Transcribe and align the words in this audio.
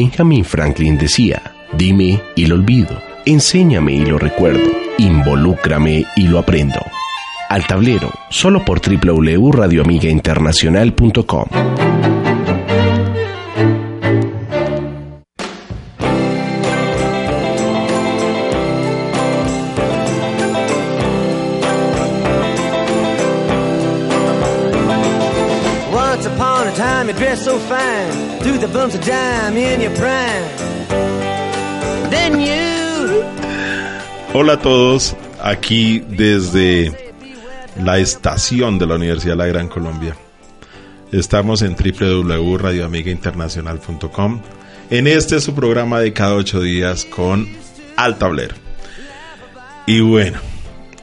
Benjamin 0.00 0.44
Franklin 0.44 0.96
decía, 0.96 1.42
dime 1.72 2.22
y 2.36 2.46
lo 2.46 2.54
olvido, 2.54 3.02
enséñame 3.26 3.94
y 3.94 4.04
lo 4.04 4.16
recuerdo, 4.16 4.70
involúcrame 4.96 6.04
y 6.14 6.28
lo 6.28 6.38
aprendo. 6.38 6.78
Al 7.48 7.66
tablero, 7.66 8.12
solo 8.30 8.64
por 8.64 8.80
www.radioamigainternacional.com. 8.80 11.48
so 27.38 27.56
fine, 27.60 28.27
Hola 34.32 34.54
a 34.54 34.60
todos, 34.60 35.14
aquí 35.42 36.04
desde 36.08 37.12
la 37.82 37.98
estación 37.98 38.78
de 38.78 38.86
la 38.86 38.94
Universidad 38.94 39.32
de 39.32 39.38
la 39.38 39.46
Gran 39.46 39.66
Colombia. 39.68 40.16
Estamos 41.10 41.62
en 41.62 41.74
www.radioamigainternacional.com 41.74 44.40
en 44.90 45.06
este 45.06 45.40
su 45.40 45.54
programa 45.54 46.00
de 46.00 46.12
cada 46.12 46.34
ocho 46.34 46.60
días 46.60 47.04
con 47.04 47.48
Al 47.96 48.18
Tablero. 48.18 48.54
Y 49.86 50.00
bueno, 50.00 50.38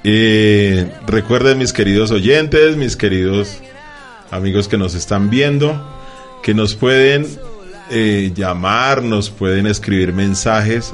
eh, 0.03 0.91
recuerden 1.07 1.57
mis 1.57 1.73
queridos 1.73 2.11
oyentes, 2.11 2.77
mis 2.77 2.95
queridos 2.95 3.61
amigos 4.31 4.67
que 4.67 4.77
nos 4.77 4.93
están 4.93 5.29
viendo, 5.29 5.94
que 6.45 6.53
nos 6.53 6.75
pueden 6.75 7.25
eh, 7.89 8.31
llamar, 8.35 9.01
nos 9.01 9.31
pueden 9.31 9.65
escribir 9.65 10.13
mensajes 10.13 10.93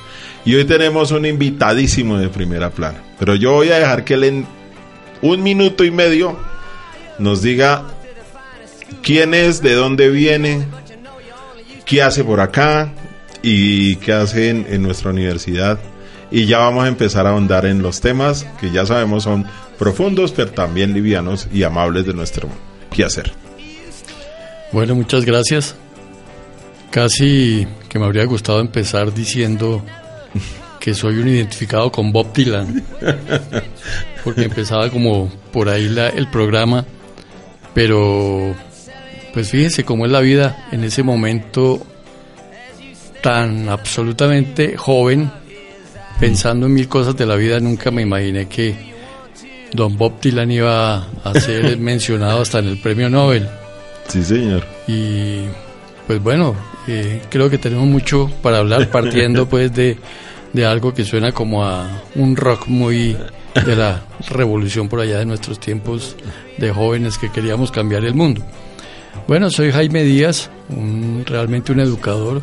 Y 0.45 0.55
hoy 0.55 0.65
tenemos 0.65 1.13
un 1.13 1.27
invitadísimo 1.27 2.17
de 2.17 2.29
primera 2.29 2.71
plana. 2.71 3.03
Pero 3.19 3.35
yo 3.35 3.53
voy 3.53 3.69
a 3.69 3.79
dejar 3.79 4.05
que 4.05 4.15
él 4.15 4.25
en 4.25 4.47
un 5.21 5.43
minuto 5.43 5.85
y 5.85 5.91
medio 5.91 6.39
nos 7.19 7.43
diga 7.43 7.85
quién 9.03 9.35
es, 9.35 9.61
de 9.63 9.75
dónde 9.75 10.09
viene, 10.09 10.65
qué 11.85 12.03
hace 12.03 12.25
por 12.25 12.41
acá, 12.41 12.93
y 13.43 13.97
qué 13.97 14.13
hacen 14.13 14.67
en 14.69 14.83
nuestra 14.83 15.11
universidad. 15.11 15.79
Y 16.31 16.47
ya 16.47 16.59
vamos 16.59 16.85
a 16.85 16.89
empezar 16.89 17.27
a 17.27 17.31
ahondar 17.31 17.67
en 17.67 17.83
los 17.83 18.01
temas 18.01 18.47
que 18.61 18.71
ya 18.71 18.87
sabemos 18.87 19.25
son 19.25 19.45
profundos, 19.79 20.33
pero 20.33 20.51
también 20.51 20.95
livianos 20.95 21.49
y 21.53 21.63
amables 21.63 22.07
de 22.07 22.15
nuestro 22.15 22.49
hacer 23.05 23.33
Bueno, 24.71 24.95
muchas 24.95 25.25
gracias. 25.25 25.75
Casi 26.91 27.67
que 27.89 27.99
me 27.99 28.05
habría 28.05 28.25
gustado 28.27 28.61
empezar 28.61 29.15
diciendo 29.15 29.83
que 30.79 30.95
soy 30.95 31.19
un 31.19 31.29
identificado 31.29 31.91
con 31.91 32.13
Bob 32.13 32.33
Dylan, 32.35 32.83
porque 34.25 34.45
empezaba 34.45 34.91
como 34.91 35.31
por 35.53 35.69
ahí 35.69 35.89
la, 35.89 36.09
el 36.09 36.29
programa, 36.29 36.85
pero 37.73 38.55
pues 39.33 39.51
fíjense 39.51 39.85
cómo 39.85 40.05
es 40.05 40.13
la 40.13 40.21
vida. 40.21 40.69
En 40.71 40.85
ese 40.85 41.03
momento 41.03 41.87
tan 43.23 43.69
absolutamente 43.69 44.77
joven, 44.77 45.31
pensando 46.21 46.67
en 46.67 46.75
mil 46.75 46.89
cosas 46.89 47.17
de 47.17 47.25
la 47.25 47.37
vida, 47.37 47.61
nunca 47.61 47.91
me 47.91 48.03
imaginé 48.03 48.47
que 48.49 48.93
Don 49.73 49.97
Bob 49.97 50.21
Dylan 50.21 50.51
iba 50.51 51.07
a 51.25 51.41
ser 51.41 51.79
mencionado 51.79 52.43
hasta 52.43 52.59
en 52.59 52.69
el 52.69 52.79
premio 52.79 53.09
Nobel. 53.09 53.49
Sí, 54.09 54.23
señor. 54.23 54.67
Y 54.87 55.45
pues 56.07 56.23
bueno, 56.23 56.55
eh, 56.87 57.23
creo 57.31 57.49
que 57.49 57.59
tenemos 57.59 57.87
mucho 57.87 58.31
para 58.43 58.59
hablar 58.59 58.91
partiendo 58.91 59.49
pues 59.49 59.73
de, 59.73 59.97
de 60.53 60.67
algo 60.67 60.93
que 60.93 61.05
suena 61.05 61.33
como 61.33 61.65
a 61.65 62.03
un 62.17 62.37
rock 62.37 62.67
muy 62.67 63.17
de 63.55 63.77
la 63.77 64.03
revolución 64.29 64.89
por 64.89 65.01
allá 65.01 65.19
de 65.19 65.27
nuestros 65.27 65.61
tiempos 65.61 66.17
de 66.59 66.73
jóvenes 66.73 67.19
que 67.19 67.31
queríamos 67.31 67.71
cambiar 67.71 68.05
el 68.05 68.15
mundo. 68.15 68.43
Bueno, 69.29 69.51
soy 69.51 69.71
Jaime 69.71 70.03
Díaz, 70.03 70.51
un, 70.71 71.25
realmente 71.27 71.73
un 71.73 71.81
educador, 71.81 72.43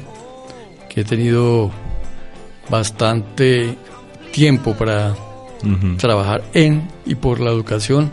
que 0.90 1.02
he 1.02 1.04
tenido 1.04 1.72
bastante 2.70 3.78
tiempo 4.32 4.74
para 4.74 5.16
trabajar 5.98 6.44
en 6.54 6.88
y 7.06 7.16
por 7.16 7.40
la 7.40 7.52
educación 7.52 8.12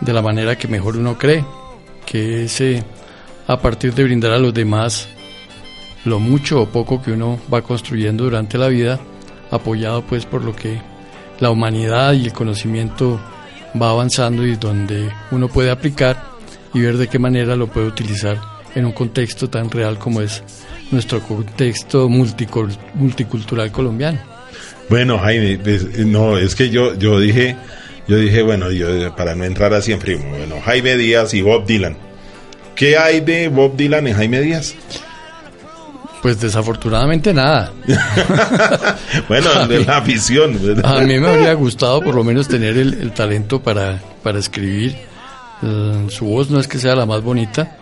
de 0.00 0.12
la 0.12 0.22
manera 0.22 0.56
que 0.56 0.68
mejor 0.68 0.96
uno 0.96 1.18
cree, 1.18 1.44
que 2.06 2.44
es 2.44 2.60
eh, 2.60 2.82
a 3.46 3.58
partir 3.58 3.94
de 3.94 4.04
brindar 4.04 4.32
a 4.32 4.38
los 4.38 4.54
demás 4.54 5.08
lo 6.04 6.20
mucho 6.20 6.62
o 6.62 6.66
poco 6.66 7.02
que 7.02 7.12
uno 7.12 7.38
va 7.52 7.62
construyendo 7.62 8.24
durante 8.24 8.56
la 8.56 8.68
vida, 8.68 8.98
apoyado 9.50 10.02
pues 10.02 10.24
por 10.24 10.42
lo 10.42 10.54
que 10.54 10.80
la 11.40 11.50
humanidad 11.50 12.14
y 12.14 12.26
el 12.26 12.32
conocimiento 12.32 13.20
va 13.80 13.90
avanzando 13.90 14.46
y 14.46 14.56
donde 14.56 15.10
uno 15.30 15.48
puede 15.48 15.70
aplicar 15.70 16.22
y 16.74 16.80
ver 16.80 16.96
de 16.96 17.08
qué 17.08 17.18
manera 17.18 17.56
lo 17.56 17.66
puede 17.66 17.86
utilizar 17.86 18.38
en 18.74 18.86
un 18.86 18.92
contexto 18.92 19.48
tan 19.48 19.70
real 19.70 19.98
como 19.98 20.20
es 20.20 20.42
nuestro 20.90 21.20
contexto 21.20 22.08
multicultural 22.08 23.70
colombiano. 23.70 24.18
Bueno, 24.88 25.18
Jaime, 25.18 25.58
no, 26.06 26.38
es 26.38 26.54
que 26.54 26.70
yo, 26.70 26.94
yo 26.94 27.20
dije, 27.20 27.56
yo 28.06 28.16
dije, 28.16 28.42
bueno, 28.42 28.70
yo, 28.70 29.14
para 29.16 29.34
no 29.34 29.44
entrar 29.44 29.74
así 29.74 29.92
en 29.92 29.98
primo, 29.98 30.30
bueno, 30.30 30.56
Jaime 30.64 30.96
Díaz 30.96 31.34
y 31.34 31.42
Bob 31.42 31.66
Dylan. 31.66 31.96
¿Qué 32.74 32.96
hay 32.96 33.20
de 33.20 33.48
Bob 33.48 33.76
Dylan 33.76 34.06
y 34.06 34.12
Jaime 34.12 34.40
Díaz? 34.40 34.74
Pues 36.22 36.40
desafortunadamente 36.40 37.32
nada. 37.34 37.72
bueno, 39.28 39.66
de 39.66 39.84
la 39.84 39.98
afición. 39.98 40.58
A 40.84 41.00
mí 41.00 41.18
me 41.18 41.28
habría 41.28 41.52
gustado 41.54 42.00
por 42.00 42.14
lo 42.14 42.24
menos 42.24 42.48
tener 42.48 42.76
el, 42.76 43.12
talento 43.12 43.60
para, 43.62 44.00
para 44.22 44.38
escribir. 44.38 44.96
Eh, 45.62 46.06
su 46.08 46.24
voz 46.24 46.50
no 46.50 46.60
es 46.60 46.66
que 46.66 46.78
sea 46.78 46.94
la 46.94 47.06
más 47.06 47.22
bonita, 47.22 47.77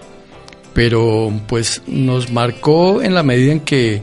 pero 0.76 1.32
pues 1.48 1.80
nos 1.86 2.30
marcó 2.30 3.00
en 3.00 3.14
la 3.14 3.22
medida 3.22 3.50
en 3.50 3.60
que 3.60 4.02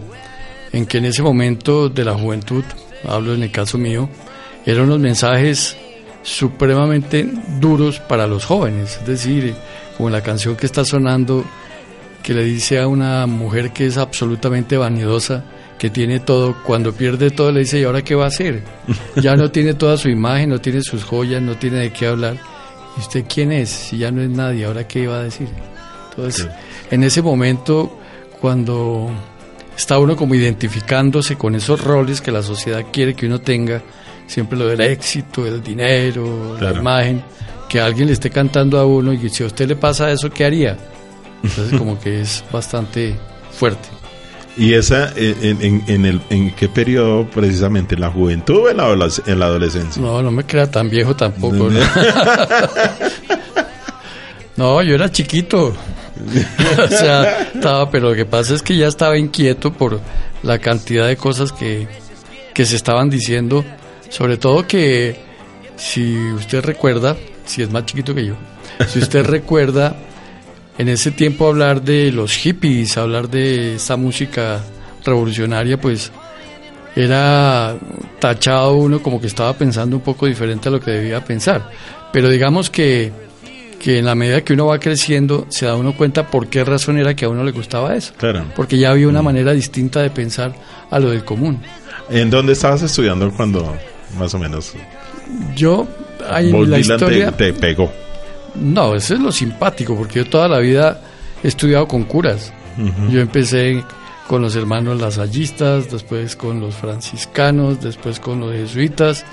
en 0.71 0.87
que 0.87 0.97
en 0.97 1.05
ese 1.05 1.21
momento 1.21 1.87
de 1.87 2.03
la 2.03 2.15
juventud, 2.15 2.63
hablo 3.07 3.35
en 3.35 3.43
el 3.43 3.51
caso 3.51 3.77
mío, 3.77 4.09
eran 4.65 4.85
unos 4.85 4.97
mensajes 4.97 5.77
supremamente 6.23 7.29
duros 7.59 7.99
para 7.99 8.25
los 8.25 8.45
jóvenes, 8.45 8.97
es 8.99 9.05
decir, 9.05 9.53
como 9.95 10.09
la 10.09 10.23
canción 10.23 10.55
que 10.55 10.65
está 10.65 10.83
sonando 10.83 11.45
que 12.23 12.33
le 12.33 12.43
dice 12.43 12.79
a 12.79 12.87
una 12.87 13.27
mujer 13.27 13.69
que 13.71 13.85
es 13.85 13.97
absolutamente 13.97 14.75
vanidosa, 14.75 15.45
que 15.77 15.91
tiene 15.91 16.21
todo, 16.21 16.55
cuando 16.63 16.91
pierde 16.91 17.29
todo 17.29 17.51
le 17.51 17.59
dice, 17.59 17.81
¿y 17.81 17.83
ahora 17.83 18.01
qué 18.01 18.15
va 18.15 18.23
a 18.23 18.29
hacer? 18.29 18.63
Ya 19.21 19.35
no 19.35 19.51
tiene 19.51 19.75
toda 19.75 19.95
su 19.95 20.09
imagen, 20.09 20.49
no 20.49 20.59
tiene 20.59 20.81
sus 20.81 21.03
joyas, 21.03 21.39
no 21.39 21.55
tiene 21.55 21.77
de 21.77 21.93
qué 21.93 22.07
hablar. 22.07 22.37
¿Y 22.97 23.01
usted 23.01 23.25
quién 23.31 23.51
es? 23.51 23.69
Si 23.69 23.99
ya 23.99 24.09
no 24.09 24.23
es 24.23 24.29
nadie, 24.31 24.65
¿ahora 24.65 24.87
qué 24.87 25.05
va 25.05 25.17
a 25.17 25.23
decir? 25.23 25.49
Entonces, 26.15 26.47
en 26.91 27.03
ese 27.03 27.21
momento, 27.21 27.99
cuando 28.39 29.09
está 29.75 29.97
uno 29.97 30.15
como 30.15 30.35
identificándose 30.35 31.35
con 31.35 31.55
esos 31.55 31.81
roles 31.83 32.21
que 32.21 32.31
la 32.31 32.43
sociedad 32.43 32.83
quiere 32.91 33.15
que 33.15 33.25
uno 33.25 33.41
tenga, 33.41 33.81
siempre 34.27 34.57
lo 34.57 34.67
del 34.67 34.81
éxito, 34.81 35.45
el 35.45 35.63
dinero, 35.63 36.57
la 36.59 36.71
imagen, 36.71 37.23
que 37.67 37.79
alguien 37.79 38.07
le 38.07 38.13
esté 38.13 38.29
cantando 38.29 38.79
a 38.79 38.85
uno 38.85 39.13
y 39.13 39.29
si 39.29 39.43
a 39.43 39.47
usted 39.47 39.67
le 39.67 39.75
pasa 39.75 40.11
eso, 40.11 40.29
¿qué 40.29 40.45
haría? 40.45 40.77
Entonces 41.43 41.77
como 41.79 41.99
que 41.99 42.21
es 42.21 42.43
bastante 42.51 43.15
fuerte. 43.51 43.89
¿Y 44.55 44.75
esa 44.75 45.11
en, 45.15 45.81
en, 45.87 46.05
el, 46.05 46.21
en 46.29 46.51
qué 46.51 46.69
periodo 46.69 47.25
precisamente? 47.25 47.95
¿En 47.95 48.01
la 48.01 48.11
juventud 48.11 48.57
o 48.57 48.69
en 48.69 48.77
la, 48.77 49.09
en 49.25 49.39
la 49.39 49.45
adolescencia? 49.47 49.99
No, 49.99 50.21
no 50.21 50.29
me 50.29 50.43
crea 50.45 50.69
tan 50.69 50.91
viejo 50.91 51.15
tampoco. 51.15 51.71
no 54.55 54.81
yo 54.83 54.93
era 54.93 55.11
chiquito. 55.11 55.73
o 56.83 56.87
sea, 56.87 57.49
estaba, 57.53 57.89
pero 57.89 58.09
lo 58.09 58.15
que 58.15 58.25
pasa 58.25 58.53
es 58.53 58.61
que 58.61 58.77
ya 58.77 58.87
estaba 58.87 59.17
inquieto 59.17 59.73
por 59.73 59.99
la 60.41 60.59
cantidad 60.59 61.07
de 61.07 61.17
cosas 61.17 61.51
que, 61.51 61.87
se 62.53 62.75
estaban 62.75 63.09
diciendo, 63.09 63.63
sobre 64.09 64.37
todo 64.37 64.67
que 64.67 65.15
si 65.75 66.15
usted 66.33 66.63
recuerda, 66.63 67.17
si 67.45 67.61
es 67.61 67.71
más 67.71 67.85
chiquito 67.85 68.13
que 68.13 68.25
yo, 68.25 68.35
si 68.87 68.99
usted 68.99 69.25
recuerda 69.25 69.95
en 70.77 70.89
ese 70.89 71.11
tiempo 71.11 71.47
hablar 71.47 71.81
de 71.81 72.11
los 72.11 72.33
hippies, 72.33 72.97
hablar 72.97 73.29
de 73.29 73.75
esta 73.75 73.97
música 73.97 74.61
revolucionaria, 75.03 75.79
pues 75.79 76.11
era 76.95 77.75
tachado 78.19 78.75
uno 78.75 79.01
como 79.01 79.19
que 79.19 79.27
estaba 79.27 79.53
pensando 79.53 79.95
un 79.95 80.03
poco 80.03 80.25
diferente 80.27 80.69
a 80.69 80.71
lo 80.71 80.79
que 80.79 80.91
debía 80.91 81.23
pensar. 81.23 81.69
Pero 82.11 82.29
digamos 82.29 82.69
que, 82.69 83.11
que 83.83 83.99
en 83.99 84.05
la 84.05 84.15
medida 84.15 84.41
que 84.41 84.53
uno 84.53 84.67
va 84.67 84.79
creciendo, 84.79 85.45
se 85.49 85.65
da 85.65 85.75
uno 85.75 85.93
cuenta 85.95 86.27
por 86.27 86.47
qué 86.47 86.63
razón 86.63 86.97
era 86.97 87.13
que 87.15 87.25
a 87.25 87.29
uno 87.29 87.43
le 87.43 87.51
gustaba 87.51 87.95
eso. 87.95 88.13
Claro. 88.17 88.45
Porque 88.55 88.77
ya 88.77 88.91
había 88.91 89.09
una 89.09 89.21
Mm. 89.21 89.25
manera 89.25 89.51
distinta 89.51 90.01
de 90.01 90.09
pensar 90.09 90.53
a 90.89 90.99
lo 90.99 91.09
del 91.09 91.25
común. 91.25 91.61
¿En 92.09 92.29
dónde 92.29 92.53
estabas 92.53 92.81
estudiando 92.81 93.29
cuando 93.31 93.75
más 94.17 94.33
o 94.33 94.39
menos 94.39 94.73
Yo, 95.55 95.85
hay 96.29 96.51
Bob 96.51 96.67
la 96.67 96.77
Dylan 96.77 96.97
historia... 96.97 97.31
te, 97.31 97.51
pegó? 97.53 97.91
No, 98.55 98.95
eso 98.95 99.15
es 99.15 99.19
lo 99.19 99.31
simpático, 99.31 99.95
porque 99.97 100.19
yo 100.19 100.25
toda 100.27 100.47
la 100.47 100.59
vida 100.59 101.01
he 101.43 101.47
estudiado 101.49 101.85
con 101.87 102.03
curas. 102.03 102.53
Yo 103.09 103.19
empecé 103.19 103.83
con 104.27 104.41
los 104.41 104.55
hermanos 104.55 104.99
lasallistas, 105.01 105.91
después 105.91 106.35
con 106.37 106.59
los 106.61 106.73
franciscanos, 106.75 107.81
después 107.81 108.19
con 108.19 108.39
los 108.39 108.53
jesuitas, 108.53 109.25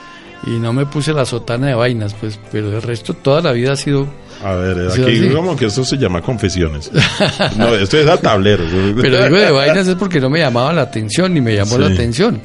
y 0.47 0.51
no 0.59 0.73
me 0.73 0.87
puse 0.87 1.13
la 1.13 1.25
sotana 1.25 1.69
de 1.69 1.75
vainas, 1.75 2.15
pues, 2.15 2.39
pero 2.51 2.69
el 2.75 2.83
resto 2.83 3.15
toda 3.15 3.41
la 3.43 3.53
vida 3.53 3.73
ha 3.73 3.77
sido... 3.77 4.07
A 4.43 4.55
ver, 4.55 4.89
aquí 4.91 5.29
como 5.35 5.55
que 5.55 5.67
esto 5.67 5.85
se 5.85 5.99
llama 5.99 6.23
confesiones. 6.23 6.91
No, 7.57 7.75
esto 7.75 7.99
es 7.99 8.09
a 8.09 8.17
tableros. 8.17 8.67
Pero 9.01 9.25
digo 9.25 9.37
de 9.37 9.51
vainas 9.51 9.87
es 9.87 9.97
porque 9.97 10.19
no 10.21 10.31
me 10.31 10.39
llamaba 10.39 10.73
la 10.73 10.83
atención, 10.83 11.35
ni 11.35 11.41
me 11.43 11.55
llamó 11.55 11.77
Sí. 11.77 11.83
la 11.83 11.87
atención. 11.89 12.41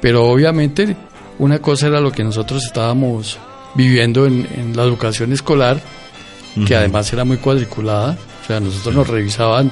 Pero 0.00 0.26
obviamente 0.26 0.94
una 1.38 1.58
cosa 1.60 1.86
era 1.86 2.00
lo 2.00 2.12
que 2.12 2.22
nosotros 2.22 2.64
estábamos 2.66 3.38
viviendo 3.74 4.26
en, 4.26 4.46
en 4.56 4.76
la 4.76 4.82
educación 4.82 5.32
escolar, 5.32 5.80
que 6.66 6.74
además 6.76 7.10
era 7.12 7.24
muy 7.24 7.38
cuadriculada. 7.38 8.18
O 8.42 8.46
sea, 8.46 8.60
nosotros 8.60 8.94
nos 8.94 9.08
revisaban 9.08 9.70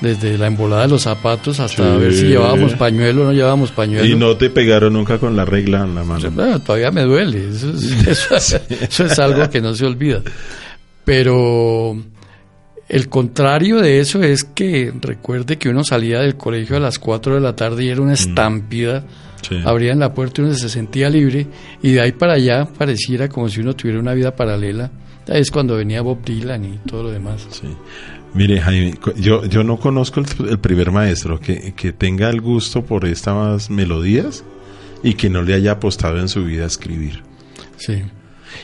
desde 0.00 0.36
la 0.38 0.46
embolada 0.46 0.82
de 0.82 0.88
los 0.88 1.02
zapatos 1.02 1.58
hasta 1.60 1.94
Sí. 1.94 1.98
ver 2.00 2.12
si 2.12 2.24
llevábamos 2.26 2.74
pañuelo 2.74 3.22
o 3.22 3.24
no 3.26 3.32
llevábamos 3.32 3.70
pañuelo. 3.72 4.04
Y 4.06 4.14
no 4.14 4.36
te 4.36 4.50
pegaron 4.50 4.92
nunca 4.92 5.18
con 5.18 5.34
la 5.36 5.44
regla 5.44 5.84
en 5.84 5.94
la 5.94 6.04
mano. 6.04 6.30
Bueno, 6.30 6.60
todavía 6.60 6.90
me 6.90 7.02
duele. 7.02 7.48
Eso 7.50 7.70
es, 7.70 8.06
eso- 8.30 8.58
eso 8.80 9.04
es 9.06 9.18
algo 9.18 9.48
que 9.50 9.60
no 9.60 9.74
se 9.74 9.86
olvida. 9.86 10.22
Pero 11.04 11.96
el 12.88 13.08
contrario 13.08 13.78
de 13.80 14.00
eso 14.00 14.22
es 14.22 14.44
que 14.44 14.92
recuerde 15.00 15.56
que 15.58 15.68
uno 15.68 15.84
salía 15.84 16.20
del 16.20 16.36
colegio 16.36 16.76
a 16.76 16.80
las 16.80 16.98
4 16.98 17.34
de 17.34 17.40
la 17.40 17.54
tarde 17.56 17.84
y 17.84 17.88
era 17.88 18.02
una 18.02 18.14
estampida. 18.14 19.04
Sí. 19.48 19.56
Abrían 19.64 20.00
la 20.00 20.12
puerta 20.12 20.40
y 20.42 20.44
uno 20.46 20.54
se 20.54 20.68
sentía 20.68 21.08
libre. 21.08 21.46
Y 21.82 21.92
de 21.92 22.00
ahí 22.00 22.12
para 22.12 22.34
allá 22.34 22.64
pareciera 22.66 23.28
como 23.28 23.48
si 23.48 23.60
uno 23.60 23.74
tuviera 23.74 24.00
una 24.00 24.14
vida 24.14 24.34
paralela. 24.34 24.90
Es 25.26 25.50
cuando 25.50 25.76
venía 25.76 26.02
Bob 26.02 26.24
Dylan 26.24 26.64
y 26.64 26.78
todo 26.88 27.04
lo 27.04 27.10
demás. 27.10 27.46
Sí. 27.50 27.68
Mire, 28.34 28.60
Jaime, 28.60 28.94
yo, 29.16 29.44
yo 29.46 29.64
no 29.64 29.78
conozco 29.78 30.20
el, 30.20 30.26
el 30.48 30.58
primer 30.58 30.90
maestro 30.92 31.40
que, 31.40 31.72
que 31.74 31.92
tenga 31.92 32.28
el 32.30 32.40
gusto 32.40 32.84
por 32.84 33.06
estas 33.06 33.70
melodías 33.70 34.44
y 35.02 35.14
que 35.14 35.30
no 35.30 35.42
le 35.42 35.54
haya 35.54 35.72
apostado 35.72 36.18
en 36.18 36.28
su 36.28 36.44
vida 36.44 36.64
a 36.64 36.66
escribir. 36.66 37.22
Sí. 37.76 38.02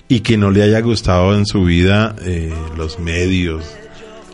Y 0.08 0.20
que 0.20 0.36
no 0.36 0.50
le 0.50 0.62
haya 0.62 0.80
gustado 0.80 1.34
en 1.36 1.46
su 1.46 1.64
vida 1.64 2.14
eh, 2.24 2.52
los 2.76 2.98
medios, 2.98 3.64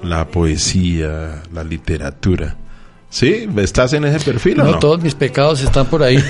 la 0.03 0.29
poesía, 0.29 1.43
la 1.53 1.65
literatura. 1.65 2.57
¿Sí? 3.11 3.49
¿Estás 3.57 3.95
en 3.95 4.05
ese 4.05 4.21
perfil 4.21 4.61
o 4.61 4.65
No, 4.65 4.71
no? 4.73 4.79
todos 4.79 5.03
mis 5.03 5.15
pecados 5.15 5.63
están 5.63 5.87
por 5.87 6.03
ahí. 6.03 6.19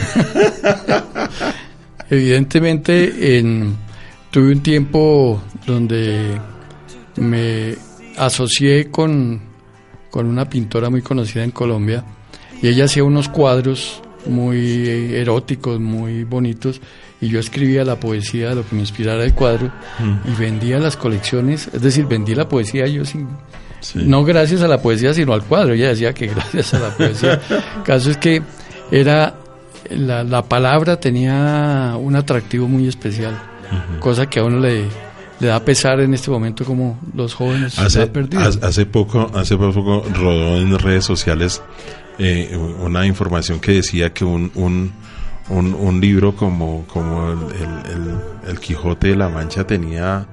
Evidentemente, 2.10 3.38
en, 3.38 3.76
tuve 4.30 4.52
un 4.52 4.60
tiempo 4.60 5.42
donde 5.66 6.38
me 7.16 7.76
asocié 8.16 8.90
con, 8.90 9.40
con 10.10 10.26
una 10.26 10.48
pintora 10.48 10.90
muy 10.90 11.02
conocida 11.02 11.44
en 11.44 11.50
Colombia 11.50 12.04
y 12.62 12.68
ella 12.68 12.84
hacía 12.84 13.04
unos 13.04 13.28
cuadros 13.28 14.02
muy 14.26 14.86
eróticos, 15.14 15.80
muy 15.80 16.24
bonitos 16.24 16.80
y 17.20 17.28
yo 17.28 17.40
escribía 17.40 17.84
la 17.84 17.98
poesía 17.98 18.50
de 18.50 18.54
lo 18.56 18.68
que 18.68 18.74
me 18.74 18.82
inspirara 18.82 19.24
el 19.24 19.34
cuadro 19.34 19.72
y 20.24 20.40
vendía 20.40 20.78
las 20.78 20.96
colecciones, 20.96 21.68
es 21.72 21.80
decir, 21.82 22.06
vendí 22.06 22.34
la 22.34 22.48
poesía 22.48 22.86
yo 22.86 23.04
sin, 23.04 23.28
Sí. 23.80 24.00
no 24.04 24.24
gracias 24.24 24.62
a 24.62 24.66
la 24.66 24.82
poesía, 24.82 25.14
sino 25.14 25.32
al 25.32 25.44
cuadro. 25.44 25.72
Ella 25.74 25.90
decía 25.90 26.12
que 26.12 26.26
gracias 26.26 26.74
a 26.74 26.80
la 26.80 26.96
poesía. 26.96 27.40
Caso 27.84 28.10
es 28.10 28.16
que 28.16 28.42
era 28.90 29.36
la, 29.88 30.24
la 30.24 30.42
palabra 30.42 30.98
tenía 30.98 31.94
un 31.96 32.16
atractivo 32.16 32.66
muy 32.66 32.88
especial, 32.88 33.40
cosa 34.00 34.28
que 34.28 34.40
a 34.40 34.44
uno 34.44 34.58
le, 34.60 34.84
le 35.40 35.46
da 35.48 35.60
pesar 35.64 36.00
en 36.00 36.14
este 36.14 36.30
momento 36.30 36.64
como 36.64 36.98
los 37.14 37.34
jóvenes 37.34 37.74
se 37.74 37.82
Hace, 37.82 38.02
han 38.02 38.08
perdido. 38.08 38.42
hace- 38.42 38.86
poco, 38.86 39.30
hace 39.34 39.56
poco 39.56 40.04
rodó 40.14 40.56
en 40.58 40.78
redes 40.78 41.04
sociales 41.04 41.62
eh, 42.18 42.56
una 42.80 43.06
información 43.06 43.60
que 43.60 43.72
decía 43.72 44.12
que 44.12 44.24
un, 44.24 44.50
un, 44.54 44.92
un, 45.50 45.74
un 45.74 46.00
libro 46.00 46.34
como, 46.34 46.84
como 46.88 47.30
el, 47.32 47.38
el- 47.54 47.92
el- 47.92 48.50
el 48.50 48.60
Quijote 48.60 49.08
de 49.08 49.16
la 49.16 49.28
Mancha 49.28 49.66
tenía 49.66 50.26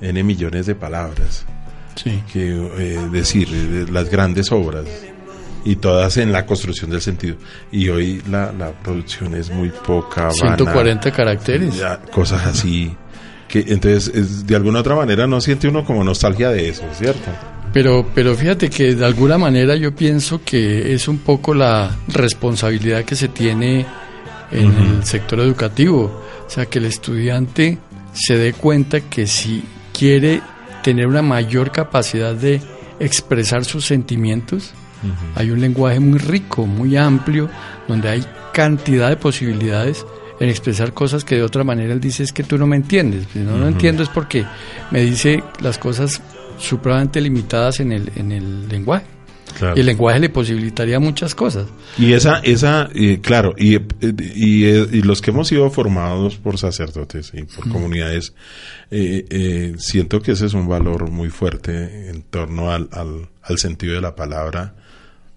N 0.00 0.22
millones 0.24 0.66
de 0.66 0.74
palabras. 0.74 1.46
Sí. 1.94 2.22
Que 2.32 2.48
eh, 2.78 3.08
decir, 3.12 3.48
las 3.90 4.08
grandes 4.10 4.50
obras 4.50 4.84
y 5.64 5.76
todas 5.76 6.16
en 6.16 6.32
la 6.32 6.44
construcción 6.46 6.90
del 6.90 7.00
sentido. 7.00 7.36
Y 7.70 7.88
hoy 7.88 8.22
la, 8.30 8.52
la 8.52 8.70
producción 8.72 9.34
es 9.34 9.50
muy 9.50 9.70
poca. 9.70 10.22
vana. 10.22 10.32
140 10.56 11.10
caracteres. 11.12 11.76
Ya, 11.76 11.98
cosas 11.98 12.46
así. 12.46 12.94
Que 13.48 13.60
entonces, 13.68 14.08
es- 14.14 14.46
de 14.46 14.56
alguna 14.56 14.80
otra 14.80 14.94
manera, 14.96 15.26
no 15.26 15.40
siente 15.40 15.68
uno 15.68 15.84
como 15.84 16.02
nostalgia 16.04 16.50
de 16.50 16.68
eso, 16.68 16.82
¿cierto? 16.98 17.30
Pero, 17.72 18.06
pero 18.14 18.34
fíjate 18.34 18.68
que 18.68 18.94
de 18.94 19.04
alguna 19.04 19.38
manera 19.38 19.76
yo 19.76 19.94
pienso 19.94 20.42
que 20.44 20.92
es 20.94 21.08
un 21.08 21.18
poco 21.18 21.54
la 21.54 21.96
responsabilidad 22.08 23.04
que 23.04 23.14
se 23.16 23.28
tiene 23.28 23.86
en 24.50 24.72
el 24.76 25.04
sector 25.04 25.40
educativo. 25.40 26.22
O 26.46 26.50
sea, 26.50 26.66
que 26.66 26.78
el 26.78 26.84
estudiante 26.86 27.78
se 28.12 28.36
dé 28.36 28.52
cuenta 28.52 29.00
que 29.00 29.26
si 29.26 29.64
quiere 29.98 30.42
tener 30.82 31.06
una 31.06 31.22
mayor 31.22 31.72
capacidad 31.72 32.34
de 32.34 32.60
expresar 33.00 33.64
sus 33.64 33.86
sentimientos, 33.86 34.72
hay 35.34 35.50
un 35.50 35.60
lenguaje 35.60 36.00
muy 36.00 36.18
rico, 36.18 36.66
muy 36.66 36.96
amplio, 36.96 37.48
donde 37.88 38.08
hay 38.08 38.24
cantidad 38.52 39.08
de 39.08 39.16
posibilidades 39.16 40.06
en 40.40 40.48
expresar 40.48 40.92
cosas 40.92 41.24
que 41.24 41.36
de 41.36 41.42
otra 41.42 41.64
manera 41.64 41.92
él 41.92 42.00
dice 42.00 42.22
es 42.22 42.32
que 42.32 42.42
tú 42.42 42.58
no 42.58 42.66
me 42.66 42.76
entiendes. 42.76 43.26
Si 43.32 43.38
no 43.38 43.56
lo 43.56 43.68
entiendo 43.68 44.02
es 44.02 44.08
porque 44.08 44.44
me 44.90 45.00
dice 45.02 45.42
las 45.60 45.78
cosas 45.78 46.20
supremamente 46.58 47.20
limitadas 47.20 47.80
en 47.80 47.92
el, 47.92 48.10
en 48.16 48.32
el 48.32 48.68
lenguaje. 48.68 49.06
Claro. 49.58 49.76
Y 49.76 49.80
el 49.80 49.86
lenguaje 49.86 50.18
le 50.18 50.30
posibilitaría 50.30 50.98
muchas 50.98 51.34
cosas. 51.34 51.66
Y 51.98 52.14
esa, 52.14 52.38
esa, 52.38 52.88
eh, 52.94 53.20
claro, 53.20 53.54
y, 53.58 53.76
eh, 53.76 53.82
y, 54.00 54.64
eh, 54.64 54.86
y 54.90 55.02
los 55.02 55.20
que 55.20 55.30
hemos 55.30 55.48
sido 55.48 55.70
formados 55.70 56.36
por 56.36 56.56
sacerdotes 56.58 57.32
y 57.34 57.42
por 57.42 57.68
comunidades, 57.68 58.34
eh, 58.90 59.26
eh, 59.28 59.74
siento 59.76 60.22
que 60.22 60.32
ese 60.32 60.46
es 60.46 60.54
un 60.54 60.66
valor 60.66 61.10
muy 61.10 61.28
fuerte 61.28 62.08
en 62.08 62.22
torno 62.22 62.70
al, 62.70 62.88
al, 62.92 63.28
al 63.42 63.58
sentido 63.58 63.94
de 63.94 64.00
la 64.00 64.16
palabra 64.16 64.74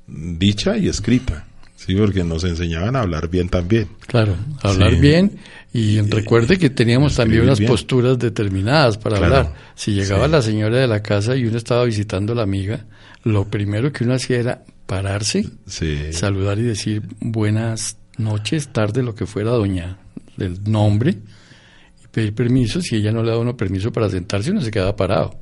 dicha 0.08 0.78
y 0.78 0.88
escrita, 0.88 1.46
sí, 1.76 1.96
porque 1.96 2.24
nos 2.24 2.44
enseñaban 2.44 2.96
a 2.96 3.02
hablar 3.02 3.30
bien 3.30 3.50
también. 3.50 3.88
Claro, 4.08 4.36
hablar 4.62 4.94
Sí. 4.94 5.00
bien 5.00 5.38
y 5.74 6.00
recuerde 6.02 6.58
que 6.58 6.70
teníamos 6.70 7.16
también 7.16 7.40
escribir 7.42 7.50
unas 7.50 7.60
bien. 7.60 7.72
posturas 7.72 8.20
determinadas 8.20 8.98
para 8.98 9.18
Claro, 9.18 9.36
hablar. 9.36 9.54
Si 9.76 9.92
llegaba 9.94 10.26
sí. 10.26 10.32
la 10.32 10.42
señora 10.42 10.78
de 10.78 10.88
la 10.88 11.02
casa 11.02 11.36
y 11.36 11.46
uno 11.46 11.58
estaba 11.58 11.84
visitando 11.86 12.34
a 12.34 12.36
la 12.38 12.44
amiga, 12.44 12.86
lo 13.24 13.46
primero 13.50 13.92
que 13.92 14.04
uno 14.04 14.14
hacía 14.14 14.38
era 14.40 14.64
pararse, 14.86 15.46
Sí. 15.66 16.14
saludar 16.14 16.60
y 16.60 16.64
decir 16.64 17.02
buenas 17.20 17.98
noches, 18.18 18.70
tarde, 18.70 19.02
lo 19.04 19.16
que 19.16 19.26
fuera 19.26 19.52
doña 19.52 19.98
del 20.38 20.64
nombre 20.64 21.12
y 22.04 22.08
pedir 22.12 22.34
permiso. 22.36 22.82
Si 22.82 22.96
ella 22.96 23.12
no 23.12 23.24
le 23.24 23.30
daba 23.32 23.42
uno 23.42 23.58
permiso 23.58 23.92
para 23.92 24.10
sentarse, 24.10 24.52
uno 24.52 24.62
se 24.62 24.72
quedaba 24.72 24.96
parado. 24.96 25.36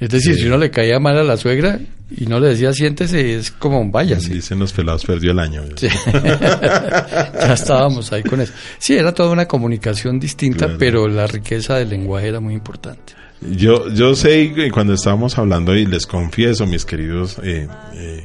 Es 0.00 0.10
decir, 0.10 0.34
Sí. 0.34 0.42
si 0.42 0.46
uno 0.46 0.58
le 0.58 0.70
caía 0.70 1.00
mal 1.00 1.18
a 1.18 1.24
la 1.24 1.36
suegra 1.36 1.80
y 2.16 2.26
no 2.26 2.38
le 2.38 2.48
decía 2.48 2.72
siéntese, 2.72 3.34
es 3.34 3.50
como 3.50 3.90
váyase. 3.90 4.32
Dicen 4.32 4.58
los 4.58 4.72
pelados, 4.72 5.04
perdió 5.04 5.32
el 5.32 5.38
año. 5.40 5.62
Sí. 5.76 5.88
ya 6.12 7.52
estábamos 7.52 8.12
ahí 8.12 8.22
con 8.22 8.40
eso. 8.40 8.52
Sí, 8.78 8.94
era 8.96 9.12
toda 9.12 9.30
una 9.30 9.46
comunicación 9.46 10.18
distinta, 10.20 10.66
Claro. 10.66 10.78
pero 10.78 11.08
la 11.08 11.26
riqueza 11.26 11.76
del 11.76 11.90
lenguaje 11.90 12.28
era 12.28 12.40
muy 12.40 12.54
importante. 12.54 13.14
Yo, 13.40 13.88
yo 13.92 14.14
sé 14.16 14.52
que 14.52 14.70
cuando 14.70 14.94
estábamos 14.94 15.38
hablando, 15.38 15.74
y 15.76 15.86
les 15.86 16.06
confieso, 16.06 16.66
mis 16.66 16.84
queridos 16.84 17.38
eh, 17.42 17.68
eh, 17.94 18.24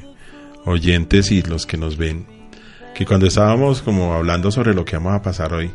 oyentes 0.65 1.31
y 1.31 1.41
los 1.43 1.65
que 1.65 1.77
nos 1.77 1.97
ven, 1.97 2.25
que 2.95 3.05
cuando 3.05 3.27
estábamos 3.27 3.81
como 3.81 4.13
hablando 4.13 4.51
sobre 4.51 4.73
lo 4.73 4.85
que 4.85 4.95
vamos 4.97 5.13
a 5.13 5.21
pasar 5.21 5.53
hoy, 5.53 5.69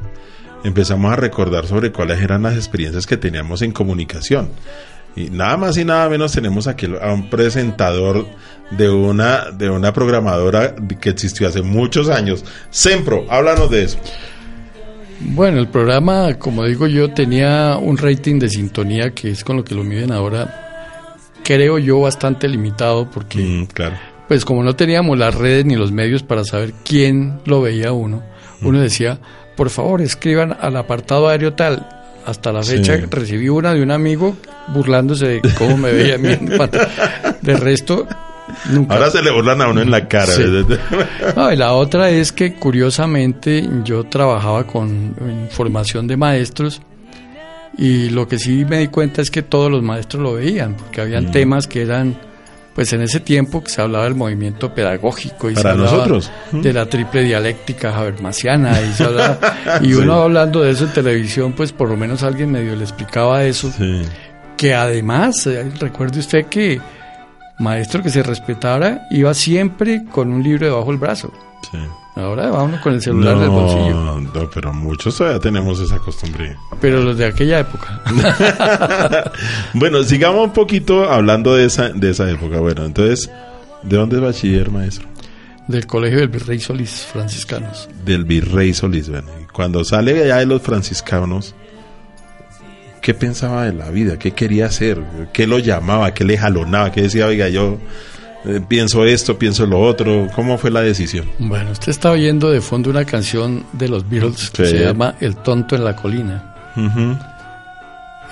empezamos 0.64 1.12
a 1.12 1.16
recordar 1.16 1.66
sobre 1.66 1.92
cuáles 1.92 2.20
eran 2.20 2.42
las 2.42 2.54
experiencias 2.56 3.06
que 3.06 3.16
teníamos 3.16 3.62
en 3.62 3.70
comunicación. 3.72 4.50
Y 5.18 5.30
nada 5.30 5.56
más 5.56 5.76
y 5.76 5.84
nada 5.84 6.08
menos 6.08 6.32
tenemos 6.32 6.66
aquí 6.68 6.86
a 7.00 7.12
un 7.12 7.28
presentador 7.28 8.26
de 8.70 8.88
una, 8.88 9.50
de 9.50 9.68
una 9.68 9.92
programadora 9.92 10.74
que 11.00 11.10
existió 11.10 11.48
hace 11.48 11.62
muchos 11.62 12.08
años. 12.08 12.44
Sempro, 12.70 13.26
háblanos 13.28 13.70
de 13.70 13.82
eso. 13.84 13.98
Bueno, 15.20 15.58
el 15.58 15.66
programa, 15.68 16.34
como 16.38 16.64
digo 16.64 16.86
yo, 16.86 17.10
tenía 17.12 17.76
un 17.76 17.98
rating 17.98 18.38
de 18.38 18.48
sintonía 18.48 19.10
que 19.10 19.30
es 19.32 19.42
con 19.42 19.56
lo 19.56 19.64
que 19.64 19.74
lo 19.74 19.82
miden 19.82 20.12
ahora, 20.12 21.16
creo 21.42 21.78
yo, 21.78 22.00
bastante 22.00 22.46
limitado 22.46 23.10
porque, 23.10 23.38
Mm, 23.38 23.66
claro. 23.66 23.96
pues 24.28 24.44
como 24.44 24.62
no 24.62 24.76
teníamos 24.76 25.18
las 25.18 25.34
redes 25.34 25.64
ni 25.64 25.74
los 25.74 25.90
medios 25.90 26.22
para 26.22 26.44
saber 26.44 26.72
quién 26.84 27.40
lo 27.46 27.60
veía 27.62 27.90
uno, 27.92 28.22
uno 28.62 28.78
decía, 28.80 29.18
por 29.56 29.70
favor, 29.70 30.00
escriban 30.02 30.56
al 30.60 30.76
apartado 30.76 31.28
aéreo 31.28 31.54
tal. 31.54 31.88
Hasta 32.28 32.52
la 32.52 32.62
fecha 32.62 32.96
Sí. 32.98 33.04
recibí 33.10 33.48
una 33.48 33.72
de 33.72 33.82
un 33.82 33.90
amigo 33.90 34.36
burlándose 34.68 35.26
de 35.26 35.40
cómo 35.56 35.78
me 35.78 35.90
veía 35.92 36.16
a 36.16 36.18
mí. 36.18 36.28
De 37.40 37.56
resto, 37.56 38.06
nunca. 38.70 38.94
Ahora 38.94 39.10
se 39.10 39.22
le 39.22 39.30
burlan 39.30 39.62
a 39.62 39.68
uno 39.68 39.80
en 39.80 39.90
la 39.90 40.06
cara. 40.08 40.30
No, 41.36 41.50
y 41.50 41.56
la 41.56 41.72
otra 41.72 42.10
es 42.10 42.32
que 42.32 42.54
curiosamente 42.54 43.66
yo 43.82 44.04
trabajaba 44.04 44.64
con 44.66 45.14
formación 45.50 46.06
de 46.06 46.18
maestros 46.18 46.82
y 47.78 48.10
lo 48.10 48.28
que 48.28 48.38
sí 48.38 48.66
me 48.68 48.78
di 48.80 48.88
cuenta 48.88 49.22
es 49.22 49.30
que 49.30 49.42
todos 49.42 49.70
los 49.70 49.82
maestros 49.82 50.22
lo 50.22 50.34
veían, 50.34 50.74
porque 50.74 51.00
habían 51.00 51.30
temas 51.30 51.66
que 51.66 51.80
eran, 51.82 52.14
pues 52.78 52.92
en 52.92 53.02
ese 53.02 53.18
tiempo 53.18 53.60
que 53.64 53.72
se 53.72 53.82
hablaba 53.82 54.04
del 54.04 54.14
movimiento 54.14 54.72
pedagógico 54.72 55.50
y 55.50 55.54
Para 55.54 55.62
se 55.62 55.68
hablaba 55.70 55.90
nosotros. 55.96 56.30
de 56.52 56.72
la 56.72 56.86
triple 56.86 57.24
dialéctica 57.24 57.96
habermasiana 57.98 58.80
y, 58.80 58.92
se 58.92 59.02
hablaba- 59.02 59.38
y 59.82 59.86
Sí. 59.88 59.94
uno 59.94 60.22
hablando 60.22 60.60
de 60.60 60.70
eso 60.70 60.84
en 60.84 60.92
televisión, 60.92 61.54
pues 61.54 61.72
por 61.72 61.88
lo 61.88 61.96
menos 61.96 62.22
alguien 62.22 62.52
medio 62.52 62.76
le 62.76 62.84
explicaba 62.84 63.42
eso 63.42 63.72
Sí. 63.76 64.02
que 64.56 64.74
además, 64.76 65.44
eh, 65.48 65.68
recuerde 65.80 66.20
usted 66.20 66.46
que 66.46 66.80
maestro 67.58 68.00
que 68.00 68.10
se 68.10 68.22
respetara 68.22 69.08
iba 69.10 69.34
siempre 69.34 70.04
con 70.12 70.32
un 70.32 70.44
libro 70.44 70.66
debajo 70.66 70.90
del 70.92 70.98
brazo. 70.98 71.32
sí. 71.72 71.78
Ahora 72.18 72.50
va 72.50 72.64
uno 72.64 72.80
con 72.80 72.94
el 72.94 73.00
celular 73.00 73.36
en 73.36 73.42
el 73.44 73.48
bolsillo. 73.48 74.20
No, 74.20 74.50
pero 74.52 74.72
muchos 74.72 75.16
todavía 75.16 75.38
tenemos 75.38 75.78
esa 75.80 75.98
costumbre. 75.98 76.56
Pero 76.80 77.00
los 77.00 77.16
de 77.16 77.26
aquella 77.26 77.60
época. 77.60 78.02
Bueno, 79.74 80.02
sigamos 80.02 80.46
un 80.46 80.52
poquito 80.52 81.08
hablando 81.08 81.54
de 81.54 81.66
esa, 81.66 81.90
de 81.90 82.10
esa 82.10 82.28
época. 82.28 82.58
Bueno, 82.58 82.84
entonces, 82.84 83.30
¿de 83.82 83.96
dónde 83.96 84.16
es 84.16 84.22
bachiller, 84.22 84.70
maestro? 84.70 85.08
del 85.68 85.86
colegio 85.86 86.18
del 86.18 86.28
Virrey 86.28 86.58
Solís, 86.58 87.06
franciscanos. 87.12 87.88
Del 88.04 88.24
virrey 88.24 88.72
Solís. 88.72 89.08
Bueno, 89.08 89.28
cuando 89.52 89.84
sale 89.84 90.24
allá 90.24 90.38
de 90.38 90.46
los 90.46 90.62
franciscanos, 90.62 91.54
¿qué 93.02 93.14
pensaba 93.14 93.64
de 93.64 93.74
la 93.74 93.90
vida? 93.90 94.18
¿Qué 94.18 94.32
quería 94.32 94.66
hacer? 94.66 94.98
¿Qué 95.32 95.46
lo 95.46 95.58
llamaba? 95.58 96.14
¿Qué 96.14 96.24
le 96.24 96.38
jalonaba? 96.38 96.90
¿Qué 96.90 97.02
decía, 97.02 97.26
oiga, 97.26 97.48
yo 97.48 97.78
eh, 98.44 98.60
pienso 98.66 99.04
esto, 99.04 99.38
pienso 99.38 99.66
lo 99.66 99.80
otro? 99.80 100.28
¿Cómo 100.34 100.58
fue 100.58 100.70
la 100.70 100.80
decisión? 100.82 101.28
Bueno, 101.38 101.72
usted 101.72 101.88
está 101.90 102.10
oyendo 102.10 102.50
de 102.50 102.60
fondo 102.60 102.90
una 102.90 103.04
canción 103.04 103.64
de 103.72 103.88
los 103.88 104.08
Beatles 104.08 104.50
que 104.50 104.66
Sí. 104.66 104.72
se 104.78 104.84
llama 104.84 105.14
El 105.20 105.36
tonto 105.36 105.74
en 105.76 105.84
la 105.84 105.94
colina. 105.96 106.54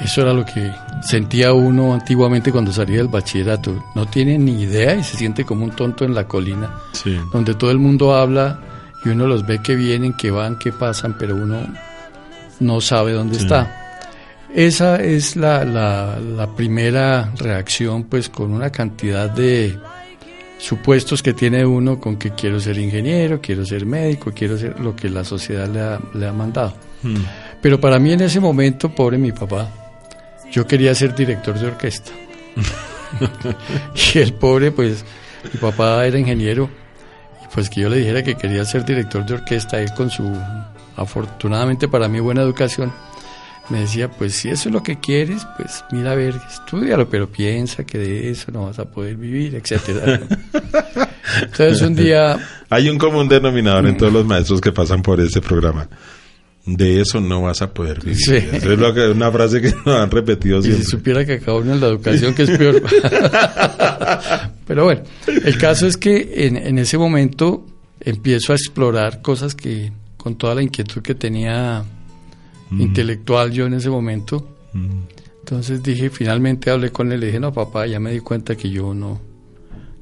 Eso 0.01 0.21
era 0.23 0.33
lo 0.35 0.45
que 0.45 0.71
sentía 1.03 1.53
uno 1.55 1.95
antiguamente 1.95 2.53
cuando 2.53 2.71
salía 2.73 2.99
del 2.99 3.09
bachillerato. 3.09 3.83
No 3.95 4.05
tiene 4.07 4.37
ni 4.39 4.63
idea 4.63 4.95
y 4.95 5.03
se 5.03 5.17
siente 5.17 5.45
como 5.45 5.65
un 5.65 5.71
tonto 5.71 6.05
en 6.05 6.15
la 6.15 6.27
colina. 6.29 6.71
Sí. 6.93 7.19
donde 7.33 7.55
todo 7.55 7.71
el 7.71 7.79
mundo 7.79 8.15
habla 8.15 8.61
y 9.05 9.09
uno 9.09 9.27
los 9.27 9.47
ve 9.47 9.61
que 9.63 9.75
vienen, 9.75 10.13
que 10.13 10.31
van, 10.31 10.59
que 10.59 10.73
pasan, 10.73 11.17
pero 11.19 11.35
uno 11.35 11.61
no 12.61 12.81
sabe 12.81 13.13
dónde 13.13 13.37
Sí. 13.37 13.43
está. 13.45 13.83
Esa 14.55 14.97
es 15.03 15.37
la, 15.37 15.65
la, 15.65 16.19
la 16.19 16.47
primera 16.55 17.31
reacción, 17.39 18.05
pues 18.05 18.29
con 18.29 18.53
una 18.53 18.71
cantidad 18.71 19.29
de 19.31 19.79
supuestos 20.59 21.23
que 21.23 21.33
tiene 21.33 21.65
uno 21.65 22.01
con 22.01 22.17
que 22.17 22.31
quiero 22.31 22.61
ser 22.61 22.79
ingeniero, 22.79 23.41
quiero 23.41 23.65
ser 23.65 23.85
médico, 23.87 24.33
quiero 24.35 24.57
ser 24.57 24.81
lo 24.81 24.97
que 24.97 25.09
la 25.09 25.25
sociedad 25.25 25.69
le 25.69 25.81
ha, 25.81 26.01
le 26.15 26.27
ha 26.27 26.33
mandado. 26.33 26.75
Mm. 27.03 27.17
Pero 27.61 27.81
para 27.81 27.99
mí 27.99 28.13
en 28.13 28.23
ese 28.23 28.41
momento, 28.41 28.95
pobre 28.95 29.19
mi 29.19 29.33
papá, 29.33 29.69
yo 30.51 30.67
quería 30.67 30.95
ser 30.95 31.15
director 31.15 31.59
de 31.59 31.67
orquesta. 31.67 32.13
y 34.15 34.19
el 34.19 34.33
pobre, 34.35 34.73
pues, 34.73 35.05
mi 35.53 35.61
papá 35.61 36.07
era 36.07 36.19
ingeniero, 36.19 36.69
y 37.45 37.55
pues 37.55 37.69
que 37.69 37.83
yo 37.83 37.89
le 37.89 37.99
dijera 37.99 38.23
que 38.23 38.35
quería 38.35 38.65
ser 38.65 38.85
director 38.85 39.25
de 39.27 39.35
orquesta, 39.35 39.81
él 39.81 39.93
con 39.95 40.11
su, 40.11 40.31
afortunadamente 40.97 41.89
para 41.89 42.09
mí, 42.09 42.21
buena 42.21 42.43
educación, 42.43 42.93
me 43.71 43.81
decía, 43.81 44.11
pues 44.11 44.35
si 44.35 44.49
eso 44.49 44.69
es 44.69 44.73
lo 44.73 44.83
que 44.83 44.99
quieres, 45.01 45.47
pues 45.57 45.85
mira 45.91 46.13
a 46.13 46.15
ver, 46.15 46.35
estudialo, 46.49 47.09
pero 47.09 47.29
piensa 47.31 47.85
que 47.85 47.99
de 47.99 48.31
eso 48.31 48.53
no 48.53 48.67
vas 48.67 48.79
a 48.79 48.85
poder 48.85 49.17
vivir, 49.17 49.55
etcétera. 49.57 50.21
Entonces 51.43 51.83
un 51.83 51.95
día 51.97 52.39
Hay 52.71 52.89
un 52.89 52.99
común 52.99 53.29
denominador 53.29 53.87
en 53.87 53.97
todos 53.97 54.13
los 54.13 54.25
maestros 54.25 54.61
que 54.61 54.73
pasan 54.73 55.03
por 55.03 55.21
ese 55.21 55.41
programa. 55.41 55.89
De 56.65 57.01
eso 57.01 57.21
no 57.21 57.43
vas 57.43 57.63
a 57.63 57.73
poder 57.73 58.01
vivir. 58.01 58.17
Sí. 58.19 58.35
Es 58.35 58.65
lo 58.65 58.93
que, 58.93 59.09
una 59.09 59.31
frase 59.31 59.61
que 59.61 59.73
nos 59.85 60.01
han 60.01 60.11
repetido 60.11 60.59
Y 60.59 60.63
si 60.63 60.69
siempre. 60.71 60.89
supiera 60.89 61.25
que 61.25 61.33
acá 61.35 61.53
uno 61.53 61.75
en 61.75 61.81
la 61.81 61.87
educación 61.89 62.35
que 62.35 62.43
es 62.43 62.51
peor. 62.51 62.83
Pero 64.67 64.85
bueno, 64.85 65.03
el 65.45 65.59
caso 65.59 65.87
es 65.87 65.97
que 65.97 66.47
en, 66.47 66.57
en 66.57 66.79
ese 66.79 66.99
momento 66.99 67.65
empiezo 68.01 68.53
a 68.53 68.57
explorar 68.57 69.23
cosas 69.23 69.55
que 69.55 69.93
con 70.17 70.37
toda 70.37 70.57
la 70.57 70.63
inquietud 70.63 71.03
que 71.03 71.15
tenía 71.15 71.85
intelectual 72.71 73.53
yo 73.53 73.67
en 73.67 73.75
ese 73.75 73.91
momento. 73.91 74.47
Mm. 74.73 75.01
Entonces 75.41 75.83
dije, 75.83 76.11
finalmente 76.11 76.71
hablé 76.71 76.91
con 76.91 77.13
él, 77.13 77.21
le 77.21 77.27
dije, 77.27 77.39
no 77.39 77.53
papá, 77.53 77.87
ya 77.87 78.01
me 78.01 78.11
di 78.11 78.21
cuenta 78.21 78.57
que 78.57 78.69
yo 78.69 78.93
no, 78.95 79.21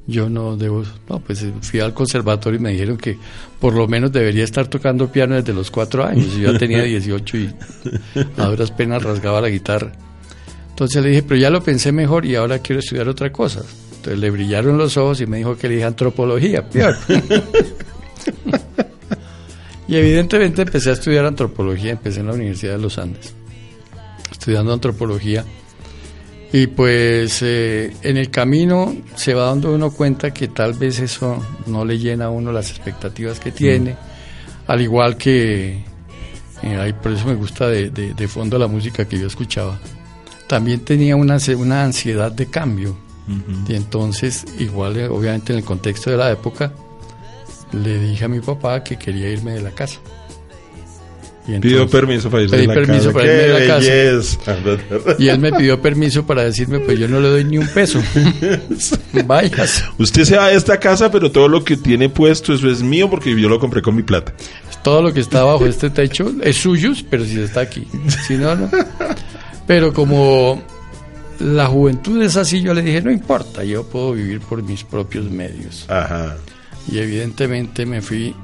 yo 0.07 0.29
no 0.29 0.57
debo, 0.57 0.83
no, 1.07 1.19
pues 1.19 1.43
eh, 1.43 1.53
fui 1.61 1.79
al 1.79 1.93
conservatorio 1.93 2.59
y 2.59 2.63
me 2.63 2.71
dijeron 2.71 2.97
que 2.97 3.17
por 3.59 3.73
lo 3.73 3.87
menos 3.87 4.11
debería 4.11 4.43
estar 4.43 4.67
tocando 4.67 5.11
piano 5.11 5.35
desde 5.35 5.53
los 5.53 5.69
cuatro 5.69 6.03
años. 6.03 6.35
Yo 6.35 6.51
ya 6.51 6.57
tenía 6.57 6.83
18 6.83 7.37
y 7.37 7.53
a 8.37 8.45
duras 8.47 8.71
penas 8.71 9.03
rasgaba 9.03 9.41
la 9.41 9.49
guitarra. 9.49 9.91
Entonces 10.69 11.03
le 11.03 11.09
dije, 11.09 11.23
pero 11.23 11.39
ya 11.39 11.49
lo 11.49 11.63
pensé 11.63 11.91
mejor 11.91 12.25
y 12.25 12.35
ahora 12.35 12.59
quiero 12.59 12.79
estudiar 12.79 13.07
otra 13.07 13.31
cosa. 13.31 13.61
Entonces 13.95 14.19
le 14.19 14.29
brillaron 14.29 14.77
los 14.77 14.97
ojos 14.97 15.21
y 15.21 15.25
me 15.25 15.37
dijo 15.37 15.57
que 15.57 15.67
le 15.67 15.75
dije 15.75 15.85
antropología, 15.85 16.67
peor. 16.69 16.95
Y 19.87 19.95
evidentemente 19.95 20.61
empecé 20.63 20.89
a 20.89 20.93
estudiar 20.93 21.25
antropología, 21.25 21.91
empecé 21.91 22.19
en 22.21 22.27
la 22.27 22.33
Universidad 22.33 22.73
de 22.73 22.81
los 22.81 22.97
Andes, 22.97 23.33
estudiando 24.31 24.73
antropología. 24.73 25.43
Y 26.53 26.67
pues 26.67 27.41
eh, 27.41 27.93
en 28.01 28.17
el 28.17 28.29
camino 28.29 28.95
se 29.15 29.33
va 29.33 29.45
dando 29.47 29.73
uno 29.73 29.91
cuenta 29.91 30.31
que 30.31 30.47
tal 30.47 30.73
vez 30.73 30.99
eso 30.99 31.43
no 31.65 31.83
le 31.83 31.97
llena 31.99 32.25
a 32.25 32.29
uno 32.29 32.51
las 32.51 32.69
expectativas 32.69 33.39
que 33.39 33.51
tiene, 33.51 33.95
al 34.67 34.79
igual 34.81 35.17
que, 35.17 35.83
eh, 36.63 36.77
ay, 36.79 36.93
por 36.93 37.11
eso 37.11 37.27
me 37.27 37.35
gusta 37.35 37.67
de, 37.67 37.89
de- 37.89 38.13
de 38.13 38.27
fondo 38.27 38.57
la 38.57 38.67
música 38.67 39.05
que 39.05 39.19
yo 39.19 39.27
escuchaba. 39.27 39.79
También 40.47 40.81
tenía 40.85 41.15
una, 41.15 41.37
una 41.57 41.83
ansiedad 41.83 42.31
de 42.31 42.45
cambio. 42.47 42.95
Y 43.67 43.73
entonces, 43.75 44.45
igual, 44.59 44.97
eh, 44.97 45.07
obviamente 45.07 45.51
en 45.51 45.57
el 45.59 45.65
contexto 45.65 46.11
de 46.11 46.17
la 46.17 46.31
época, 46.31 46.71
le 47.71 47.99
dije 47.99 48.25
a 48.25 48.27
mi 48.27 48.39
papá 48.39 48.83
que 48.83 48.97
quería 48.97 49.29
irme 49.29 49.53
de 49.53 49.61
la 49.61 49.71
casa. 49.71 49.99
Y 51.47 51.59
Pidió 51.59 51.87
permiso 51.87 52.31
para 52.31 52.41
irse 52.41 52.55
Pedí 52.55 52.65
de 52.65 52.73
la 52.73 52.73
permiso 52.73 53.03
casa. 53.03 53.13
para 53.13 53.25
¡Qué 53.25 53.33
irme 53.33 53.53
de 53.53 53.59
la 53.59 54.95
casa. 54.97 55.15
Y 55.19 55.27
él 55.27 55.39
me 55.39 55.51
pidió 55.53 55.79
permiso 55.79 56.25
para 56.25 56.43
decirme, 56.43 56.79
pues 56.79 56.97
yo 56.97 57.07
no 57.07 57.19
le 57.19 57.29
doy 57.29 57.43
ni 57.43 57.59
un 57.59 57.67
peso. 57.67 58.01
Vayas. 59.25 59.83
Usted 59.99 60.23
se 60.23 60.37
va 60.37 60.47
de 60.47 60.55
esta 60.55 60.79
casa, 60.79 61.11
pero 61.11 61.31
todo 61.31 61.47
lo 61.47 61.63
que 61.63 61.77
tiene 61.77 62.09
puesto, 62.09 62.51
eso 62.53 62.67
es 62.69 62.81
mío 62.81 63.11
porque 63.11 63.39
yo 63.39 63.47
lo 63.47 63.59
compré 63.59 63.83
con 63.83 63.95
mi 63.95 64.01
plata. 64.01 64.33
Todo 64.83 65.03
lo 65.03 65.13
que 65.13 65.19
está 65.19 65.43
bajo 65.43 65.67
este 65.67 65.91
techo 65.91 66.31
es 66.41 66.55
suyo, 66.57 66.93
pero 67.11 67.23
si 67.25 67.39
está 67.39 67.61
aquí. 67.61 67.87
Si 68.25 68.35
no, 68.37 68.55
no. 68.55 68.69
Pero 69.67 69.93
como 69.93 70.63
la 71.39 71.67
juventud 71.67 72.21
es 72.23 72.37
así, 72.37 72.61
yo 72.61 72.73
le 72.73 72.81
dije, 72.81 73.01
no 73.01 73.11
importa, 73.11 73.63
yo 73.63 73.83
puedo 73.83 74.13
vivir 74.13 74.39
por 74.41 74.63
mis 74.63 74.83
propios 74.83 75.29
medios. 75.29 75.85
Ajá. 75.89 76.37
Y 76.91 76.99
evidentemente 76.99 77.85
me 77.85 78.01
fui 78.01 78.35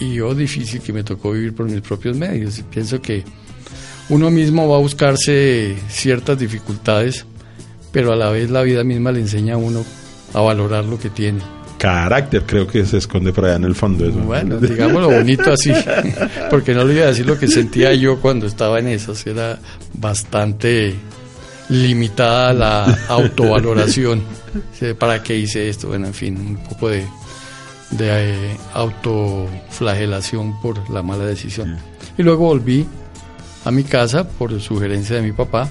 y 0.00 0.14
yo 0.14 0.34
difícil 0.34 0.80
que 0.80 0.92
me 0.92 1.04
tocó 1.04 1.32
vivir 1.32 1.54
por 1.54 1.66
mis 1.68 1.80
propios 1.80 2.16
medios. 2.16 2.58
Y 2.58 2.62
pienso 2.62 3.00
que 3.00 3.24
uno 4.08 4.30
mismo 4.30 4.68
va 4.68 4.76
a 4.76 4.80
buscarse 4.80 5.76
ciertas 5.88 6.38
dificultades, 6.38 7.24
pero 7.92 8.12
a 8.12 8.16
la 8.16 8.30
vez 8.30 8.50
la 8.50 8.62
vida 8.62 8.84
misma 8.84 9.12
le 9.12 9.20
enseña 9.20 9.54
a 9.54 9.56
uno 9.58 9.84
a 10.32 10.40
valorar 10.40 10.84
lo 10.84 10.98
que 10.98 11.10
tiene. 11.10 11.40
Carácter, 11.78 12.42
creo 12.46 12.66
que 12.66 12.84
se 12.84 12.98
esconde 12.98 13.32
por 13.32 13.44
allá 13.44 13.56
en 13.56 13.64
el 13.64 13.74
fondo. 13.74 14.06
Eso. 14.08 14.18
Bueno, 14.18 14.58
digámoslo 14.58 15.10
bonito 15.10 15.52
así, 15.52 15.72
porque 16.50 16.74
no 16.74 16.84
le 16.84 16.94
iba 16.94 17.04
a 17.04 17.08
decir 17.08 17.26
lo 17.26 17.38
que 17.38 17.46
sentía 17.46 17.94
yo 17.94 18.20
cuando 18.20 18.46
estaba 18.46 18.78
en 18.78 18.88
esas, 18.88 19.26
era 19.26 19.58
bastante 19.92 20.94
limitada 21.68 22.52
la 22.52 22.98
autovaloración. 23.08 24.22
¿Para 24.98 25.22
qué 25.22 25.36
hice 25.36 25.68
esto? 25.68 25.88
Bueno, 25.88 26.06
en 26.06 26.14
fin, 26.14 26.36
un 26.36 26.56
poco 26.56 26.88
de, 26.88 27.04
de 27.90 28.08
eh, 28.10 28.56
autoflagelación 28.72 30.60
por 30.60 30.90
la 30.90 31.02
mala 31.02 31.24
decisión. 31.24 31.78
Y 32.18 32.22
luego 32.22 32.46
volví 32.46 32.86
a 33.64 33.70
mi 33.70 33.84
casa 33.84 34.28
por 34.28 34.60
sugerencia 34.60 35.16
de 35.16 35.22
mi 35.22 35.32
papá 35.32 35.70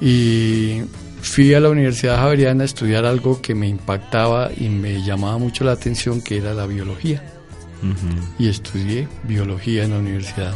y 0.00 0.82
fui 1.20 1.52
a 1.54 1.60
la 1.60 1.68
Universidad 1.68 2.16
Javeriana 2.16 2.62
a 2.62 2.66
estudiar 2.66 3.04
algo 3.04 3.40
que 3.42 3.54
me 3.54 3.68
impactaba 3.68 4.50
y 4.56 4.68
me 4.68 5.02
llamaba 5.02 5.38
mucho 5.38 5.64
la 5.64 5.72
atención, 5.72 6.22
que 6.22 6.38
era 6.38 6.54
la 6.54 6.66
biología. 6.66 7.22
Y 8.38 8.48
estudié 8.48 9.08
biología 9.24 9.84
en 9.84 9.90
la 9.90 9.98
universidad. 9.98 10.54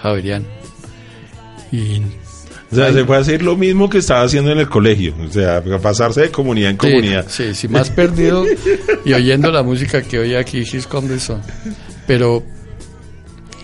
Javeriano. 0.00 0.46
Y 1.70 2.02
O 2.72 2.74
sea, 2.74 2.90
se 2.90 3.04
fue 3.04 3.16
a 3.16 3.20
hacer 3.20 3.42
lo 3.42 3.54
mismo 3.54 3.90
que 3.90 3.98
estaba 3.98 4.22
haciendo 4.22 4.50
en 4.50 4.58
el 4.58 4.68
colegio. 4.68 5.14
O 5.22 5.30
sea, 5.30 5.62
pasarse 5.82 6.22
de 6.22 6.30
comunidad 6.30 6.70
en 6.70 6.76
comunidad. 6.78 7.26
Sí, 7.28 7.54
sí, 7.54 7.68
más 7.68 7.90
perdido 7.90 8.46
y 9.04 9.12
oyendo 9.12 9.50
la 9.50 9.62
música 9.62 10.00
que 10.00 10.18
oye 10.18 10.38
aquí 10.38 10.64
Gis 10.64 10.86
Condeson. 10.86 11.42
Pero 12.06 12.42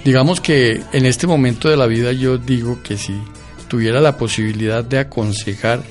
digamos 0.05 0.43
que 0.43 0.83
en 0.93 1.07
este 1.07 1.27
momento 1.27 1.71
de 1.71 1.79
la 1.79 1.87
vida 1.87 2.13
yo 2.13 2.37
digo 2.37 2.83
que 2.83 2.99
si 2.99 3.15
tuviera 3.67 4.01
la 4.01 4.19
posibilidad 4.19 4.85
de 4.85 4.99
aconsejar 4.99 5.83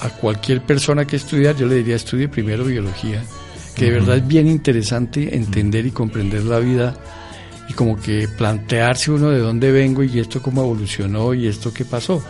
a 0.00 0.08
cualquier 0.08 0.62
persona 0.62 1.06
que 1.06 1.16
estudiar, 1.16 1.56
yo 1.56 1.66
le 1.66 1.76
diría 1.76 1.96
estudie 1.96 2.28
primero 2.28 2.64
biología, 2.64 3.22
que 3.76 3.86
de 3.86 3.90
verdad 3.92 4.16
es 4.16 4.26
bien 4.26 4.48
interesante 4.48 5.36
entender 5.36 5.86
y 5.86 5.90
comprender 5.90 6.44
la 6.44 6.58
vida 6.58 6.94
y 7.72 7.74
como 7.74 7.96
que 7.96 8.28
plantearse 8.28 9.10
uno 9.10 9.30
de 9.30 9.38
dónde 9.38 9.72
vengo 9.72 10.02
y 10.02 10.18
esto 10.18 10.42
cómo 10.42 10.62
evolucionó 10.62 11.32
y 11.32 11.46
esto 11.46 11.72
qué 11.72 11.84
pasó. 11.84 12.22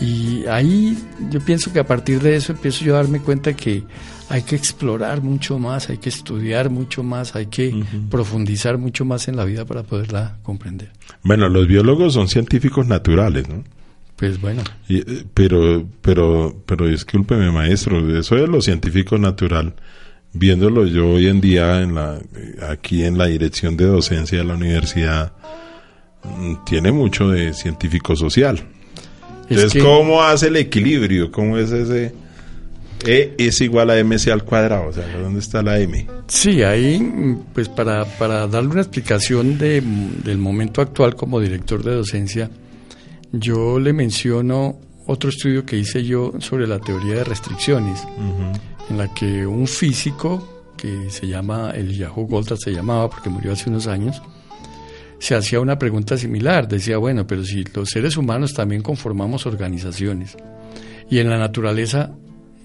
Y 0.00 0.44
ahí 0.46 0.98
yo 1.30 1.40
pienso 1.40 1.72
que 1.72 1.78
a 1.78 1.86
partir 1.86 2.20
de 2.20 2.34
eso 2.34 2.52
empiezo 2.52 2.84
yo 2.84 2.94
a 2.94 3.02
darme 3.02 3.20
cuenta 3.20 3.54
que 3.54 3.84
hay 4.28 4.42
que 4.42 4.56
explorar 4.56 5.22
mucho 5.22 5.58
más, 5.58 5.88
hay 5.88 5.98
que 5.98 6.08
estudiar 6.08 6.70
mucho 6.70 7.02
más, 7.02 7.36
hay 7.36 7.46
que 7.46 7.84
profundizar 8.10 8.78
mucho 8.78 9.04
más 9.04 9.28
en 9.28 9.36
la 9.36 9.44
vida 9.44 9.64
para 9.64 9.82
poderla 9.82 10.38
comprender. 10.42 10.90
Bueno, 11.22 11.48
los 11.48 11.66
biólogos 11.66 12.14
son 12.14 12.28
científicos 12.28 12.86
naturales, 12.86 13.48
¿no? 13.48 13.62
Pues 14.16 14.40
bueno, 14.40 14.62
Y, 14.88 14.98
eh, 14.98 15.24
pero, 15.34 15.84
pero, 16.00 16.62
pero 16.66 16.86
discúlpeme, 16.86 17.50
maestro, 17.50 18.16
eso 18.16 18.36
de 18.36 18.46
lo 18.46 18.60
científico 18.60 19.18
natural, 19.18 19.74
viéndolo 20.32 20.86
yo 20.86 21.10
hoy 21.10 21.28
en 21.28 21.40
día 21.40 21.80
en 21.82 21.94
la, 21.94 22.18
eh, 22.36 22.56
aquí 22.68 23.04
en 23.04 23.18
la 23.18 23.26
dirección 23.26 23.76
de 23.76 23.86
docencia 23.86 24.38
de 24.38 24.44
la 24.44 24.54
universidad, 24.54 25.32
mm, 26.24 26.64
tiene 26.64 26.92
mucho 26.92 27.28
de 27.30 27.52
científico 27.52 28.16
social. 28.16 28.56
es 28.56 29.56
Entonces, 29.58 29.72
que- 29.74 29.78
¿cómo 29.80 30.22
hace 30.22 30.48
el 30.48 30.56
equilibrio? 30.56 31.30
¿Cómo 31.30 31.58
es 31.58 31.70
ese? 31.72 32.14
E 33.04 33.34
es 33.36 33.60
igual 33.60 33.90
a 33.90 33.98
MC 33.98 34.30
al 34.30 34.44
cuadrado, 34.44 34.86
o 34.88 34.92
sea, 34.92 35.04
¿dónde 35.18 35.40
está 35.40 35.60
la 35.60 35.78
M? 35.80 36.06
Sí, 36.28 36.62
ahí, 36.62 37.36
pues 37.52 37.68
para, 37.68 38.04
para 38.04 38.46
darle 38.46 38.70
una 38.70 38.80
explicación 38.82 39.58
de, 39.58 39.82
del 40.24 40.38
momento 40.38 40.80
actual 40.80 41.16
como 41.16 41.40
director 41.40 41.82
de 41.82 41.96
docencia, 41.96 42.48
yo 43.32 43.80
le 43.80 43.92
menciono 43.92 44.76
otro 45.06 45.30
estudio 45.30 45.66
que 45.66 45.76
hice 45.76 46.04
yo 46.04 46.32
sobre 46.38 46.68
la 46.68 46.78
teoría 46.78 47.16
de 47.16 47.24
restricciones, 47.24 48.00
en 48.90 48.98
la 48.98 49.12
que 49.12 49.46
un 49.46 49.66
físico 49.66 50.48
que 50.76 51.10
se 51.10 51.26
llama, 51.26 51.70
el 51.74 51.96
Yahoo 51.96 52.26
Goldrat 52.26 52.58
se 52.58 52.72
llamaba 52.72 53.08
porque 53.08 53.28
murió 53.30 53.52
hace 53.52 53.70
unos 53.70 53.86
años, 53.86 54.20
se 55.18 55.34
hacía 55.36 55.60
una 55.60 55.78
pregunta 55.78 56.16
similar, 56.16 56.66
decía, 56.66 56.98
bueno, 56.98 57.26
pero 57.26 57.44
si 57.44 57.62
los 57.74 57.88
seres 57.90 58.16
humanos 58.16 58.54
también 58.54 58.82
conformamos 58.82 59.46
organizaciones 59.46 60.36
y 61.08 61.18
en 61.20 61.30
la 61.30 61.38
naturaleza 61.38 62.10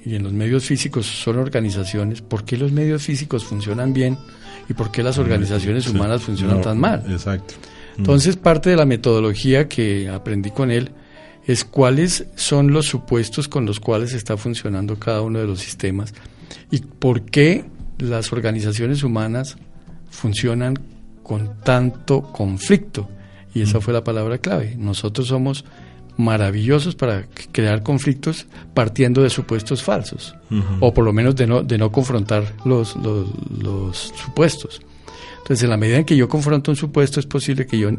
y 0.04 0.16
en 0.16 0.24
los 0.24 0.34
medios 0.34 0.66
físicos 0.66 1.06
son 1.06 1.38
organizaciones, 1.38 2.22
¿por 2.22 2.46
qué 2.46 2.58
los 2.58 2.72
medios 2.72 3.04
físicos 3.04 3.44
funcionan 3.44 3.94
bien 3.94 4.18
y 4.68 4.74
por 4.74 4.90
qué 4.92 5.04
las 5.04 5.18
organizaciones 5.20 5.84
Sí. 5.84 5.92
humanas 5.92 6.24
funcionan 6.24 6.58
No, 6.58 6.64
tan 6.64 6.80
mal? 6.80 7.04
Exacto. 7.10 7.54
Entonces, 7.98 8.36
parte 8.38 8.70
de 8.70 8.76
la 8.76 8.86
metodología 8.86 9.68
que 9.68 10.08
aprendí 10.10 10.52
con 10.52 10.72
él 10.72 10.92
es 11.48 11.64
cuáles 11.64 12.26
son 12.36 12.72
los 12.72 12.86
supuestos 12.86 13.48
con 13.48 13.66
los 13.66 13.80
cuales 13.80 14.14
está 14.14 14.38
funcionando 14.38 15.00
cada 15.00 15.22
uno 15.22 15.40
de 15.40 15.48
los 15.48 15.60
sistemas 15.62 16.14
y 16.70 16.80
por 16.80 17.24
qué 17.24 17.66
las 17.98 18.32
organizaciones 18.34 19.02
humanas 19.02 19.58
funcionan 20.12 20.78
con 21.24 21.60
tanto 21.62 22.22
conflicto. 22.22 23.10
Y 23.54 23.62
esa 23.62 23.82
fue 23.82 23.94
la 23.94 24.04
palabra 24.04 24.38
clave. 24.38 24.76
Nosotros 24.78 25.28
somos 25.28 25.66
maravillosos 26.18 26.96
para 26.96 27.26
crear 27.52 27.82
conflictos 27.82 28.46
partiendo 28.74 29.24
de 29.24 29.30
supuestos 29.30 29.84
falsos, 29.84 30.36
o 30.80 30.94
por 30.94 31.06
lo 31.06 31.14
menos 31.14 31.36
de 31.36 31.48
no, 31.48 31.64
de 31.64 31.78
no 31.78 31.92
confrontar 31.92 32.54
los, 32.66 32.96
los, 32.98 33.28
los 33.62 34.14
supuestos. 34.16 34.82
Entonces, 35.48 35.64
en 35.64 35.70
la 35.70 35.78
medida 35.78 35.96
en 35.98 36.04
que 36.04 36.18
yo 36.18 36.28
confronto 36.28 36.72
un 36.72 36.76
supuesto, 36.76 37.22
es 37.22 37.26
posible 37.26 37.66
que 37.66 37.80
yo 37.80 37.90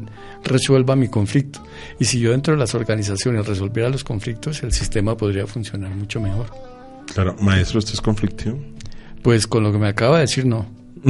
resuelva 0.45 0.95
mi 0.97 1.09
conflicto. 1.09 1.63
Y 1.99 2.05
si 2.05 2.21
yo 2.21 2.33
dentro 2.33 2.53
de 2.53 2.61
las 2.61 2.75
organizaciones 2.75 3.47
resolviera 3.47 3.89
los 3.89 4.05
conflictos, 4.05 4.63
el 4.63 4.73
sistema 4.73 5.17
podría 5.17 5.47
funcionar 5.47 5.91
mucho 5.95 6.21
mejor. 6.21 6.47
Claro, 7.15 7.35
maestro, 7.41 7.79
¿usted 7.79 7.95
es 7.95 8.03
conflictivo? 8.03 8.59
Pues 9.23 9.47
con 9.47 9.63
lo 9.63 9.73
que 9.73 9.79
me 9.79 9.89
acaba 9.89 10.17
de 10.17 10.21
decir, 10.23 10.45
no. 10.45 10.67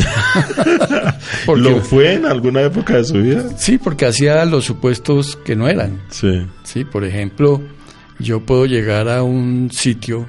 Porque- 1.47 1.63
¿Lo 1.63 1.81
fue 1.81 2.15
en 2.15 2.27
alguna 2.27 2.63
época 2.63 2.97
de 2.99 3.05
su 3.05 3.15
vida? 3.15 3.45
Sí, 3.57 3.79
porque 3.79 4.07
hacía 4.07 4.45
los 4.45 4.65
supuestos 4.65 5.37
que 5.45 5.57
no 5.57 5.69
eran. 5.69 6.01
Sí. 6.11 6.47
Sí, 6.63 6.85
por 6.85 7.05
ejemplo, 7.05 7.61
yo 8.19 8.41
puedo 8.45 8.67
llegar 8.67 9.09
a 9.09 9.23
un 9.23 9.71
sitio 9.73 10.27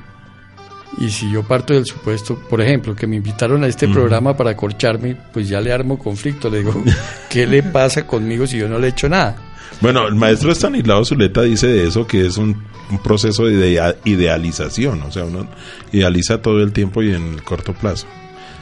y 0.97 1.09
si 1.09 1.31
yo 1.31 1.43
parto 1.43 1.73
del 1.73 1.85
supuesto, 1.85 2.35
por 2.49 2.59
ejemplo, 2.61 2.95
que 2.95 3.07
me 3.07 3.15
invitaron 3.17 3.63
a 3.63 3.67
este 3.67 3.87
programa 3.87 4.35
para 4.35 4.51
acorcharme, 4.51 5.15
pues 5.31 5.47
ya 5.47 5.61
le 5.61 5.71
armo 5.71 5.97
conflicto. 5.99 6.49
Le 6.49 6.59
digo, 6.59 6.83
¿qué 7.29 7.45
le 7.47 7.63
pasa 7.63 8.05
conmigo 8.07 8.45
si 8.47 8.57
yo 8.57 8.67
no 8.67 8.79
le 8.79 8.87
he 8.87 8.89
hecho 8.89 9.07
nada? 9.07 9.35
Bueno, 9.81 10.05
el 10.07 10.15
maestro 10.15 10.51
Stanislao 10.51 11.05
Zuleta 11.05 11.41
dice 11.43 11.67
de 11.67 11.87
eso 11.87 12.05
que 12.05 12.25
es 12.25 12.37
un, 12.37 12.63
un 12.91 12.97
proceso 13.01 13.45
de 13.45 13.53
idea- 13.53 13.95
idealización, 14.03 15.01
o 15.03 15.11
sea, 15.11 15.23
uno 15.25 15.47
idealiza 15.93 16.41
todo 16.41 16.61
el 16.61 16.73
tiempo 16.73 17.01
y 17.01 17.13
en 17.13 17.33
el 17.35 17.43
corto 17.43 17.73
plazo. 17.73 18.05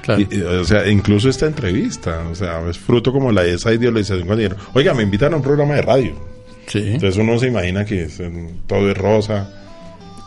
Claro. 0.03 0.21
Y- 0.29 0.41
o 0.41 0.63
sea, 0.63 0.87
incluso 0.87 1.29
esta 1.29 1.47
entrevista, 1.47 2.23
o 2.31 2.35
sea, 2.35 2.61
es 2.69 2.77
fruto 2.77 3.11
como 3.11 3.31
la 3.31 3.43
de 3.43 3.55
esa 3.55 3.73
idealización 3.73 4.27
cuando 4.27 4.43
dijeron, 4.43 4.59
oiga, 4.73 4.93
me 4.93 5.03
invitan 5.03 5.33
a 5.33 5.37
un 5.37 5.41
programa 5.41 5.73
de 5.75 5.81
radio. 5.81 6.13
sí, 6.67 6.79
Entonces 6.93 7.17
uno 7.17 7.39
se 7.39 7.47
imagina 7.47 7.83
que 7.83 8.03
es, 8.03 8.21
todo 8.67 8.89
es 8.91 8.97
rosa. 8.97 9.49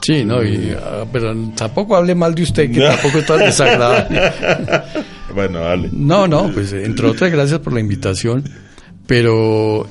Sí, 0.00 0.24
no, 0.24 0.42
y, 0.42 0.74
ah, 0.78 1.04
pero 1.12 1.34
tampoco 1.56 1.96
hable 1.96 2.14
mal 2.14 2.34
de 2.34 2.42
usted, 2.42 2.70
que 2.72 2.80
tampoco 2.80 3.18
es 3.18 3.26
tan 3.26 3.38
desagradable. 3.38 4.20
Bueno, 5.32 5.60
dale. 5.60 5.88
No, 5.92 6.26
no, 6.26 6.50
pues 6.52 6.72
entre 6.72 7.06
otras 7.06 7.30
gracias 7.30 7.60
por 7.60 7.72
la 7.72 7.78
invitación, 7.78 8.42
pero 9.06 9.88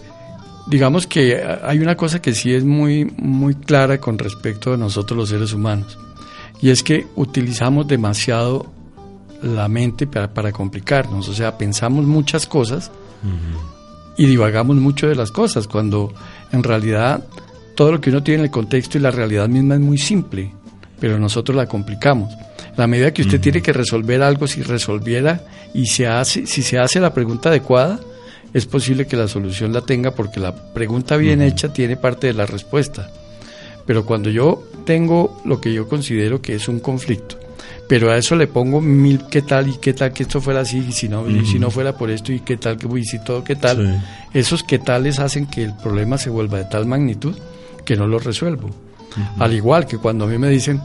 digamos 0.67 1.08
que 1.08 1.41
hay 1.63 1.80
una 1.80 1.95
cosa 1.95 2.22
que 2.22 2.34
sí 2.34 2.54
es 2.54 2.65
muy 2.65 3.06
muy 3.17 3.56
clara 3.56 4.00
con 4.00 4.17
respecto 4.17 4.74
a 4.74 4.78
nosotros 4.78 5.17
los 5.17 5.30
seres 5.30 5.54
humanos 5.54 5.98
y 6.62 6.69
es 6.69 6.84
que 6.84 7.08
utilizamos 7.15 7.88
demasiado 7.88 8.72
la 9.41 9.67
mente 9.67 10.06
para, 10.06 10.34
para 10.34 10.52
complicarnos, 10.52 11.30
o 11.30 11.34
sea, 11.34 11.58
pensamos 11.58 12.06
muchas 12.06 12.45
cosas 12.45 12.91
y 14.17 14.26
divagamos 14.26 14.76
mucho 14.76 15.08
de 15.08 15.15
las 15.15 15.32
cosas 15.32 15.67
cuando 15.67 16.13
en 16.52 16.63
realidad 16.63 17.24
todo 17.80 17.94
lo 17.94 18.02
que 18.02 18.10
uno 18.10 18.22
tiene 18.22 18.39
en 18.39 18.46
el 18.48 18.52
contexto 18.52 18.98
y 18.98 19.02
la 19.02 19.10
realidad 19.10 19.48
misma 19.48 19.76
es 19.76 19.80
muy 19.80 19.98
simple, 19.98 20.52
pero 21.00 21.18
nosotros 21.18 21.56
la 21.56 21.65
complicamos. 21.65 22.30
La 22.76 22.88
medida 22.88 23.13
que 23.13 23.22
usted 23.22 23.39
tiene 23.39 23.62
que 23.62 23.72
resolver 23.72 24.22
algo, 24.22 24.48
si 24.48 24.62
resolviera 24.63 25.39
y 25.74 25.86
se 25.86 26.06
hace, 26.06 26.46
si 26.46 26.62
se 26.62 26.78
hace 26.78 27.00
la 27.00 27.13
pregunta 27.13 27.48
adecuada, 27.48 27.98
es 28.54 28.65
posible 28.65 29.08
que 29.08 29.15
la 29.15 29.30
solución 29.30 29.72
la 29.72 29.80
tenga 29.80 30.12
porque 30.12 30.42
la 30.42 30.54
pregunta 30.74 31.15
bien 31.15 31.42
hecha 31.42 31.72
tiene 31.72 31.96
parte 31.96 32.28
de 32.28 32.34
la 32.34 32.46
respuesta. 32.46 33.10
Pero 33.86 34.06
cuando 34.06 34.30
yo 34.30 34.62
tengo 34.86 35.42
lo 35.46 35.62
que 35.62 35.72
yo 35.72 35.88
considero 35.88 36.42
que 36.42 36.56
es 36.56 36.68
un 36.68 36.82
conflicto, 36.82 37.39
pero 37.88 38.12
a 38.12 38.18
eso 38.18 38.36
le 38.36 38.48
pongo 38.48 38.82
mil 38.82 39.22
qué 39.32 39.42
tal 39.42 39.70
y 39.70 39.78
qué 39.78 39.94
tal 39.94 40.12
que 40.12 40.24
esto 40.24 40.42
fuera 40.42 40.60
así 40.60 40.84
y 40.89 40.92
si 40.92 41.08
no 41.08 41.30
y 41.30 41.46
si 41.46 41.60
no 41.60 41.72
fuera 41.72 41.98
por 41.98 42.10
esto 42.10 42.34
y 42.34 42.42
qué 42.42 42.58
tal 42.58 42.76
que 42.76 42.88
y 43.00 43.06
si 43.06 43.24
todo 43.24 43.46
qué 43.46 43.56
tal, 43.56 43.78
Sí. 44.34 44.38
esos 44.39 44.63
qué 44.63 44.80
tales 44.80 45.20
hacen 45.20 45.46
que 45.46 45.63
el 45.63 45.74
problema 45.78 46.18
se 46.18 46.30
vuelva 46.30 46.58
de 46.58 46.65
tal 46.65 46.86
magnitud 46.86 47.38
que 47.89 47.95
no 47.95 48.06
lo 48.06 48.19
resuelvo. 48.19 48.69
Al 49.39 49.52
igual 49.52 49.88
que 49.88 49.97
cuando 49.97 50.25
a 50.25 50.28
mí 50.28 50.38
me 50.38 50.47
dicen 50.47 50.80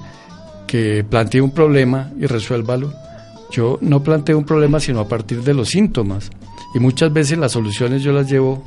que 0.66 1.04
plantee 1.04 1.42
un 1.42 1.50
problema 1.50 2.10
y 2.18 2.24
resuélvalo, 2.24 2.94
yo 3.50 3.76
no 3.82 4.02
planteo 4.02 4.38
un 4.38 4.44
problema 4.46 4.80
sino 4.80 5.00
a 5.00 5.06
partir 5.06 5.42
de 5.42 5.52
los 5.52 5.68
síntomas. 5.68 6.30
Y 6.74 6.78
muchas 6.78 7.12
veces 7.12 7.36
las 7.36 7.52
soluciones 7.52 8.02
yo 8.02 8.12
las 8.12 8.26
llevo 8.30 8.64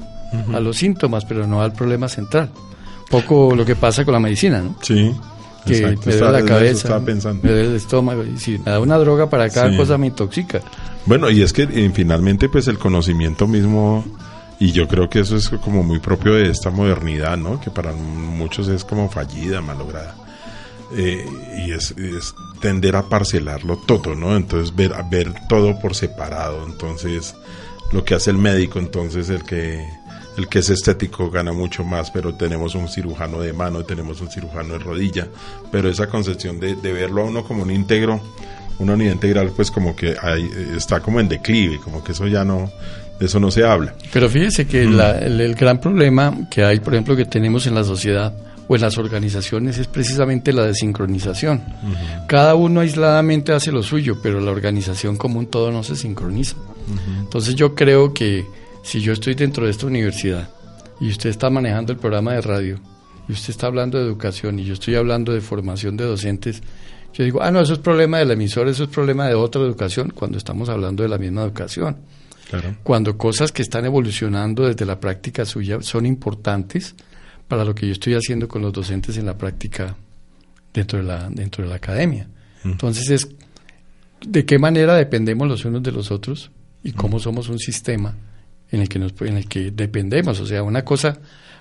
a 0.53 0.59
los 0.59 0.77
síntomas, 0.77 1.25
pero 1.25 1.47
no 1.47 1.63
al 1.63 1.73
problema 1.73 2.07
central. 2.07 2.51
Poco 3.09 3.55
lo 3.55 3.65
que 3.65 3.75
pasa 3.75 4.05
con 4.05 4.13
la 4.13 4.19
medicina, 4.19 4.61
¿no? 4.61 4.75
Sí. 4.83 5.11
Que 5.65 5.79
exacto, 5.79 6.01
me 6.05 6.15
duele 6.15 6.31
la 6.41 6.45
cabeza, 6.45 6.99
pensando. 7.03 7.41
me 7.43 7.49
duele 7.49 7.69
el 7.69 7.75
estómago, 7.75 8.23
y 8.23 8.37
si 8.37 8.59
me 8.59 8.65
da 8.71 8.79
una 8.79 8.97
droga 8.99 9.27
para 9.31 9.49
cada 9.49 9.71
Sí. 9.71 9.77
cosa 9.77 9.97
me 9.97 10.05
intoxica. 10.07 10.61
Bueno, 11.07 11.31
y 11.31 11.41
es 11.41 11.51
que 11.53 11.63
eh, 11.63 11.91
finalmente 11.91 12.49
pues 12.49 12.67
el 12.67 12.77
conocimiento 12.77 13.47
mismo, 13.47 14.05
y 14.59 14.71
yo 14.71 14.87
creo 14.87 15.09
que 15.09 15.19
eso 15.19 15.35
es 15.35 15.49
como 15.49 15.83
muy 15.83 15.99
propio 15.99 16.33
de 16.33 16.49
esta 16.49 16.69
modernidad, 16.69 17.37
¿no? 17.37 17.59
Que 17.59 17.69
para 17.69 17.93
muchos 17.93 18.67
es 18.67 18.83
como 18.83 19.09
fallida, 19.09 19.61
malograda. 19.61 20.15
Eh, 20.95 21.25
y 21.65 21.71
es, 21.71 21.93
tender 22.61 22.95
a 22.95 23.03
parcelarlo 23.03 23.77
todo, 23.77 24.15
¿no? 24.15 24.35
Entonces 24.35 24.75
ver, 24.75 25.33
todo 25.47 25.79
por 25.79 25.95
separado. 25.95 26.65
Entonces, 26.65 27.35
lo 27.91 28.03
que 28.03 28.15
hace 28.15 28.31
el 28.31 28.37
médico, 28.37 28.79
entonces 28.79 29.29
el 29.29 29.43
que 29.43 29.85
el 30.37 30.47
que 30.47 30.59
es 30.59 30.69
estético 30.69 31.31
gana 31.31 31.51
mucho 31.51 31.83
más, 31.83 32.11
pero 32.11 32.35
tenemos 32.35 32.75
un 32.75 32.87
cirujano 32.87 33.39
de 33.39 33.53
mano, 33.53 33.83
tenemos 33.83 34.21
un 34.21 34.29
cirujano 34.29 34.73
de 34.73 34.79
rodilla, 34.79 35.27
pero 35.71 35.89
esa 35.89 36.07
concepción 36.07 36.59
de, 36.59 36.75
verlo 36.75 37.23
a 37.23 37.25
uno 37.25 37.43
como 37.43 37.63
un 37.63 37.71
íntegro, 37.71 38.21
una 38.77 38.93
unidad 38.93 39.13
integral, 39.13 39.51
pues 39.55 39.71
como 39.71 39.95
que 39.95 40.15
hay, 40.21 40.47
está 40.75 40.99
como 40.99 41.19
en 41.19 41.27
declive, 41.27 41.79
como 41.79 42.03
que 42.03 42.11
eso 42.11 42.27
ya 42.27 42.43
no, 42.43 42.71
de 43.19 43.25
eso 43.25 43.39
no 43.39 43.49
se 43.51 43.63
habla. 43.63 43.93
Pero 44.13 44.29
fíjese 44.29 44.67
que 44.67 44.85
la- 44.85 45.17
el, 45.19 45.39
el 45.41 45.55
gran 45.55 45.79
problema 45.79 46.35
que 46.51 46.63
hay, 46.63 46.79
por 46.79 46.93
ejemplo, 46.93 47.15
que 47.15 47.25
tenemos 47.25 47.65
en 47.67 47.75
la 47.75 47.83
sociedad 47.83 48.33
o 48.69 48.75
en 48.75 48.81
las 48.81 48.97
organizaciones 48.97 49.77
es 49.77 49.87
precisamente 49.87 50.51
la 50.53 50.63
desincronización. 50.63 51.63
Cada 52.27 52.55
uno 52.55 52.81
aisladamente 52.81 53.53
hace 53.53 53.71
lo 53.71 53.81
suyo, 53.81 54.17
pero 54.21 54.39
la 54.41 54.51
organización 54.51 55.15
como 55.17 55.39
un 55.39 55.47
todo 55.47 55.71
no 55.71 55.83
se 55.83 55.95
sincroniza. 55.95 56.55
Entonces 57.19 57.55
yo 57.55 57.75
creo 57.75 58.13
que 58.13 58.45
si 58.83 58.99
yo 59.01 59.13
estoy 59.13 59.35
dentro 59.35 59.65
de 59.65 59.71
esta 59.71 59.85
universidad 59.87 60.49
y 60.99 61.09
usted 61.09 61.29
está 61.29 61.49
manejando 61.49 61.93
el 61.93 61.97
programa 61.99 62.33
de 62.33 62.41
radio 62.41 62.79
y 63.27 63.31
usted 63.33 63.49
está 63.51 63.67
hablando 63.67 63.97
de 63.97 64.05
educación 64.05 64.59
y 64.59 64.63
yo 64.65 64.73
estoy 64.73 64.95
hablando 64.95 65.33
de 65.33 65.41
formación 65.41 65.95
de 65.97 66.05
docentes, 66.05 66.61
yo 67.13 67.23
digo, 67.23 67.41
ah, 67.41 67.51
no, 67.51 67.61
eso 67.61 67.73
es 67.73 67.79
problema 67.79 68.19
del 68.19 68.31
emisor, 68.31 68.67
eso 68.67 68.83
es 68.83 68.89
problema 68.89 69.27
de 69.27 69.33
otra 69.33 69.61
educación, 69.61 70.11
cuando 70.13 70.37
estamos 70.37 70.69
hablando 70.69 71.03
de 71.03 71.09
la 71.09 71.17
misma 71.17 71.43
educación 71.43 71.97
Claro. 72.49 72.77
cuando 72.83 73.17
cosas 73.17 73.51
que 73.51 73.61
están 73.61 73.85
evolucionando 73.85 74.67
desde 74.67 74.85
la 74.85 74.99
práctica 74.99 75.43
suya 75.43 75.81
son 75.81 76.05
importantes 76.05 76.95
para 77.47 77.65
lo 77.65 77.75
que 77.75 77.87
yo 77.87 77.91
estoy 77.91 78.13
haciendo 78.13 78.47
con 78.47 78.61
los 78.61 78.71
docentes 78.71 79.17
en 79.17 79.25
la 79.25 79.37
práctica 79.37 79.95
dentro 80.73 80.99
de 80.99 81.05
la, 81.05 81.29
dentro 81.29 81.63
de 81.63 81.69
la 81.69 81.75
academia. 81.75 82.27
Entonces 82.63 83.09
es 83.09 83.29
de 84.25 84.45
qué 84.45 84.59
manera 84.59 84.95
dependemos 84.95 85.47
los 85.47 85.65
unos 85.65 85.83
de 85.83 85.91
los 85.91 86.11
otros 86.11 86.51
y 86.83 86.91
cómo 86.91 87.19
somos 87.19 87.49
un 87.49 87.59
sistema 87.59 88.15
en 88.71 88.81
el 88.81 88.89
que 88.89 88.99
nos, 88.99 89.13
en 89.21 89.37
el 89.37 89.47
que 89.47 89.71
dependemos. 89.71 90.39
O 90.39 90.45
sea, 90.45 90.63
una 90.63 90.83
cosa 90.83 91.19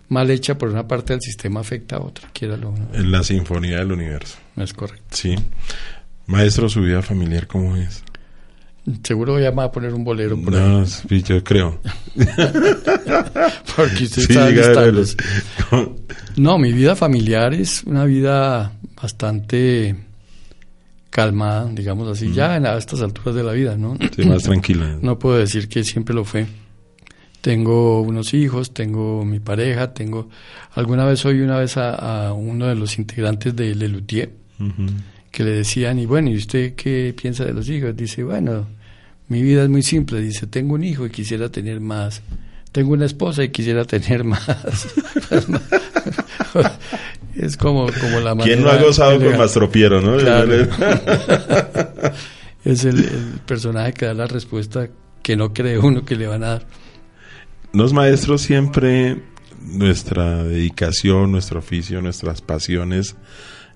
mal 0.09 0.31
hecha 0.31 0.57
por 0.59 0.69
una 0.69 0.87
parte 0.87 1.13
del 1.13 1.21
sistema 1.21 1.61
afecta 1.61 1.97
a 1.97 2.01
otra, 2.01 2.29
quiera 2.33 2.57
lo 2.57 2.75
En 2.93 3.11
la 3.11 3.23
sinfonía 3.23 3.79
del 3.79 3.93
universo. 3.93 4.39
es 4.57 4.73
correcto. 4.73 5.05
Sí. 5.11 5.37
Maestro, 6.27 6.69
su 6.69 6.81
vida 6.81 7.03
familiar, 7.03 7.47
¿cómo 7.47 7.77
es? 7.77 8.03
Seguro 9.03 9.41
ya 9.41 9.51
me 9.51 9.57
va 9.59 9.65
a 9.65 9.73
poner 9.73 9.93
un 9.93 10.05
bolero 10.05 10.41
por 10.41 10.55
ahí, 10.55 10.61
No, 10.61 10.87
sí, 10.87 11.23
yo 11.23 11.43
creo. 11.43 11.81
porque 13.77 14.05
usted 14.05 14.23
Sí, 14.23 14.33
está. 14.33 14.85
¿cómo? 15.71 15.97
No, 16.37 16.59
mi 16.59 16.73
vida 16.73 16.95
familiar 16.95 17.55
es 17.55 17.83
una 17.85 18.05
vida 18.05 18.73
bastante 19.01 19.97
calmada, 21.11 21.67
digamos 21.73 22.09
así, 22.09 22.31
ya 22.33 22.57
en 22.57 22.67
a 22.67 22.77
estas 22.77 23.01
alturas 23.01 23.35
de 23.35 23.43
la 23.43 23.53
vida, 23.53 23.77
¿no? 23.77 23.97
Sí, 24.15 24.23
más 24.27 24.43
tranquila. 24.43 24.99
No 25.01 25.19
puedo 25.19 25.39
decir 25.39 25.67
que 25.69 25.83
siempre 25.83 26.15
lo 26.15 26.25
fue. 26.25 26.47
Tengo 27.41 28.03
unos 28.03 28.35
hijos, 28.35 28.75
tengo 28.75 29.25
mi 29.25 29.41
pareja, 29.41 29.95
tengo... 29.95 30.29
Alguna 30.75 31.05
vez 31.07 31.25
oí 31.25 31.41
una 31.41 31.59
vez 31.59 31.77
a, 31.79 32.27
a 32.27 32.33
uno 32.35 32.67
de 32.67 32.75
los 32.75 32.99
integrantes 32.99 33.57
de 33.57 33.75
Lelutier 33.75 34.31
Ujú. 34.61 34.87
Que 35.37 35.45
le 35.45 35.51
decían, 35.51 35.99
y 35.99 36.07
bueno, 36.07 36.31
¿y 36.31 36.37
usted 36.37 36.73
qué 36.75 37.15
piensa 37.15 37.45
de 37.45 37.53
los 37.53 37.69
hijos? 37.69 37.95
Dice, 37.95 38.25
bueno, 38.25 38.67
mi 39.29 39.43
vida 39.43 39.65
es 39.65 39.69
muy 39.69 39.83
simple. 39.83 40.19
Dice, 40.23 40.47
tengo 40.47 40.73
un 40.73 40.83
hijo 40.83 41.05
y 41.05 41.11
quisiera 41.11 41.51
tener 41.51 41.79
más. 41.79 42.23
Tengo 42.73 42.95
una 42.95 43.05
esposa 43.05 43.45
y 43.45 43.51
quisiera 43.51 43.85
tener 43.85 44.25
más. 44.25 44.49
es 47.37 47.59
como, 47.59 47.85
como 48.01 48.21
la 48.21 48.35
manera... 48.35 48.45
¿Quién 48.45 48.63
no 48.63 48.71
ha 48.71 48.79
gozado 48.79 49.23
con. 49.23 49.37
Mastropiero, 49.37 50.01
no? 50.01 50.17
Claro. 50.17 50.55
es 52.65 52.87
el, 52.87 53.01
el 53.01 53.41
personaje 53.45 53.93
que 53.93 54.07
da 54.07 54.15
la 54.15 54.27
respuesta 54.27 54.89
que 55.23 55.37
no 55.37 55.53
cree 55.53 55.77
uno 55.79 56.07
que 56.07 56.17
le 56.17 56.29
van 56.29 56.45
a 56.45 56.47
dar. 56.47 56.67
Los 57.75 57.93
maestros 57.93 58.41
siempre, 58.41 59.21
nuestra 59.61 60.45
dedicación, 60.45 61.31
nuestro 61.31 61.59
oficio, 61.59 62.01
nuestras 62.01 62.41
pasiones 62.41 63.17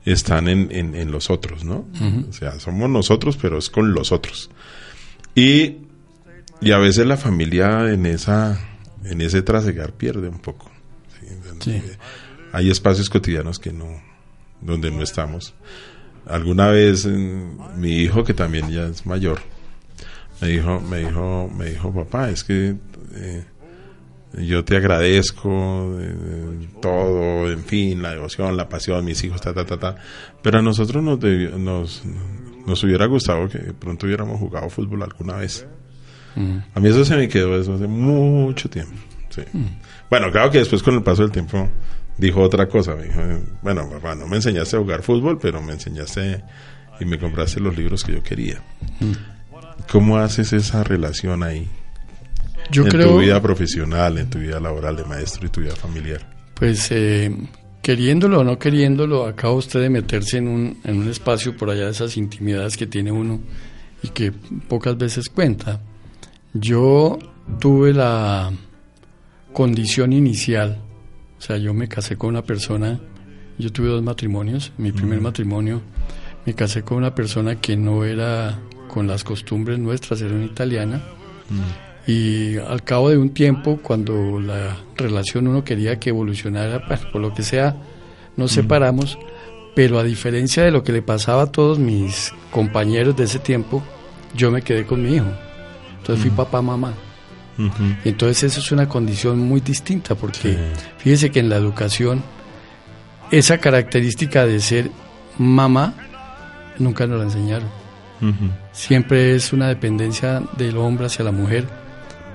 están 0.04 0.48
en, 0.48 0.68
en, 0.70 0.94
en 0.94 1.10
los 1.10 1.30
otros, 1.30 1.64
¿no? 1.64 1.86
O 2.28 2.32
sea, 2.32 2.58
somos 2.60 2.88
nosotros, 2.88 3.36
pero 3.40 3.58
es 3.58 3.70
con 3.70 3.92
los 3.92 4.12
otros. 4.12 4.50
Y, 5.34 5.76
y 6.60 6.72
a 6.72 6.78
veces 6.78 7.06
la 7.06 7.16
familia 7.16 7.92
en 7.92 8.06
esa 8.06 8.58
en 9.04 9.20
ese 9.20 9.42
trasegar 9.42 9.92
pierde 9.92 10.28
un 10.28 10.38
poco. 10.38 10.70
¿sí? 11.18 11.26
Sí. 11.60 11.82
Hay 12.52 12.70
espacios 12.70 13.08
cotidianos 13.08 13.58
que 13.58 13.72
no, 13.72 14.00
donde 14.60 14.90
no 14.90 15.02
estamos. 15.02 15.54
Alguna 16.26 16.68
vez 16.68 17.06
mm, 17.06 17.78
mi 17.78 17.92
hijo, 17.98 18.24
que 18.24 18.34
también 18.34 18.70
ya 18.70 18.86
es 18.86 19.06
mayor, 19.06 19.40
me 20.40 20.48
dijo, 20.48 20.80
me 20.80 20.98
dijo, 20.98 21.50
me 21.54 21.70
dijo, 21.70 21.92
papá, 21.92 22.30
es 22.30 22.44
que 22.44 22.76
eh, 23.14 23.44
yo 24.32 24.64
te 24.64 24.76
agradezco 24.76 25.98
eh, 26.00 26.68
todo, 26.80 27.50
en 27.50 27.64
fin, 27.64 28.02
la 28.02 28.10
devoción, 28.10 28.56
la 28.56 28.68
pasión, 28.68 29.04
mis 29.04 29.22
hijos, 29.24 29.40
ta, 29.40 29.52
ta, 29.52 29.64
ta, 29.64 29.78
ta. 29.78 29.96
Pero 30.42 30.58
a 30.58 30.62
nosotros 30.62 31.02
nos, 31.02 31.18
nos, 31.18 32.02
nos 32.66 32.84
hubiera 32.84 33.06
gustado 33.06 33.48
que 33.48 33.58
de 33.58 33.72
pronto 33.72 34.06
hubiéramos 34.06 34.38
jugado 34.38 34.68
fútbol 34.70 35.02
alguna 35.02 35.36
vez. 35.36 35.66
Mm. 36.36 36.58
A 36.74 36.80
mí 36.80 36.88
eso 36.88 37.04
se 37.04 37.16
me 37.16 37.28
quedó 37.28 37.58
eso 37.58 37.74
hace 37.74 37.86
mucho 37.86 38.68
tiempo. 38.68 38.94
sí. 39.30 39.42
Bueno, 40.08 40.30
claro 40.30 40.50
que 40.50 40.58
después 40.58 40.82
con 40.82 40.94
el 40.94 41.02
paso 41.02 41.22
del 41.22 41.32
tiempo 41.32 41.68
dijo 42.16 42.40
otra 42.40 42.68
cosa. 42.68 42.94
Me 42.94 43.04
dijo, 43.04 43.20
bueno, 43.62 43.88
papá, 43.90 44.14
no 44.14 44.26
me 44.26 44.36
enseñaste 44.36 44.76
a 44.76 44.80
jugar 44.80 45.02
fútbol, 45.02 45.38
pero 45.40 45.60
me 45.62 45.72
enseñaste 45.72 46.42
y 47.00 47.04
me 47.04 47.18
compraste 47.18 47.60
los 47.60 47.76
libros 47.76 48.04
que 48.04 48.12
yo 48.12 48.22
quería. 48.22 48.62
¿Cómo 49.90 50.18
haces 50.18 50.52
esa 50.52 50.84
relación 50.84 51.42
ahí? 51.42 51.68
Yo 52.70 52.84
en 52.84 52.88
creo... 52.88 53.08
tu 53.08 53.18
vida 53.20 53.40
profesional, 53.40 54.18
en 54.18 54.30
tu 54.30 54.38
vida 54.38 54.60
laboral 54.60 54.96
de 54.96 55.04
maestro 55.04 55.46
y 55.46 55.50
tu 55.50 55.60
vida 55.60 55.74
familiar. 55.74 56.20
Pues 56.54 56.88
eh, 56.90 57.34
queriéndolo 57.82 58.40
o 58.40 58.44
no 58.44 58.58
queriéndolo, 58.58 59.26
acaba 59.26 59.54
usted 59.54 59.80
de 59.80 59.90
meterse 59.90 60.38
en 60.38 60.48
un, 60.48 60.78
en 60.84 60.98
un 60.98 61.08
espacio 61.08 61.56
por 61.56 61.70
allá 61.70 61.86
de 61.86 61.90
esas 61.90 62.16
intimidades 62.16 62.76
que 62.76 62.86
tiene 62.86 63.12
uno 63.12 63.40
y 64.02 64.08
que 64.08 64.32
pocas 64.32 64.96
veces 64.96 65.28
cuenta. 65.28 65.80
Yo 66.52 67.18
tuve 67.58 67.92
la 67.92 68.52
condición 69.52 70.12
inicial, 70.12 70.78
o 71.38 71.40
sea, 71.40 71.56
yo 71.56 71.74
me 71.74 71.88
casé 71.88 72.16
con 72.16 72.30
una 72.30 72.42
persona, 72.42 73.00
yo 73.58 73.72
tuve 73.72 73.88
dos 73.88 74.02
matrimonios, 74.02 74.72
mi 74.78 74.92
primer 74.92 75.20
matrimonio 75.20 75.82
me 76.46 76.54
casé 76.54 76.82
con 76.82 76.98
una 76.98 77.14
persona 77.14 77.60
que 77.60 77.76
no 77.76 78.04
era 78.04 78.58
con 78.88 79.06
las 79.06 79.24
costumbres 79.24 79.78
nuestras, 79.78 80.20
era 80.22 80.34
una 80.34 80.46
italiana. 80.46 81.00
Y 82.10 82.56
al 82.58 82.82
cabo 82.82 83.10
de 83.10 83.18
un 83.18 83.30
tiempo, 83.30 83.78
cuando 83.82 84.40
la 84.40 84.76
relación 84.96 85.46
uno 85.46 85.62
quería 85.62 86.00
que 86.00 86.10
evolucionara, 86.10 86.84
pues, 86.86 87.00
por 87.00 87.20
lo 87.20 87.32
que 87.32 87.42
sea, 87.44 87.76
nos 88.36 88.50
separamos, 88.50 89.16
pero 89.76 89.98
a 89.98 90.02
diferencia 90.02 90.64
de 90.64 90.72
lo 90.72 90.82
que 90.82 90.90
le 90.92 91.02
pasaba 91.02 91.42
a 91.42 91.46
todos 91.46 91.78
mis 91.78 92.32
compañeros 92.50 93.16
de 93.16 93.24
ese 93.24 93.38
tiempo, 93.38 93.82
yo 94.34 94.50
me 94.50 94.62
quedé 94.62 94.84
con 94.86 95.02
mi 95.02 95.14
hijo. 95.16 95.26
Entonces 95.98 96.22
fui 96.22 96.30
papá, 96.30 96.60
mamá. 96.60 96.94
Ujú. 97.58 97.84
Y 98.04 98.08
entonces 98.08 98.42
eso 98.42 98.60
es 98.60 98.72
una 98.72 98.88
condición 98.88 99.38
muy 99.38 99.60
distinta, 99.60 100.14
porque 100.16 100.52
Sí. 100.54 100.58
fíjese 100.98 101.30
que 101.30 101.38
en 101.40 101.48
la 101.48 101.56
educación, 101.56 102.22
esa 103.30 103.58
característica 103.58 104.46
de 104.46 104.58
ser 104.60 104.90
mamá, 105.38 105.94
nunca 106.78 107.06
nos 107.06 107.18
la 107.18 107.24
enseñaron. 107.24 107.68
Siempre 108.72 109.34
es 109.34 109.52
una 109.52 109.68
dependencia 109.68 110.42
del 110.58 110.76
hombre 110.76 111.06
hacia 111.06 111.24
la 111.24 111.32
mujer, 111.32 111.64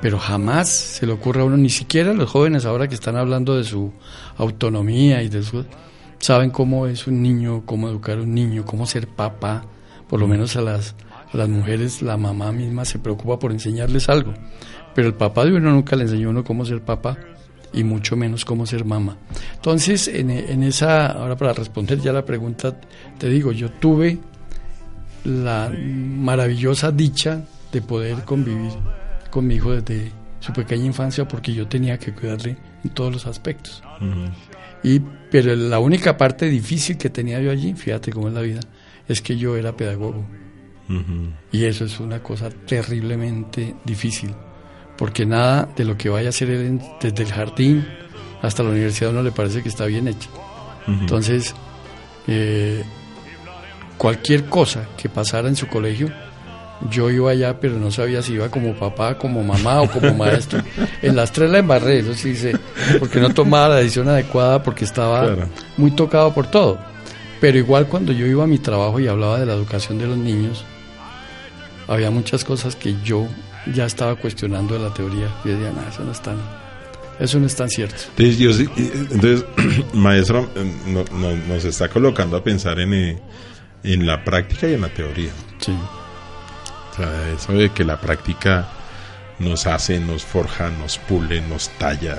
pero 0.06 0.20
jamás 0.20 0.70
se 0.70 1.08
le 1.08 1.13
ocurre 1.13 1.41
a 1.41 1.46
uno, 1.46 1.58
ni 1.58 1.72
siquiera 1.72 2.13
los 2.13 2.30
jóvenes 2.30 2.63
ahora 2.65 2.88
que 2.88 2.94
están 2.94 3.15
hablando 3.15 3.58
de 3.58 3.63
su 3.63 3.91
autonomía 4.38 5.24
y 5.24 5.30
de 5.30 5.41
su... 5.41 5.65
saben 6.20 6.52
cómo 6.52 6.86
es 6.86 7.08
un 7.08 7.24
niño, 7.24 7.63
cómo 7.65 7.89
educar 7.89 8.20
a 8.20 8.22
un 8.22 8.36
niño, 8.36 8.65
cómo 8.65 8.86
ser 8.86 9.08
papá, 9.08 9.65
por 10.08 10.20
lo 10.20 10.28
menos 10.28 10.56
a 10.58 10.62
las, 10.62 10.94
las 11.34 11.50
mujeres 11.50 12.04
la 12.04 12.18
mamá 12.18 12.52
misma 12.52 12.86
se 12.86 13.00
preocupa 13.00 13.39
por 13.39 13.52
enseñarles 13.52 14.08
algo, 14.08 14.32
pero 14.94 15.08
el 15.08 15.15
papá 15.15 15.44
de 15.44 15.54
uno 15.54 15.72
nunca 15.72 15.96
le 15.96 16.04
enseñó 16.04 16.28
a 16.28 16.30
uno 16.30 16.44
cómo 16.44 16.65
ser 16.65 16.82
papá 16.84 17.18
y 17.74 17.84
mucho 17.84 18.15
menos 18.15 18.46
cómo 18.46 18.68
ser 18.68 18.86
mamá. 18.86 19.18
Entonces, 19.56 20.08
en, 20.08 20.30
en 20.30 20.62
esa, 20.62 21.08
ahora 21.08 21.36
para 21.36 21.54
responder 21.54 22.00
ya 22.00 22.13
la 22.13 22.24
pregunta, 22.24 22.80
te 23.18 23.28
digo, 23.28 23.52
yo 23.52 23.72
tuve 23.72 24.20
la 25.24 25.74
maravillosa 25.76 26.91
dicha 26.91 27.44
de 27.72 27.82
poder 27.82 28.24
convivir 28.24 28.70
con 29.36 29.48
mi 29.48 29.56
hijo 29.56 29.74
desde 29.74 30.13
su 30.39 30.54
pequeña 30.54 30.86
infancia 30.86 31.28
porque 31.28 31.54
yo 31.54 31.67
tenía 31.67 32.00
que 32.00 32.13
cuidarle 32.13 32.56
en 32.86 32.89
todos 32.91 33.12
los 33.12 33.28
aspectos. 33.28 33.84
Ujú. 34.00 34.32
Y, 34.82 35.02
pero 35.30 35.54
la 35.58 35.78
única 35.80 36.15
parte 36.15 36.45
difícil 36.45 36.98
que 36.98 37.10
tenía 37.10 37.41
yo 37.41 37.52
allí, 37.52 37.74
fíjate 37.74 38.13
cómo 38.13 38.30
es 38.30 38.34
la 38.34 38.39
vida, 38.39 38.62
es 39.10 39.21
que 39.21 39.36
yo 39.36 39.58
era 39.58 39.76
pedagogo. 39.76 40.26
Ujú. 40.88 41.34
Y 41.52 41.65
eso 41.65 41.84
es 41.84 42.00
una 42.00 42.24
cosa 42.24 42.50
terriblemente 42.50 43.76
difícil, 43.84 44.34
porque 44.98 45.26
nada 45.26 45.67
de 45.76 45.84
lo 45.84 45.98
que 45.98 46.08
vaya 46.08 46.28
a 46.28 46.30
hacer 46.30 46.50
él 46.50 46.80
desde 47.02 47.24
el 47.24 47.34
jardín 47.34 47.86
hasta 48.41 48.63
la 48.63 48.69
universidad 48.69 49.10
a 49.10 49.12
uno 49.15 49.21
le 49.21 49.34
parece 49.34 49.62
que 49.62 49.67
está 49.67 49.86
bien 49.86 50.08
hecho. 50.08 50.30
Ujú. 50.88 50.98
Entonces, 51.02 51.54
eh, 52.28 52.86
cualquier 53.98 54.45
cosa 54.45 54.88
que 54.95 55.10
pasara 55.10 55.50
en 55.50 55.58
su 55.58 55.67
colegio, 55.67 56.10
yo 56.92 57.10
iba 57.10 57.32
allá, 57.32 57.60
pero 57.60 57.78
no 57.80 57.90
sabía 57.92 58.22
si 58.22 58.34
iba 58.34 58.50
como 58.50 58.74
papá, 58.76 59.18
como 59.18 59.44
mamá 59.44 59.82
o 59.82 59.90
como 59.90 60.14
maestro. 60.14 60.62
En 61.02 61.16
las 61.16 61.32
tres 61.32 61.50
la 61.50 61.60
embarré, 61.60 62.00
eso 62.00 62.14
sí 62.14 62.36
sé, 62.36 62.54
porque 63.00 63.20
no 63.20 63.30
tomaba 63.30 63.70
la 63.70 63.76
decisión 63.78 64.10
adecuada, 64.10 64.62
porque 64.62 64.86
estaba 64.86 65.22
Claro. 65.26 65.50
muy 65.78 65.92
tocado 65.92 66.34
por 66.34 66.48
todo. 66.48 66.78
Pero 67.42 67.58
igual 67.58 67.88
cuando 67.88 68.12
yo 68.12 68.26
iba 68.26 68.44
a 68.44 68.48
mi 68.48 68.58
trabajo 68.60 69.00
y 69.00 69.08
hablaba 69.08 69.40
de 69.40 69.46
la 69.46 69.54
educación 69.54 69.98
de 69.98 70.08
los 70.08 70.18
niños, 70.18 70.64
había 71.88 72.10
muchas 72.12 72.44
cosas 72.44 72.76
que 72.76 72.96
yo 73.04 73.28
ya 73.74 73.86
estaba 73.86 74.16
cuestionando 74.16 74.74
de 74.76 74.80
la 74.82 74.94
teoría. 74.94 75.28
Y 75.44 75.50
decía, 75.50 75.72
nada, 75.72 75.90
eso 75.90 76.04
no 76.04 76.12
es 76.12 76.22
tan, 76.22 76.38
eso 77.20 77.40
no 77.40 77.46
es 77.46 77.56
tan 77.56 77.70
cierto. 77.70 77.96
Entonces, 78.18 78.38
yo 78.38 78.54
sí- 78.54 78.70
entonces 79.12 79.46
maestro, 79.94 80.50
eh, 80.56 80.72
no- 80.88 81.06
no- 81.18 81.36
nos 81.48 81.64
está 81.66 81.88
colocando 81.90 82.38
a 82.38 82.44
pensar 82.44 82.80
en, 82.80 82.94
eh, 82.94 83.20
en 83.84 84.06
la 84.08 84.24
práctica 84.24 84.68
y 84.68 84.74
en 84.74 84.82
la 84.82 84.90
teoría. 84.90 85.32
Sí. 85.60 85.74
Sea, 86.96 87.30
eso 87.30 87.54
de 87.54 87.70
que 87.70 87.84
la 87.84 88.00
práctica 88.00 88.68
nos 89.40 89.68
hace, 89.68 90.00
nos 90.00 90.24
forja, 90.24 90.70
nos 90.70 90.98
pule, 90.98 91.42
nos 91.42 91.70
talla. 91.78 92.18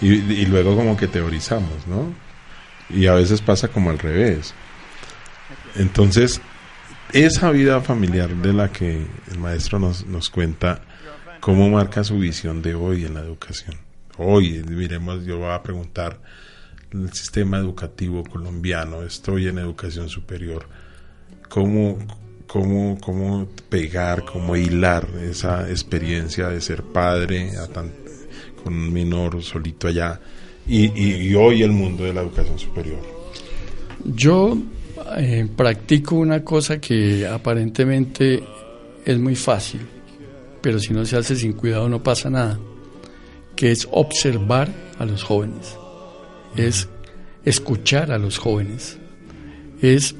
Y, 0.00 0.14
y 0.14 0.46
luego 0.46 0.74
como 0.76 0.96
que 0.96 1.06
teorizamos, 1.06 1.86
¿no? 1.86 2.12
Y 2.88 3.06
a 3.06 3.14
veces 3.14 3.40
pasa 3.40 3.68
como 3.68 3.90
al 3.90 3.98
revés. 3.98 4.54
Entonces, 5.76 6.40
esa 7.12 7.50
vida 7.50 7.80
familiar 7.80 8.34
de 8.36 8.52
la 8.52 8.70
que 8.70 9.04
el 9.30 9.38
maestro 9.38 9.78
nos, 9.78 10.06
nos 10.06 10.30
cuenta, 10.30 10.82
¿cómo 11.40 11.68
marca 11.68 12.04
su 12.04 12.18
visión 12.18 12.62
de 12.62 12.74
hoy 12.74 13.04
en 13.04 13.14
la 13.14 13.20
educación? 13.20 13.76
Hoy, 14.16 14.62
miremos, 14.68 15.24
yo 15.24 15.38
voy 15.38 15.50
a 15.50 15.62
preguntar 15.62 16.20
el 16.92 17.12
sistema 17.12 17.58
educativo 17.58 18.24
colombiano, 18.24 19.02
estoy 19.02 19.48
en 19.48 19.58
educación 19.58 20.08
superior, 20.08 20.68
¿cómo, 21.48 21.98
cómo, 22.50 22.98
cómo 23.00 23.46
pegar, 23.68 24.24
cómo 24.24 24.56
hilar 24.56 25.08
esa 25.22 25.68
experiencia 25.70 26.48
de 26.48 26.60
ser 26.60 26.82
padre 26.82 27.56
a 27.56 27.66
tan- 27.68 27.92
con 28.62 28.74
un 28.74 28.92
menor 28.92 29.42
solito 29.42 29.88
allá 29.88 30.20
y, 30.66 30.86
y- 31.00 31.28
y 31.28 31.34
hoy 31.34 31.62
el 31.62 31.70
mundo 31.72 32.04
de 32.04 32.12
la 32.12 32.22
educación 32.22 32.58
superior? 32.58 32.98
Yo 34.04 34.56
eh, 35.16 35.46
practico 35.56 36.16
una 36.16 36.42
cosa 36.44 36.80
que 36.80 37.26
aparentemente 37.26 38.42
es 39.04 39.18
muy 39.18 39.34
fácil, 39.36 39.80
pero 40.60 40.78
si 40.78 40.92
no 40.92 41.04
se 41.04 41.16
hace 41.16 41.36
sin 41.36 41.52
cuidado 41.54 41.88
no 41.88 42.02
pasa 42.02 42.28
nada, 42.30 42.58
que 43.56 43.70
es 43.70 43.88
observar 43.90 44.68
a 44.98 45.04
los 45.06 45.22
jóvenes, 45.22 45.76
es 46.56 46.88
escuchar 47.44 48.10
a 48.12 48.18
los 48.18 48.38
jóvenes, 48.38 48.98
es 49.80 50.14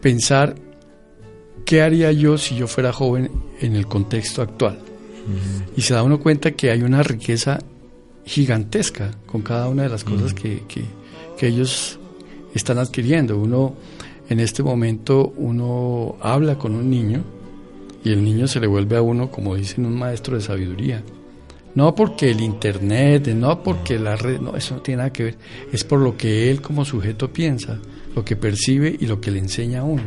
pensar 0.00 0.54
qué 1.64 1.82
haría 1.82 2.12
yo 2.12 2.38
si 2.38 2.56
yo 2.56 2.66
fuera 2.66 2.92
joven 2.92 3.30
en 3.60 3.76
el 3.76 3.86
contexto 3.86 4.42
actual. 4.42 4.78
Y 5.76 5.80
se 5.82 5.94
da 5.94 6.02
uno 6.02 6.20
cuenta 6.20 6.50
que 6.52 6.70
hay 6.70 6.82
una 6.82 7.02
riqueza 7.02 7.58
gigantesca 8.26 9.10
con 9.26 9.42
cada 9.42 9.68
una 9.68 9.82
de 9.84 9.88
las 9.88 10.04
cosas 10.04 10.34
que, 10.34 10.62
que- 10.68 10.84
que 11.38 11.48
ellos 11.48 11.98
están 12.54 12.78
adquiriendo. 12.78 13.38
Uno, 13.38 13.74
en 14.28 14.40
este 14.40 14.62
momento, 14.62 15.32
uno 15.36 16.16
habla 16.20 16.56
con 16.56 16.74
un 16.74 16.88
niño 16.90 17.22
y 18.04 18.10
el 18.12 18.22
niño 18.22 18.46
se 18.46 18.60
le 18.60 18.66
vuelve 18.66 18.96
a 18.96 19.02
uno, 19.02 19.30
como 19.30 19.54
dicen, 19.56 19.84
un 19.86 19.98
maestro 19.98 20.36
de 20.36 20.42
sabiduría. 20.42 21.02
No 21.74 21.94
porque 21.94 22.30
el 22.30 22.40
internet, 22.40 23.26
no 23.34 23.62
porque 23.62 23.98
la 23.98 24.14
red, 24.14 24.40
no, 24.40 24.56
eso 24.56 24.76
no 24.76 24.80
tiene 24.82 24.98
nada 24.98 25.12
que 25.12 25.24
ver. 25.24 25.38
Es 25.72 25.82
por 25.82 25.98
lo 25.98 26.16
que 26.16 26.50
él 26.50 26.60
como 26.62 26.84
sujeto 26.84 27.32
piensa, 27.32 27.78
lo 28.14 28.24
que 28.24 28.36
percibe 28.36 28.96
y 28.98 29.06
lo 29.06 29.20
que 29.20 29.32
le 29.32 29.40
enseña 29.40 29.80
a 29.80 29.84
uno. 29.84 30.02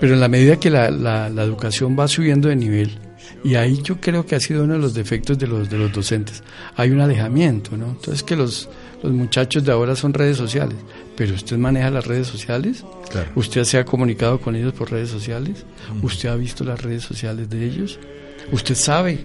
Pero 0.00 0.14
en 0.14 0.20
la 0.20 0.28
medida 0.28 0.58
que 0.58 0.70
la, 0.70 0.90
la- 0.90 1.28
la 1.28 1.42
educación 1.44 1.96
va 1.98 2.08
subiendo 2.08 2.48
de 2.48 2.56
nivel, 2.56 2.98
y 3.42 3.54
ahí 3.56 3.80
yo 3.82 4.00
creo 4.00 4.24
que 4.26 4.34
ha 4.34 4.40
sido 4.40 4.64
uno 4.64 4.74
de 4.74 4.78
los 4.78 4.94
defectos 4.94 5.38
de 5.38 5.46
los, 5.46 5.68
de 5.70 5.78
los 5.78 5.92
docentes, 5.92 6.42
hay 6.76 6.90
un 6.90 7.00
alejamiento, 7.00 7.76
¿no? 7.76 7.86
Entonces 7.90 8.22
que 8.22 8.36
los, 8.36 8.68
los 9.02 9.12
muchachos 9.12 9.64
de 9.64 9.72
ahora 9.72 9.94
son 9.96 10.12
redes 10.14 10.36
sociales, 10.36 10.76
pero 11.16 11.34
usted 11.34 11.56
maneja 11.58 11.90
las 11.90 12.06
redes 12.06 12.26
sociales, 12.26 12.84
Claro. 13.10 13.30
usted 13.36 13.64
se 13.64 13.78
ha 13.78 13.84
comunicado 13.84 14.40
con 14.40 14.56
ellos 14.56 14.72
por 14.72 14.90
redes 14.90 15.10
sociales, 15.10 15.64
usted 16.02 16.28
ha 16.30 16.36
visto 16.36 16.64
las 16.64 16.82
redes 16.82 17.02
sociales 17.04 17.48
de 17.48 17.64
ellos, 17.64 17.98
usted 18.50 18.74
sabe 18.74 19.20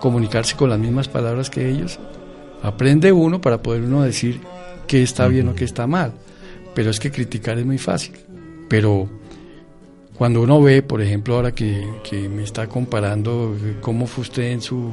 comunicarse 0.00 0.56
con 0.56 0.70
las 0.70 0.78
mismas 0.78 1.08
palabras 1.08 1.50
que 1.50 1.68
ellos, 1.68 1.98
aprende 2.62 3.12
uno 3.12 3.40
para 3.40 3.62
poder 3.62 3.82
uno 3.82 4.02
decir 4.02 4.40
qué 4.86 5.02
está 5.02 5.28
bien 5.28 5.48
o 5.48 5.54
qué 5.54 5.64
está 5.64 5.86
mal, 5.86 6.12
pero 6.74 6.90
es 6.90 6.98
que 7.00 7.10
criticar 7.10 7.58
es 7.58 7.66
muy 7.66 7.78
fácil, 7.78 8.14
pero 8.68 9.08
cuando 10.20 10.42
uno 10.42 10.60
ve, 10.60 10.82
por 10.82 11.00
ejemplo, 11.00 11.36
ahora 11.36 11.52
que, 11.52 11.82
que 12.04 12.28
me 12.28 12.42
está 12.44 12.66
comparando 12.66 13.56
eh, 13.58 13.76
cómo 13.80 14.06
fue 14.06 14.20
usted 14.20 14.50
en 14.52 14.60
su 14.60 14.90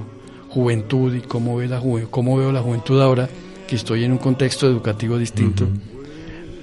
juventud 0.47 1.13
y 1.13 1.19
cómo, 1.19 1.57
ve 1.57 1.67
la 1.67 1.81
juve- 1.81 2.07
cómo 2.09 2.37
veo 2.37 2.53
la 2.53 2.61
juventud 2.61 3.01
ahora, 3.01 3.27
que 3.67 3.75
estoy 3.75 4.05
en 4.05 4.13
un 4.13 4.19
contexto 4.19 4.67
educativo 4.67 5.17
distinto, 5.17 5.67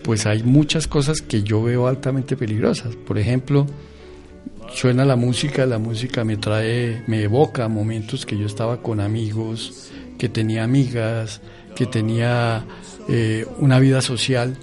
pues 0.02 0.24
hay 0.24 0.42
muchas 0.44 0.86
cosas 0.86 1.20
que 1.20 1.42
yo 1.42 1.62
veo 1.62 1.86
altamente 1.86 2.38
peligrosas. 2.38 2.96
Por 2.96 3.18
ejemplo, 3.18 3.66
suena 4.72 5.04
la 5.04 5.16
música, 5.16 5.66
la 5.66 5.76
música 5.78 6.24
me 6.24 6.38
trae, 6.38 7.02
me 7.06 7.22
evoca 7.22 7.68
momentos 7.68 8.24
que 8.24 8.38
yo 8.38 8.46
estaba 8.46 8.78
con 8.80 8.98
amigos, 8.98 9.90
que 10.16 10.30
tenía 10.30 10.64
amigas, 10.64 11.42
que 11.76 11.84
tenía 11.84 12.64
eh, 13.10 13.44
una 13.58 13.78
vida 13.78 14.00
social 14.00 14.56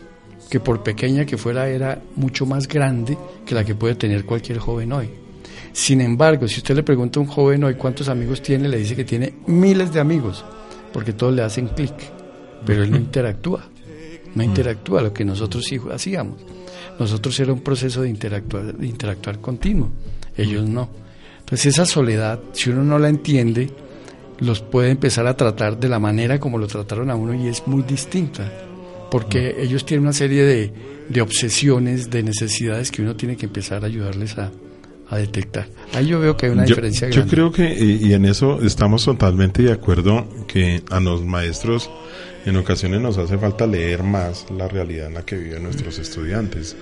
que 0.52 0.60
por 0.60 0.84
pequeña 0.84 1.26
que 1.26 1.38
fuera 1.38 1.70
era 1.70 2.02
mucho 2.18 2.46
más 2.46 2.68
grande 2.68 3.18
que 3.46 3.56
la 3.56 3.64
que 3.64 3.74
puede 3.74 3.96
tener 3.96 4.26
cualquier 4.26 4.58
joven 4.60 4.92
hoy. 4.92 5.10
Sin 5.72 6.02
embargo, 6.02 6.46
si 6.46 6.58
usted 6.58 6.76
le 6.76 6.84
pregunta 6.84 7.22
a 7.22 7.24
un 7.24 7.30
joven 7.30 7.64
hoy 7.64 7.76
cuántos 7.76 8.10
amigos 8.10 8.42
tiene, 8.42 8.68
le 8.68 8.76
dice 8.76 8.94
que 8.94 9.06
tiene 9.06 9.34
miles 9.48 9.94
de 9.94 10.02
amigos, 10.02 10.44
porque 10.92 11.14
todos 11.14 11.34
le 11.34 11.42
hacen 11.42 11.70
clic, 11.70 11.94
pero 12.66 12.84
él 12.84 12.92
no 12.92 12.98
interactúa, 13.08 13.64
no 14.36 14.44
interactúa 14.44 15.02
lo 15.02 15.14
que 15.14 15.24
nosotros 15.24 15.64
sí 15.64 15.80
hacíamos. 15.90 16.42
Nosotros 17.00 17.40
era 17.40 17.54
un 17.54 17.62
proceso 17.62 18.02
de 18.02 18.10
interactuar, 18.10 18.76
de 18.76 18.88
interactuar 18.88 19.40
continuo, 19.40 19.90
ellos 20.36 20.68
no. 20.68 20.90
Entonces 21.40 21.68
esa 21.68 21.86
soledad, 21.86 22.42
si 22.52 22.72
uno 22.72 22.84
no 22.84 23.00
la 23.00 23.08
entiende, 23.08 23.70
los 24.40 24.60
puede 24.60 24.90
empezar 24.90 25.28
a 25.28 25.38
tratar 25.38 25.80
de 25.80 25.88
la 25.88 26.00
manera 26.00 26.42
como 26.42 26.58
lo 26.58 26.68
trataron 26.68 27.10
a 27.10 27.16
uno 27.16 27.34
y 27.34 27.48
es 27.48 27.66
muy 27.68 27.84
distinta, 27.84 28.52
porque 29.12 29.58
ellos 29.60 29.86
tienen 29.86 30.04
una 30.04 30.14
serie 30.14 30.44
de, 30.44 30.74
de 31.10 31.22
obsesiones, 31.22 32.10
de 32.10 32.24
necesidades 32.24 32.90
que 32.90 33.02
uno 33.02 33.16
tiene 33.16 33.36
que 33.36 33.46
empezar 33.46 33.84
a 33.84 33.88
ayudarles 33.88 34.38
a, 34.38 34.52
a 35.10 35.18
detectar. 35.18 35.68
Ahí 35.94 36.08
yo 36.08 36.20
veo 36.20 36.38
que 36.38 36.46
hay 36.48 36.54
una 36.54 36.64
yo, 36.66 36.70
diferencia 36.70 37.10
yo 37.10 37.16
grande. 37.16 37.32
creo 37.32 37.52
que, 37.52 37.78
y, 37.78 38.08
y 38.08 38.14
en 38.14 38.26
eso 38.26 38.62
estamos 38.64 39.04
totalmente 39.04 39.62
de 39.64 39.74
acuerdo, 39.74 40.28
que 40.48 40.82
a 40.90 41.00
los 41.00 41.24
maestros 41.24 41.90
en 42.46 42.56
ocasiones 42.56 43.02
nos 43.02 43.18
hace 43.18 43.38
falta 43.38 43.68
leer 43.68 44.02
más 44.02 44.46
la 44.50 44.68
realidad 44.68 45.08
en 45.08 45.14
la 45.16 45.26
que 45.26 45.36
viven 45.36 45.62
nuestros 45.64 46.00
estudiantes. 46.00 46.76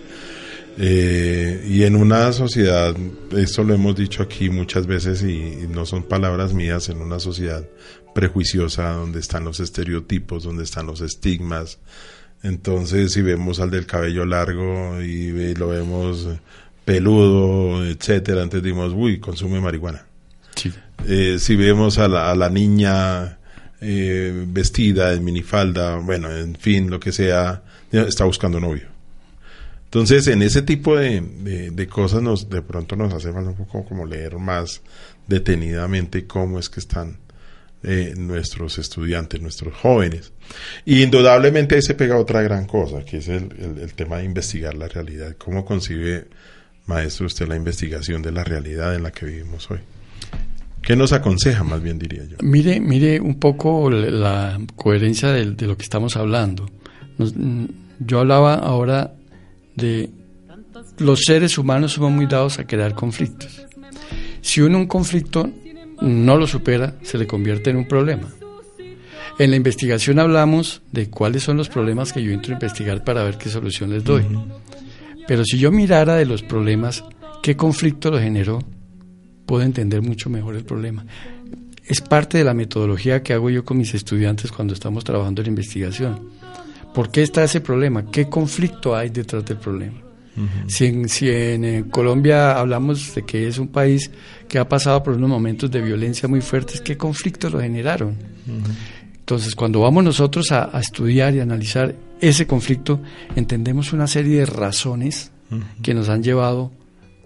Eh, 0.77 1.65
y 1.67 1.83
en 1.83 1.95
una 1.97 2.31
sociedad, 2.31 2.95
esto 3.35 3.63
lo 3.63 3.73
hemos 3.73 3.95
dicho 3.95 4.23
aquí 4.23 4.49
muchas 4.49 4.87
veces 4.87 5.23
y, 5.23 5.33
y 5.63 5.67
no 5.67 5.85
son 5.85 6.03
palabras 6.03 6.53
mías, 6.53 6.87
en 6.87 7.01
una 7.01 7.19
sociedad 7.19 7.67
prejuiciosa 8.15 8.91
donde 8.91 9.19
están 9.19 9.43
los 9.43 9.59
estereotipos, 9.59 10.43
donde 10.43 10.63
están 10.63 10.85
los 10.85 11.01
estigmas. 11.01 11.79
Entonces, 12.43 13.11
si 13.13 13.21
vemos 13.21 13.59
al 13.59 13.69
del 13.71 13.85
cabello 13.85 14.25
largo 14.25 15.01
y, 15.01 15.31
ve- 15.31 15.55
lo 15.55 15.67
vemos 15.69 16.27
peludo, 16.85 17.85
etcétera, 17.85 18.41
entonces 18.43 18.63
decimos, 18.63 18.93
uy, 18.95 19.19
consume 19.19 19.59
marihuana. 19.59 20.05
Sí. 20.55 20.73
Eh, 21.07 21.37
si 21.39 21.55
vemos 21.55 21.97
a 21.97 22.07
la, 22.07 22.31
a 22.31 22.35
la 22.35 22.49
niña 22.49 23.37
eh, 23.81 24.45
vestida 24.47 25.13
en 25.13 25.23
minifalda, 25.23 25.97
bueno, 25.97 26.31
en 26.35 26.55
fin, 26.55 26.89
lo 26.89 26.99
que 26.99 27.11
sea, 27.11 27.63
está 27.91 28.25
buscando 28.25 28.59
novio. 28.59 28.87
Entonces, 29.85 30.27
en 30.27 30.41
ese 30.41 30.61
tipo 30.61 30.95
de, 30.95 31.21
de- 31.21 31.71
de 31.71 31.87
cosas 31.87 32.21
nos 32.21 32.49
de 32.49 32.61
pronto 32.61 32.95
nos 32.95 33.13
hace 33.13 33.31
falta 33.33 33.49
un 33.51 33.55
poco 33.57 33.85
como 33.85 34.05
leer 34.05 34.37
más 34.37 34.81
detenidamente 35.27 36.25
cómo 36.25 36.59
es 36.59 36.69
que 36.69 36.79
están 36.79 37.17
nuestros 37.83 38.77
estudiantes, 38.77 39.41
nuestros 39.41 39.73
jóvenes. 39.75 40.33
Y 40.85 41.01
indudablemente 41.03 41.75
ahí 41.75 41.81
se 41.81 41.93
pega 41.93 42.17
otra 42.17 42.41
gran 42.41 42.65
cosa, 42.65 43.05
que 43.05 43.17
es 43.17 43.27
el, 43.27 43.49
el- 43.81 43.93
tema 43.93 44.17
de 44.17 44.25
investigar 44.25 44.73
la 44.75 44.87
realidad. 44.87 45.35
¿Cómo 45.37 45.63
concibe, 45.63 46.27
maestro, 46.87 47.27
usted 47.27 47.47
la 47.47 47.55
investigación 47.55 48.21
de 48.21 48.31
la 48.31 48.43
realidad 48.43 48.95
en 48.95 49.03
la 49.03 49.11
que 49.11 49.25
vivimos 49.25 49.69
hoy? 49.71 49.79
¿Qué 50.81 50.95
nos 50.95 51.13
aconseja, 51.13 51.63
más 51.63 51.81
bien 51.81 51.99
diría 51.99 52.23
yo? 52.25 52.37
Mire, 52.41 52.79
mire 52.79 53.19
un 53.19 53.39
poco 53.39 53.89
la 53.89 54.59
coherencia 54.75 55.29
de, 55.31 55.45
lo 55.45 55.77
que 55.77 55.83
estamos 55.83 56.15
hablando. 56.17 56.69
Mm, 57.17 57.65
yo 57.99 58.19
hablaba 58.19 58.55
ahora 58.55 59.13
de 59.75 60.09
los 60.99 61.21
seres 61.25 61.57
humanos 61.57 61.93
somos 61.93 62.11
muy 62.11 62.25
dados 62.27 62.59
a 62.59 62.65
crear 62.65 62.93
conflictos. 62.93 63.65
Si 64.41 64.61
uno 64.61 64.77
un 64.77 64.87
conflicto 64.87 65.49
no 66.01 66.37
lo 66.37 66.47
supera, 66.47 66.95
se 67.03 67.17
le 67.17 67.27
convierte 67.27 67.69
en 67.69 67.77
un 67.77 67.87
problema. 67.87 68.27
En 69.37 69.51
la 69.51 69.55
investigación 69.55 70.19
hablamos 70.19 70.81
de 70.91 71.09
cuáles 71.09 71.43
son 71.43 71.57
los 71.57 71.69
problemas 71.69 72.11
que 72.11 72.21
yo 72.21 72.31
entro 72.31 72.51
a 72.53 72.55
investigar 72.55 73.03
para 73.03 73.23
ver 73.23 73.37
qué 73.37 73.49
solución 73.49 73.89
les 73.91 74.03
doy. 74.03 74.25
Pero 75.27 75.45
si 75.45 75.57
yo 75.57 75.71
mirara 75.71 76.15
de 76.15 76.25
los 76.25 76.43
problemas, 76.43 77.03
qué 77.41 77.55
conflicto 77.55 78.11
lo 78.11 78.19
generó, 78.19 78.59
puedo 79.45 79.63
entender 79.63 80.01
mucho 80.01 80.29
mejor 80.29 80.55
el 80.55 80.65
problema. 80.65 81.05
Es 81.85 82.01
parte 82.01 82.37
de 82.37 82.43
la 82.43 82.53
metodología 82.53 83.23
que 83.23 83.33
hago 83.33 83.49
yo 83.49 83.63
con 83.63 83.77
mis 83.77 83.93
estudiantes 83.93 84.51
cuando 84.51 84.73
estamos 84.73 85.03
trabajando 85.03 85.41
en 85.41 85.47
investigación. 85.47 86.19
¿Por 86.93 87.09
qué 87.09 87.23
está 87.23 87.43
ese 87.43 87.61
problema? 87.61 88.11
¿Qué 88.11 88.27
conflicto 88.27 88.95
hay 88.95 89.09
detrás 89.09 89.45
del 89.45 89.57
problema? 89.57 90.01
Si, 90.67 90.85
en, 90.85 91.09
si 91.09 91.29
en, 91.29 91.65
eh, 91.65 91.85
Colombia 91.89 92.57
hablamos 92.57 93.13
de 93.13 93.23
que 93.23 93.47
es 93.47 93.57
un 93.57 93.67
país 93.67 94.09
que 94.49 94.59
ha 94.59 94.67
pasado 94.67 95.01
por 95.03 95.13
unos 95.13 95.29
momentos 95.29 95.71
de 95.71 95.79
violencia 95.79 96.27
muy 96.27 96.41
fuertes, 96.41 96.81
¿qué 96.81 96.97
conflictos 96.97 97.53
lo 97.53 97.61
generaron? 97.61 98.17
Entonces, 99.19 99.55
cuando 99.55 99.81
vamos 99.81 100.03
nosotros 100.03 100.51
a, 100.51 100.75
a, 100.75 100.81
estudiar 100.81 101.35
y 101.35 101.39
analizar 101.39 101.95
ese 102.19 102.47
conflicto, 102.47 102.99
entendemos 103.35 103.93
una 103.93 104.07
serie 104.07 104.39
de 104.39 104.45
razones 104.47 105.31
que 105.81 105.93
nos 105.93 106.09
han 106.09 106.23
llevado 106.23 106.71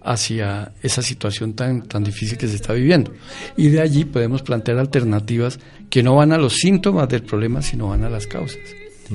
hacia 0.04 0.74
esa 0.82 1.02
situación 1.02 1.54
tan, 1.54 1.84
tan 1.84 2.04
difícil 2.04 2.38
que 2.38 2.48
se 2.48 2.56
está 2.56 2.74
viviendo. 2.74 3.14
Y 3.56 3.70
de 3.70 3.82
allí 3.82 4.06
podemos 4.06 4.42
plantear 4.42 4.78
alternativas 4.78 5.60
que 5.90 6.04
no 6.04 6.16
van 6.16 6.34
a 6.34 6.38
los 6.38 6.56
síntomas 6.56 7.08
del 7.08 7.24
problema, 7.24 7.62
sino 7.62 7.88
van 7.88 8.04
a 8.04 8.10
las 8.10 8.28
causas. 8.28 8.60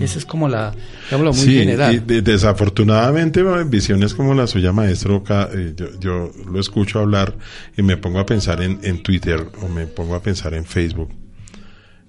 Esa 0.00 0.18
es 0.18 0.24
como 0.24 0.48
la, 0.48 0.74
digámoslo 1.06 1.32
muy 1.32 1.52
sí, 1.52 1.58
general. 1.58 1.94
Y 1.94 2.20
desafortunadamente, 2.20 3.42
visiones 3.64 4.14
como 4.14 4.34
la 4.34 4.46
suya, 4.46 4.72
maestro, 4.72 5.24
eh, 5.52 5.74
yo, 5.76 5.86
yo, 5.98 6.30
lo 6.50 6.60
escucho 6.60 7.00
hablar 7.00 7.36
y 7.76 7.82
me 7.82 7.96
pongo 7.96 8.20
a 8.20 8.26
pensar 8.26 8.62
en, 8.62 8.78
en 8.82 9.02
Twitter 9.02 9.46
o 9.62 9.68
me 9.68 9.86
pongo 9.86 10.14
a 10.14 10.22
pensar 10.22 10.54
en 10.54 10.64
Facebook. 10.64 11.10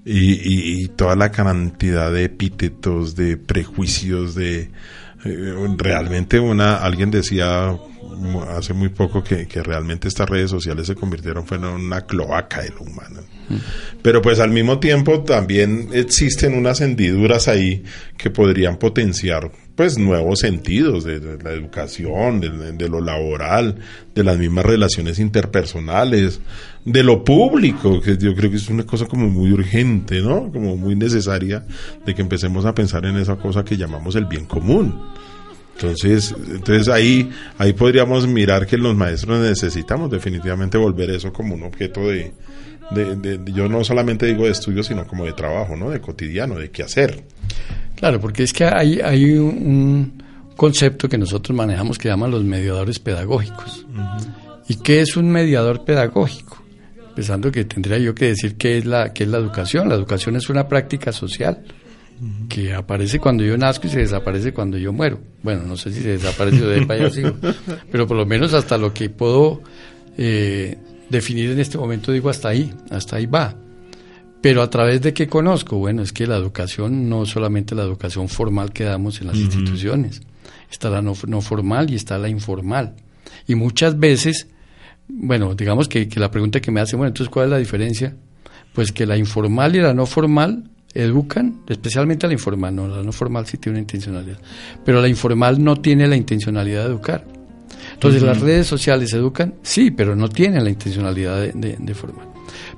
Y, 0.06 0.34
y, 0.34 0.84
y 0.84 0.88
toda 0.90 1.16
la 1.16 1.32
cantidad 1.32 2.12
de 2.12 2.26
epítetos, 2.26 3.16
de 3.16 3.38
prejuicios, 3.38 4.36
de 4.36 4.72
eh, 5.26 5.76
realmente 5.78 6.40
una 6.40 6.78
alguien 6.78 7.12
decía 7.12 7.78
hace 8.50 8.74
muy 8.74 8.90
poco 8.90 9.24
que, 9.24 9.48
que, 9.48 9.62
realmente 9.62 10.08
estas 10.08 10.30
redes 10.30 10.50
sociales 10.50 10.88
se 10.88 10.96
convirtieron 10.96 11.46
fue 11.46 11.58
en 11.58 11.66
una 11.66 12.02
cloaca 12.02 12.62
de 12.62 12.70
lo 12.70 12.82
humano. 12.82 13.22
Pero 14.02 14.22
pues 14.22 14.40
al 14.40 14.52
mismo 14.52 14.80
tiempo 14.80 15.22
también 15.22 15.90
existen 15.94 16.54
unas 16.54 16.82
hendiduras 16.82 17.48
ahí 17.48 17.84
que 18.18 18.30
podrían 18.30 18.78
potenciar 18.78 19.52
pues 19.76 19.98
nuevos 19.98 20.40
sentidos 20.40 21.06
de, 21.06 21.22
la 21.42 21.52
educación, 21.52 22.42
de, 22.42 22.74
de, 22.74 22.90
lo 22.90 23.00
laboral, 23.00 23.76
de 24.14 24.24
las 24.26 24.38
mismas 24.38 24.66
relaciones 24.66 25.20
interpersonales, 25.20 26.42
de 26.84 27.02
lo 27.02 27.24
público, 27.24 28.02
que 28.02 28.18
yo 28.18 28.36
creo 28.36 28.52
que 28.52 28.58
es 28.58 28.68
una 28.68 28.86
cosa 28.86 29.06
como 29.06 29.30
muy 29.30 29.54
urgente, 29.54 30.20
¿no? 30.20 30.52
Como 30.52 30.76
muy 30.76 30.98
necesaria 30.98 31.66
de 32.06 32.14
que 32.14 32.22
empecemos 32.22 32.66
a 32.66 32.76
pensar 32.76 33.06
en 33.06 33.16
esa 33.16 33.38
cosa 33.38 33.64
que 33.64 33.78
llamamos 33.78 34.18
el 34.18 34.26
bien 34.26 34.44
común. 34.46 35.00
Entonces, 35.76 36.36
entonces 36.54 36.90
ahí, 36.90 37.30
ahí 37.58 37.72
podríamos 37.72 38.28
mirar 38.28 38.68
que 38.68 38.78
los 38.78 38.94
maestros 38.98 39.40
necesitamos 39.40 40.12
definitivamente 40.12 40.78
volver 40.78 41.10
eso 41.12 41.32
como 41.32 41.56
un 41.56 41.64
objeto 41.64 42.02
de, 42.02 42.34
de, 42.92 43.16
de, 43.16 43.52
yo 43.52 43.68
no 43.68 43.84
solamente 43.84 44.26
digo 44.26 44.46
de 44.46 44.52
estudio, 44.52 44.84
sino 44.84 45.08
como 45.08 45.26
de 45.26 45.34
trabajo, 45.34 45.76
¿no? 45.76 45.90
De 45.90 46.02
cotidiano, 46.02 46.56
de 46.56 46.72
qué 46.72 46.84
hacer. 46.84 47.24
Claro, 47.96 48.20
porque 48.20 48.44
es 48.44 48.54
que 48.54 48.66
hay, 48.66 49.00
hay 49.02 49.32
un 49.34 50.24
concepto 50.56 51.08
que 51.08 51.18
nosotros 51.18 51.56
manejamos 51.56 51.98
que 51.98 52.10
llaman 52.10 52.32
los 52.32 52.44
mediadores 52.44 53.00
pedagógicos. 53.00 53.86
Uh 53.90 53.98
-huh. 53.98 54.36
¿Y 54.70 54.76
qué 54.76 55.02
es 55.02 55.18
un 55.18 55.30
mediador 55.30 55.84
pedagógico? 55.84 56.64
Pensando 57.16 57.52
que 57.52 57.66
tendría 57.66 57.98
yo 57.98 58.14
que 58.14 58.26
decir 58.26 58.56
qué 58.56 58.78
es 58.78 58.86
la, 58.86 59.14
qué 59.14 59.24
es 59.24 59.30
la 59.30 59.40
educación. 59.40 59.90
La 59.90 59.96
educación 59.96 60.36
es 60.36 60.50
una 60.50 60.68
práctica 60.68 61.12
social 61.12 61.64
que 62.50 62.74
aparece 62.74 63.20
cuando 63.20 63.44
yo 63.44 63.58
nazco 63.58 63.88
y 63.88 63.90
se 63.90 64.00
desaparece 64.00 64.54
cuando 64.54 64.78
yo 64.78 64.92
muero. 64.92 65.20
Bueno, 65.42 65.64
no 65.64 65.78
sé 65.78 65.92
si 65.92 66.02
se 66.02 66.10
desaparece 66.10 66.64
o 66.64 66.68
de 66.68 66.86
para 66.86 67.10
sigo, 67.10 67.32
pero 67.92 68.06
por 68.08 68.18
lo 68.18 68.26
menos 68.26 68.54
hasta 68.54 68.78
lo 68.78 68.94
que 68.94 69.10
puedo 69.10 69.62
eh, 70.18 70.78
definir 71.10 71.52
en 71.52 71.60
este 71.60 71.78
momento 71.78 72.12
digo 72.12 72.30
hasta 72.30 72.50
ahí, 72.50 72.74
hasta 72.90 73.18
ahí 73.18 73.26
va. 73.26 73.56
Pero 74.42 74.62
a 74.62 74.70
través 74.70 75.02
de 75.02 75.14
qué 75.14 75.28
conozco, 75.28 75.78
bueno, 75.78 76.02
es 76.02 76.14
que 76.14 76.26
la 76.26 76.38
educación 76.38 77.10
no 77.10 77.26
solamente 77.26 77.76
la 77.76 77.84
educación 77.84 78.30
formal 78.30 78.72
que 78.72 78.86
damos 78.86 79.20
en 79.20 79.28
las 79.28 79.36
uh 79.36 79.40
-huh. 79.40 79.44
instituciones, 79.44 80.22
está 80.72 80.90
la 80.90 81.02
no, 81.02 81.14
no, 81.28 81.42
formal 81.42 81.90
y 81.92 81.96
está 81.96 82.18
la 82.18 82.30
informal. 82.30 82.96
Y 83.48 83.56
muchas 83.56 84.00
veces, 84.00 84.48
bueno, 85.10 85.56
digamos 85.56 85.90
que, 85.90 86.08
que 86.08 86.20
la 86.20 86.32
pregunta 86.32 86.62
que 86.62 86.72
me 86.72 86.80
hace, 86.80 86.96
bueno, 86.96 87.10
entonces, 87.10 87.30
¿cuál 87.30 87.46
es 87.46 87.52
la 87.52 87.58
diferencia? 87.58 88.16
Pues 88.74 88.92
que 88.92 89.06
la 89.06 89.18
informal 89.18 89.76
y 89.76 89.80
la 89.80 89.94
no 89.94 90.06
formal 90.06 90.70
educan, 90.94 91.62
especialmente 91.68 92.26
a 92.26 92.30
la 92.30 92.34
informal, 92.34 92.76
no, 92.76 92.88
la 92.88 93.04
no 93.04 93.12
formal 93.12 93.46
sí 93.46 93.58
tiene 93.58 93.78
una 93.78 93.82
intencionalidad, 93.82 94.40
pero 94.86 95.02
la 95.02 95.08
informal 95.08 95.62
no 95.62 95.76
tiene 95.76 96.08
la 96.08 96.16
intencionalidad 96.16 96.84
de 96.86 96.90
educar. 96.90 97.26
Entonces, 97.94 98.22
uh 98.22 98.26
-huh. 98.26 98.30
las 98.30 98.42
redes 98.42 98.68
sociales 98.68 99.14
educan, 99.14 99.56
sí, 99.62 99.92
pero 99.92 100.16
no 100.16 100.30
tienen 100.30 100.64
la 100.64 100.70
intencionalidad 100.70 101.42
de, 101.42 101.52
de, 101.54 101.78
de, 101.80 101.94
formar. 101.94 102.28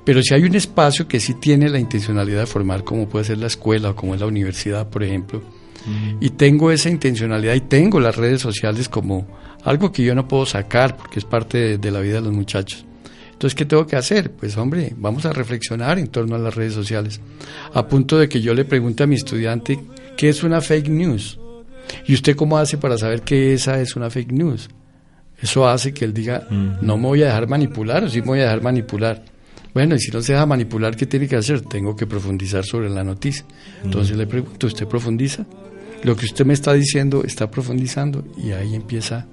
Pero 0.04 0.22
si 0.22 0.34
hay 0.34 0.44
un 0.44 0.54
espacio 0.54 1.06
que 1.06 1.20
sí 1.20 1.34
tiene 1.34 1.68
la 1.68 1.78
intencionalidad 1.78 2.40
de 2.40 2.46
formar, 2.46 2.84
como 2.84 3.08
puede 3.08 3.24
ser 3.24 3.38
la 3.38 3.46
escuela 3.46 3.90
o 3.90 3.96
como 3.96 4.14
es 4.14 4.20
la 4.20 4.26
universidad, 4.26 4.88
por 4.88 5.02
ejemplo, 5.02 5.38
uh 5.40 5.90
-huh. 5.90 6.16
y 6.20 6.30
tengo 6.30 6.70
esa 6.70 6.88
intencionalidad 6.90 7.54
y 7.54 7.60
tengo 7.60 8.00
las 8.00 8.16
redes 8.16 8.40
sociales 8.40 8.88
como 8.88 9.26
algo 9.64 9.92
que 9.92 10.02
yo 10.02 10.14
no 10.14 10.26
puedo 10.26 10.46
sacar 10.46 10.96
porque 10.96 11.18
es 11.18 11.24
parte 11.24 11.58
de, 11.58 11.78
de 11.78 11.90
la 11.90 12.00
vida 12.00 12.14
de 12.14 12.22
los 12.22 12.32
muchachos. 12.32 12.84
Entonces, 13.42 13.56
¿qué 13.56 13.64
tengo 13.64 13.88
que 13.88 13.96
hacer? 13.96 14.30
Pues 14.30 14.56
hombre, 14.56 14.92
vamos 14.96 15.26
a 15.26 15.32
reflexionar 15.32 15.98
en 15.98 16.06
torno 16.06 16.36
a 16.36 16.38
las 16.38 16.54
redes 16.54 16.74
sociales. 16.74 17.20
A 17.74 17.88
punto 17.88 18.16
de 18.16 18.28
que 18.28 18.40
yo 18.40 18.54
le 18.54 18.64
pregunte 18.64 19.02
a 19.02 19.06
mi 19.08 19.16
estudiante 19.16 19.80
qué 20.16 20.28
es 20.28 20.44
una 20.44 20.60
fake 20.60 20.88
news. 20.88 21.40
¿Y 22.06 22.14
usted 22.14 22.36
cómo 22.36 22.56
hace 22.56 22.78
para 22.78 22.96
saber 22.96 23.22
que 23.22 23.52
esa 23.52 23.80
es 23.80 23.96
una 23.96 24.10
fake 24.10 24.30
news? 24.30 24.68
Eso 25.42 25.66
hace 25.66 25.92
que 25.92 26.04
él 26.04 26.14
diga, 26.14 26.46
uh 26.50 26.54
-huh. 26.54 26.78
no 26.80 26.96
me 26.96 27.08
voy 27.08 27.22
a 27.22 27.26
dejar 27.26 27.48
manipular 27.48 28.04
o 28.04 28.08
sí 28.08 28.20
me 28.20 28.28
voy 28.28 28.40
a 28.40 28.44
dejar 28.44 28.62
manipular. 28.62 29.22
Bueno, 29.74 29.94
y 29.94 29.98
si 29.98 30.10
no 30.10 30.20
se 30.22 30.32
deja 30.34 30.46
manipular, 30.46 30.94
¿qué 30.96 31.06
tiene 31.06 31.26
que 31.26 31.36
hacer? 31.36 31.62
Tengo 31.62 31.96
que 31.96 32.06
profundizar 32.06 32.64
sobre 32.64 32.90
la 32.90 33.02
noticia. 33.02 33.44
Entonces 33.82 34.12
uh 34.12 34.14
-huh. 34.14 34.18
le 34.18 34.26
pregunto, 34.26 34.66
¿usted 34.66 34.86
profundiza? 34.86 35.46
Lo 36.04 36.16
que 36.16 36.26
usted 36.26 36.44
me 36.44 36.52
está 36.52 36.72
diciendo 36.72 37.22
está 37.24 37.50
profundizando 37.50 38.24
y 38.36 38.52
ahí 38.52 38.74
empieza 38.74 39.26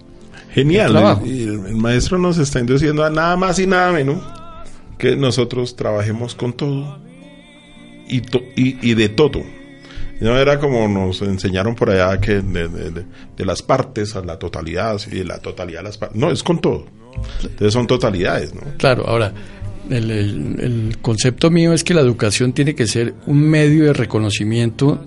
Genial. 0.54 0.96
El, 1.24 1.30
el, 1.32 1.66
el, 1.68 1.76
maestro 1.76 2.18
nos 2.18 2.38
está 2.38 2.60
induciendo 2.60 3.04
a 3.04 3.10
nada 3.10 3.36
más 3.36 3.60
y 3.60 3.68
nada 3.68 3.92
menos 3.92 4.24
que 4.98 5.16
nosotros 5.16 5.76
trabajemos 5.76 6.36
con 6.36 6.54
todo 6.54 7.00
y, 8.08 8.22
to, 8.22 8.42
y, 8.56 8.78
y 8.82 8.94
de 8.96 9.10
todo. 9.10 9.44
No 10.22 10.38
era 10.38 10.60
como 10.60 10.88
nos 10.88 11.22
enseñaron 11.22 11.76
por 11.76 11.90
allá 11.90 12.20
que 12.20 12.42
de, 12.42 12.68
de, 12.68 12.92
de, 12.92 13.06
de, 13.38 13.46
las 13.46 13.62
partes 13.62 14.16
a 14.16 14.22
la 14.22 14.38
totalidad 14.38 15.00
y 15.12 15.20
de 15.20 15.26
la 15.26 15.40
totalidad 15.40 15.82
a 15.82 15.84
las 15.84 15.98
partes. 15.98 16.18
No, 16.18 16.30
es 16.30 16.44
con 16.44 16.60
todo. 16.60 16.86
Entonces 17.42 17.74
son 17.74 17.88
totalidades, 17.88 18.54
¿no? 18.54 18.62
Claro, 18.78 19.08
ahora, 19.08 19.34
el, 19.90 20.12
el, 20.12 20.60
el 20.60 20.98
concepto 21.02 21.50
mío 21.50 21.74
es 21.74 21.84
que 21.84 21.94
la 21.94 22.02
educación 22.02 22.54
tiene 22.54 22.76
que 22.76 22.86
ser 22.86 23.14
un 23.28 23.42
medio 23.42 23.86
de 23.86 23.94
reconocimiento 23.94 25.04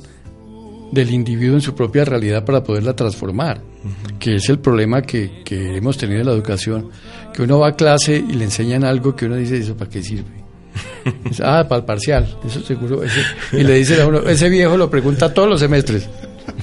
del 0.93 1.11
individuo 1.11 1.55
en 1.57 1.63
su 1.63 1.75
propia 1.75 2.05
realidad 2.05 2.45
para 2.45 2.63
poderla 2.63 2.95
transformar, 2.95 3.59
uh 3.59 3.89
-huh. 3.89 4.19
que 4.19 4.37
es 4.37 4.49
el 4.51 4.59
problema 4.59 5.03
que, 5.03 5.43
que, 5.45 5.77
hemos 5.77 5.97
tenido 5.97 6.21
en 6.21 6.27
la 6.27 6.33
educación, 6.33 6.91
que 7.33 7.43
uno 7.43 7.59
va 7.59 7.69
a 7.69 7.77
clase 7.77 8.17
y 8.17 8.35
le 8.35 8.45
enseñan 8.45 8.85
algo 8.85 9.17
que 9.17 9.25
uno 9.25 9.37
dice, 9.37 9.57
¿eso 9.57 9.75
para 9.75 9.91
qué 9.91 10.03
sirve? 10.03 10.42
ah, 11.43 11.67
para 11.69 11.81
el 11.81 11.85
parcial, 11.85 12.39
eso 12.45 12.61
seguro, 12.61 13.03
ese, 13.03 13.21
y 13.53 13.63
le 13.63 13.75
dicen 13.75 14.01
a 14.01 14.07
uno, 14.07 14.21
ese 14.21 14.49
viejo 14.49 14.77
lo 14.77 14.91
pregunta 14.91 15.33
todos 15.33 15.49
los 15.49 15.61
semestres. 15.61 16.09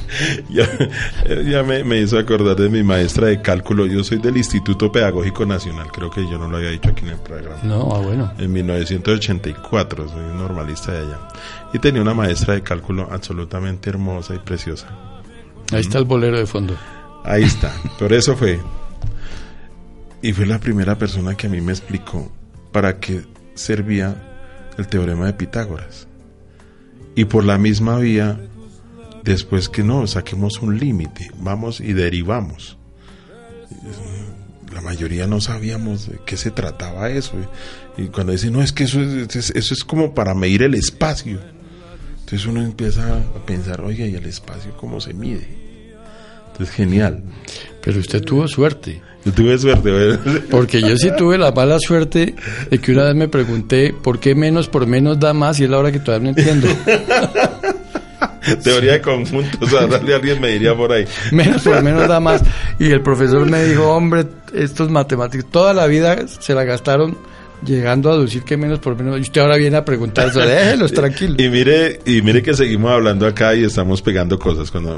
ya, 0.50 0.68
ya 1.44 1.64
me, 1.64 1.84
me, 1.84 2.00
hizo 2.00 2.18
acordar 2.18 2.56
de 2.56 2.70
mi 2.70 2.84
maestra 2.84 3.28
de 3.28 3.42
cálculo. 3.42 3.86
Yo 3.86 4.04
soy 4.04 4.18
del 4.20 4.38
Instituto 4.38 4.92
Pedagógico 4.92 5.46
Nacional, 5.46 5.92
creo 5.92 6.10
que 6.10 6.22
yo 6.30 6.38
no 6.38 6.48
lo 6.48 6.58
había 6.58 6.72
dicho 6.72 6.90
aquí 6.90 7.06
en 7.06 7.12
el 7.12 7.20
programa. 7.20 7.58
No, 7.64 7.90
ah, 7.94 8.00
bueno. 8.00 8.32
En 8.38 8.52
1984, 8.52 10.10
soy 10.10 10.38
normalista 10.38 10.92
de 10.94 11.00
allá. 11.00 11.20
Y 11.74 11.80
tenía 11.80 12.02
una 12.02 12.14
maestra 12.14 12.56
de 12.56 12.62
cálculo 12.62 13.08
absolutamente 13.12 13.90
hermosa 13.90 14.36
y 14.36 14.40
preciosa. 14.40 14.88
Ahí 15.72 15.82
está 15.82 16.00
el 16.00 16.06
bolero 16.06 16.38
de 16.38 16.46
fondo. 16.46 16.76
Ahí 17.24 17.44
está, 17.46 17.74
por 17.98 18.12
eso 18.14 18.36
fue. 18.36 18.60
Y 20.22 20.34
fue 20.34 20.46
la 20.46 20.60
primera 20.60 20.98
persona 20.98 21.36
que 21.36 21.48
a 21.48 21.50
mí 21.50 21.62
me 21.62 21.72
explicó 21.72 22.30
para 22.72 23.00
qué 23.00 23.24
servía 23.60 24.16
el 24.78 24.88
teorema 24.88 25.26
de 25.26 25.34
Pitágoras. 25.34 26.08
Y 27.16 27.26
por 27.26 27.44
la 27.44 27.58
misma 27.58 27.98
vía 28.00 28.40
después 29.24 29.70
que 29.70 29.84
no, 29.84 30.08
saquemos 30.08 30.62
un 30.62 30.80
límite, 30.80 31.32
vamos 31.38 31.82
y 31.82 31.94
derivamos. 31.94 32.78
La 34.74 34.82
mayoría 34.82 35.28
no 35.28 35.42
sabíamos 35.42 36.08
de 36.08 36.20
qué 36.26 36.38
se 36.38 36.52
trataba 36.52 37.10
eso. 37.10 37.34
Y 37.98 38.08
cuando 38.08 38.32
dicen, 38.32 38.54
no, 38.54 38.62
es 38.62 38.72
que 38.72 38.86
eso 38.86 39.02
es, 39.02 39.36
eso 39.36 39.74
es 39.74 39.84
como 39.84 40.14
para 40.14 40.34
medir 40.34 40.64
el 40.64 40.76
espacio. 40.76 41.40
Entonces 42.20 42.46
uno 42.48 42.62
empieza 42.62 43.18
a 43.18 43.46
pensar, 43.46 43.82
oiga, 43.82 44.06
¿y 44.06 44.16
el 44.16 44.26
espacio 44.26 44.78
cómo 44.78 45.02
se 45.02 45.14
mide? 45.14 45.48
Entonces, 46.52 46.76
genial. 46.76 47.24
Pero 47.82 48.00
usted 48.00 48.22
tuvo 48.22 48.48
suerte. 48.48 49.02
Tuve 49.36 49.58
suerte. 49.58 50.18
Porque 50.50 50.82
yo 50.82 50.98
sí 50.98 51.10
tuve 51.18 51.38
la 51.38 51.52
mala 51.52 51.80
suerte 51.80 52.36
de 52.70 52.80
que 52.80 52.92
una 52.92 53.06
vez 53.06 53.16
me 53.16 53.28
pregunté, 53.28 53.94
¿por 53.94 54.20
qué 54.20 54.36
menos 54.36 54.68
por 54.68 54.88
menos 54.88 55.20
da 55.20 55.34
más? 55.34 55.60
Y 55.60 55.66
es 55.66 55.70
la 55.70 55.78
hora 55.80 55.92
que 55.92 56.00
todavía 56.00 56.32
no 56.32 56.40
entiendo. 56.40 56.68
Teoría 58.64 58.94
de 58.94 59.02
conjuntos, 59.02 59.62
o 59.62 59.68
sea, 59.68 59.82
alguien 59.82 60.42
me 60.42 60.50
diría 60.50 60.76
por 60.76 60.92
ahí. 60.92 61.06
Menos 61.32 61.62
por 61.62 61.82
menos 61.84 62.08
da 62.08 62.20
más. 62.20 62.42
Y 62.80 62.92
el 62.92 63.02
profesor 63.02 63.46
me 63.50 63.64
dijo, 63.64 63.88
hombre, 63.94 64.26
estos 64.54 64.90
matemáticos, 64.90 65.52
toda 65.52 65.74
la 65.74 65.88
vida 65.88 66.26
se 66.28 66.54
la 66.54 66.64
gastaron 66.64 67.18
llegando 67.66 68.12
a 68.12 68.18
decir 68.18 68.44
que 68.44 68.58
menos 68.58 68.80
por 68.80 68.96
menos. 68.96 69.18
Y 69.18 69.22
usted 69.22 69.42
ahora 69.42 69.58
viene 69.58 69.78
a 69.78 69.86
preguntar 69.86 70.32
déjelos 70.32 70.94
tranquilos. 70.94 71.38
Y 71.40 71.50
mire, 71.50 72.00
y 72.06 72.22
mire 72.22 72.42
que 72.42 72.54
seguimos 72.54 72.92
hablando 72.92 73.28
acá 73.28 73.56
y 73.56 73.64
estamos 73.64 74.02
pegando 74.02 74.40
cosas. 74.40 74.72
Cuando 74.72 74.96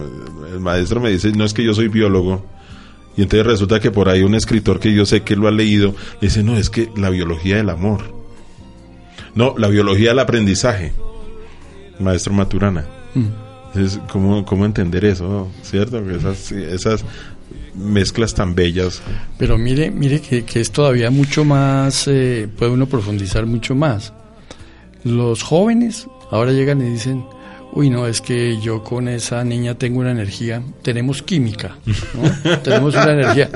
el 0.51 0.59
maestro 0.59 0.99
me 0.99 1.09
dice, 1.09 1.31
no 1.31 1.45
es 1.45 1.53
que 1.53 1.63
yo 1.63 1.73
soy 1.73 1.87
biólogo, 1.87 2.45
Y 3.17 3.23
entonces 3.23 3.45
resulta 3.45 3.79
que 3.79 3.91
por 3.91 4.09
ahí 4.09 4.23
un 4.23 4.35
escritor 4.35 4.79
que 4.79 4.93
yo 4.93 5.05
sé 5.05 5.21
que 5.21 5.35
lo 5.35 5.47
ha 5.47 5.51
leído 5.51 5.95
dice, 6.21 6.43
no, 6.43 6.57
es 6.57 6.69
que 6.69 6.89
la 6.95 7.09
biología 7.09 7.57
del 7.57 7.69
amor. 7.69 8.01
No, 9.35 9.55
la 9.57 9.67
biología 9.67 10.09
del 10.09 10.19
aprendizaje. 10.19 10.93
Maestro 11.99 12.33
Maturana. 12.33 12.85
Entonces, 13.13 13.99
¿cómo, 14.11 14.45
¿Cómo 14.45 14.65
entender 14.65 15.05
eso? 15.05 15.49
¿Cierto? 15.61 16.03
Que 16.05 16.15
Esas, 16.15 16.51
esas 16.51 17.05
mezclas 17.75 18.33
tan 18.33 18.55
bellas. 18.55 19.01
Pero 19.37 19.57
mire, 19.57 19.91
mire 19.91 20.21
que, 20.21 20.43
que 20.43 20.59
es 20.59 20.71
todavía 20.71 21.09
mucho 21.09 21.45
más, 21.45 22.07
eh, 22.07 22.49
puede 22.57 22.71
uno 22.71 22.87
profundizar 22.87 23.45
mucho 23.45 23.75
más. 23.75 24.13
Los 25.03 25.43
jóvenes 25.43 26.07
ahora 26.31 26.51
llegan 26.51 26.81
y 26.81 26.89
dicen, 26.89 27.25
uy, 27.73 27.89
no, 27.89 28.07
es 28.07 28.21
que 28.21 28.59
yo 28.59 28.83
con 28.83 29.07
esa 29.07 29.43
niña 29.43 29.75
tengo 29.75 29.99
una 29.99 30.11
energía, 30.11 30.61
tenemos 30.81 31.21
química, 31.21 31.77
¿no? 31.85 32.57
tenemos 32.63 32.93
una 32.95 33.11
energía. 33.13 33.49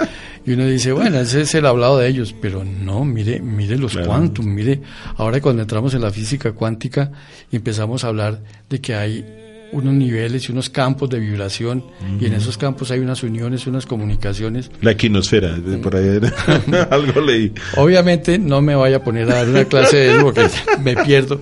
Y 0.46 0.52
uno 0.54 0.68
dice, 0.68 0.92
bueno, 0.92 1.20
ese 1.20 1.42
es 1.42 1.56
el 1.56 1.66
hablado 1.66 1.98
de 1.98 2.08
ellos, 2.08 2.36
pero 2.40 2.64
no, 2.64 3.04
mire, 3.04 3.40
mire 3.40 3.78
los 3.78 3.94
Claro. 3.94 4.08
quantum, 4.10 4.46
mire, 4.46 4.80
ahora 5.18 5.42
cuando 5.42 5.64
entramos 5.64 5.94
en 5.96 6.02
la 6.02 6.12
física 6.12 6.52
cuántica 6.52 7.12
empezamos 7.52 8.04
a 8.04 8.10
hablar 8.10 8.42
de 8.70 8.80
que 8.80 8.94
hay 8.94 9.26
unos 9.72 9.96
niveles 9.96 10.48
y 10.48 10.52
unos 10.52 10.70
campos 10.70 11.10
de 11.10 11.20
vibración 11.20 11.84
y 12.22 12.28
en 12.28 12.34
esos 12.34 12.58
campos 12.58 12.92
hay 12.92 13.00
unas 13.00 13.24
uniones, 13.24 13.66
unas 13.66 13.88
comunicaciones. 13.88 14.70
La 14.82 14.92
equinosfera, 14.92 15.54
de 15.58 15.78
por 15.80 15.96
ahí 15.96 16.20
algo 16.92 17.22
leí. 17.22 17.52
Obviamente 17.78 18.38
no 18.38 18.62
me 18.62 18.76
vaya 18.76 18.98
a 18.98 19.04
poner 19.04 19.30
a 19.32 19.36
dar 19.38 19.50
una 19.50 19.66
clase 19.66 19.98
de 19.98 20.12
eso 20.14 20.22
porque 20.22 20.48
me 20.84 20.96
pierdo, 21.04 21.40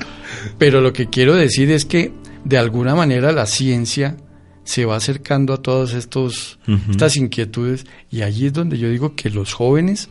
pero 0.58 0.80
lo 0.80 0.94
que 0.94 1.10
quiero 1.10 1.36
decir 1.36 1.70
es 1.72 1.84
que 1.84 2.14
de 2.46 2.58
alguna 2.58 2.96
manera 2.96 3.32
la 3.32 3.46
ciencia 3.46 4.18
se 4.64 4.86
va 4.86 4.96
acercando 4.96 5.54
a 5.54 5.62
todas 5.62 5.94
estos, 5.94 6.60
estas 6.90 7.18
inquietudes 7.18 7.86
y 8.10 8.22
allí 8.22 8.48
es 8.48 8.54
donde 8.54 8.78
yo 8.78 8.90
digo 8.90 9.16
que 9.16 9.30
los 9.30 9.54
jóvenes 9.54 10.10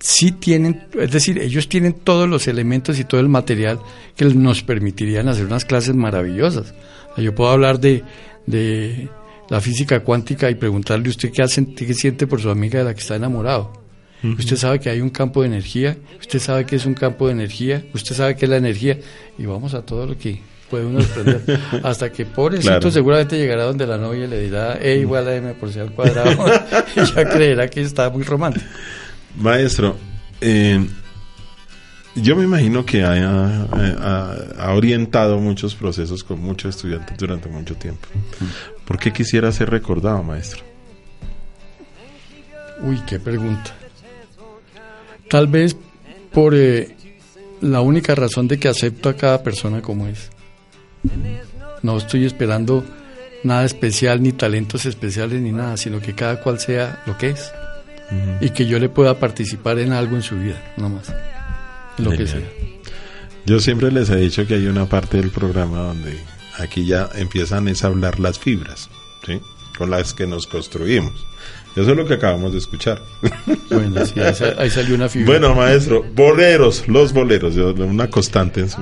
sí 0.00 0.32
tienen, 0.32 0.86
es 0.98 1.10
decir, 1.10 1.38
ellos 1.38 1.68
tienen 1.68 1.92
todos 1.92 2.28
los 2.28 2.46
elementos 2.48 2.98
y 2.98 3.04
todo 3.04 3.20
el 3.20 3.28
material 3.28 3.80
que 4.16 4.24
nos 4.26 4.62
permitirían 4.62 5.28
hacer 5.28 5.44
unas 5.44 5.64
clases 5.64 5.94
maravillosas. 5.94 6.74
O 7.12 7.14
sea, 7.16 7.24
Yo 7.24 7.34
puedo 7.34 7.50
hablar 7.50 7.80
de, 7.80 8.04
de 8.46 9.08
la 9.48 9.60
física 9.60 10.00
cuántica 10.00 10.50
y 10.50 10.54
preguntarle 10.54 11.08
usted 11.08 11.30
qué, 11.32 11.42
hace, 11.42 11.66
qué 11.74 11.94
siente 11.94 12.26
por 12.26 12.40
su 12.40 12.50
amiga 12.50 12.78
de 12.78 12.84
la 12.84 12.94
que 12.94 13.00
está 13.00 13.16
enamorado. 13.16 13.72
Usted 14.20 14.56
sabe 14.56 14.80
que 14.80 14.90
hay 14.90 15.00
un 15.00 15.10
campo 15.10 15.42
de 15.42 15.46
energía, 15.46 15.96
usted 16.18 16.40
sabe 16.40 16.66
que 16.66 16.74
es 16.74 16.86
un 16.86 16.94
campo 16.94 17.28
de 17.28 17.34
energía, 17.34 17.84
usted 17.94 18.16
sabe 18.16 18.34
que 18.34 18.46
es 18.46 18.50
la 18.50 18.56
energía 18.56 18.98
y 19.38 19.46
vamos 19.46 19.74
a 19.74 19.82
todo 19.82 20.06
lo 20.06 20.18
que 20.18 20.40
puede 20.70 20.84
uno 20.86 20.98
desprender. 20.98 21.42
Hasta 21.82 22.10
que 22.12 22.24
pobrecito 22.26 22.68
Claro. 22.70 22.90
seguramente 22.90 23.38
llegará 23.38 23.64
donde 23.64 23.86
la 23.86 23.96
novia 23.98 24.26
le 24.26 24.40
dirá 24.40 24.78
E 24.80 24.96
igual 24.98 25.26
a 25.28 25.34
M 25.36 25.54
por 25.54 25.72
C 25.72 25.80
al 25.80 25.92
cuadrado 25.92 26.30
y 26.96 27.04
ya 27.04 27.24
creerá 27.28 27.68
que 27.68 27.80
está 27.82 28.10
muy 28.10 28.22
romántico. 28.24 28.66
Maestro, 29.36 29.96
eh, 30.40 30.84
yo 32.16 32.34
me 32.36 32.44
imagino 32.44 32.84
que 32.84 33.04
haya, 33.04 33.66
eh, 33.76 33.96
ha, 34.00 34.34
ha 34.58 34.72
orientado 34.74 35.38
muchos 35.38 35.74
procesos 35.74 36.24
con 36.24 36.40
muchos 36.40 36.74
estudiantes 36.76 37.16
durante 37.16 37.48
mucho 37.48 37.74
tiempo. 37.76 38.08
¿Por 38.84 38.98
qué 38.98 39.12
quisiera 39.12 39.52
ser 39.52 39.70
recordado, 39.70 40.22
maestro? 40.22 40.62
Uy, 42.82 43.00
qué 43.06 43.18
pregunta. 43.18 43.74
Tal 45.28 45.46
vez 45.46 45.76
por 46.32 46.54
eh, 46.54 46.94
la 47.60 47.80
única 47.80 48.14
razón 48.14 48.48
de 48.48 48.58
que 48.58 48.68
acepto 48.68 49.08
a 49.08 49.14
cada 49.16 49.42
persona 49.42 49.82
como 49.82 50.06
es. 50.06 50.30
No 51.82 51.96
estoy 51.96 52.24
esperando 52.26 52.84
nada 53.44 53.64
especial, 53.64 54.22
ni 54.22 54.32
talentos 54.32 54.84
especiales, 54.86 55.40
ni 55.40 55.52
nada, 55.52 55.76
sino 55.76 56.00
que 56.00 56.14
cada 56.14 56.40
cual 56.40 56.58
sea 56.58 57.02
lo 57.06 57.16
que 57.16 57.30
es. 57.30 57.52
Y 58.40 58.50
que 58.50 58.66
yo 58.66 58.78
le 58.78 58.88
pueda 58.88 59.18
participar 59.18 59.78
en 59.78 59.92
algo 59.92 60.16
en 60.16 60.22
su 60.22 60.36
vida, 60.38 60.60
no 60.76 60.88
más. 60.88 61.12
Lo 61.98 62.10
que 62.10 62.26
sea. 62.26 62.40
Yo 63.44 63.60
siempre 63.60 63.90
les 63.92 64.08
he 64.10 64.16
dicho 64.16 64.46
que 64.46 64.54
hay 64.54 64.66
una 64.66 64.86
parte 64.86 65.18
del 65.18 65.30
programa 65.30 65.78
donde 65.80 66.18
aquí 66.58 66.86
ya 66.86 67.08
empiezan 67.14 67.68
es 67.68 67.84
a 67.84 67.88
hablar 67.88 68.18
las 68.18 68.38
fibras, 68.38 68.88
¿sí? 69.26 69.40
Con 69.76 69.90
las 69.90 70.14
que 70.14 70.26
nos 70.26 70.46
construimos. 70.46 71.12
Eso 71.76 71.90
es 71.92 71.96
lo 71.96 72.04
que 72.06 72.14
acabamos 72.14 72.52
de 72.52 72.58
escuchar. 72.58 73.00
Bueno, 73.70 74.04
sí, 74.06 74.18
ahí, 74.20 74.34
sa- 74.34 74.54
ahí 74.58 74.70
salió 74.70 74.94
una 74.94 75.08
figura. 75.08 75.38
Bueno, 75.38 75.54
maestro, 75.54 76.02
boleros, 76.14 76.88
los 76.88 77.12
boleros, 77.12 77.54
una 77.56 78.08
constante 78.08 78.60
en 78.60 78.70
su 78.70 78.80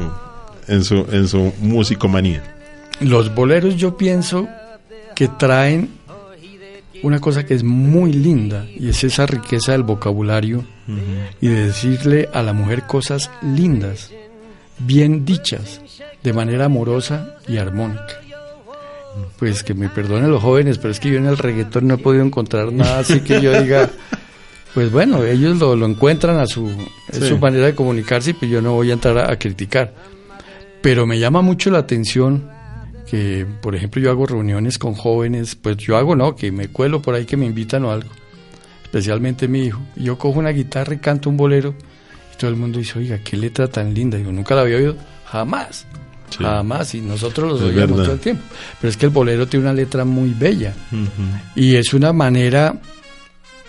en 0.68 0.84
su 0.84 1.06
en 1.10 1.28
su 1.28 1.52
musicomanía. 1.60 2.42
Los 3.00 3.34
boleros 3.34 3.76
yo 3.76 3.96
pienso 3.96 4.48
que 5.14 5.28
traen 5.28 5.90
una 7.02 7.20
cosa 7.20 7.44
que 7.44 7.54
es 7.54 7.62
muy 7.62 8.12
linda 8.12 8.66
y 8.74 8.88
es 8.88 9.04
esa 9.04 9.26
riqueza 9.26 9.72
del 9.72 9.82
vocabulario 9.82 10.64
y 11.40 11.48
de 11.48 11.66
decirle 11.66 12.28
a 12.32 12.42
la 12.42 12.52
mujer 12.52 12.84
cosas 12.84 13.30
lindas, 13.42 14.10
bien 14.78 15.24
dichas, 15.24 15.80
de 16.22 16.32
manera 16.32 16.66
amorosa 16.66 17.36
y 17.48 17.58
armónica. 17.58 18.20
Pues 19.38 19.62
que 19.62 19.74
me 19.74 19.88
perdonen 19.88 20.30
los 20.30 20.42
jóvenes, 20.42 20.78
pero 20.78 20.90
es 20.92 21.00
que 21.00 21.10
yo 21.10 21.16
en 21.18 21.26
el 21.26 21.38
reggaetón 21.38 21.86
no 21.86 21.94
he 21.94 21.98
podido 21.98 22.24
encontrar 22.24 22.72
nada 22.72 22.98
así 23.00 23.20
que 23.20 23.40
yo 23.40 23.60
diga, 23.62 23.88
pues 24.74 24.90
bueno, 24.92 25.24
ellos 25.24 25.58
lo, 25.58 25.74
lo 25.76 25.86
encuentran 25.86 26.38
a 26.38 26.46
su, 26.46 26.68
Sí. 27.12 27.28
su 27.28 27.38
manera 27.38 27.66
de 27.66 27.74
comunicarse 27.74 28.30
y 28.30 28.34
pues 28.34 28.50
yo 28.50 28.60
no 28.60 28.72
voy 28.72 28.90
a 28.90 28.94
entrar 28.94 29.16
a, 29.18 29.32
a 29.32 29.38
criticar. 29.38 29.92
Pero 30.86 31.04
me 31.04 31.18
llama 31.18 31.42
mucho 31.42 31.68
la 31.72 31.78
atención 31.78 32.48
que, 33.10 33.44
por 33.60 33.74
ejemplo, 33.74 34.00
yo 34.00 34.08
hago 34.08 34.24
reuniones 34.24 34.78
con 34.78 34.94
jóvenes, 34.94 35.56
pues 35.56 35.78
yo 35.78 35.96
hago 35.96 36.14
no, 36.14 36.36
que 36.36 36.52
me 36.52 36.68
cuelo 36.68 37.02
por 37.02 37.16
ahí 37.16 37.24
que 37.26 37.36
me 37.36 37.44
invitan 37.44 37.84
o 37.84 37.90
algo, 37.90 38.08
especialmente 38.84 39.48
mi 39.48 39.64
hijo. 39.64 39.80
Yo 39.96 40.16
cojo 40.16 40.38
una 40.38 40.50
guitarra 40.50 40.94
y 40.94 40.98
canto 40.98 41.28
un 41.28 41.36
bolero 41.36 41.74
y 42.32 42.36
todo 42.38 42.50
el 42.50 42.56
mundo 42.56 42.78
dice, 42.78 43.00
oiga, 43.00 43.18
qué 43.18 43.36
letra 43.36 43.66
tan 43.66 43.92
linda. 43.94 44.16
Yo 44.16 44.30
nunca 44.30 44.54
la 44.54 44.60
había 44.60 44.76
oído, 44.76 44.96
jamás, 45.24 45.86
Sí. 46.30 46.44
jamás. 46.44 46.94
Y 46.94 47.00
nosotros 47.00 47.60
los 47.60 47.74
verdad. 47.74 47.88
todo 47.96 48.12
el 48.12 48.20
tiempo. 48.20 48.44
Pero 48.80 48.88
es 48.88 48.96
que 48.96 49.06
el 49.06 49.10
bolero 49.12 49.48
tiene 49.48 49.64
una 49.66 49.74
letra 49.74 50.04
muy 50.04 50.30
bella 50.38 50.72
y 51.56 51.74
es 51.74 51.94
una 51.94 52.12
manera, 52.12 52.80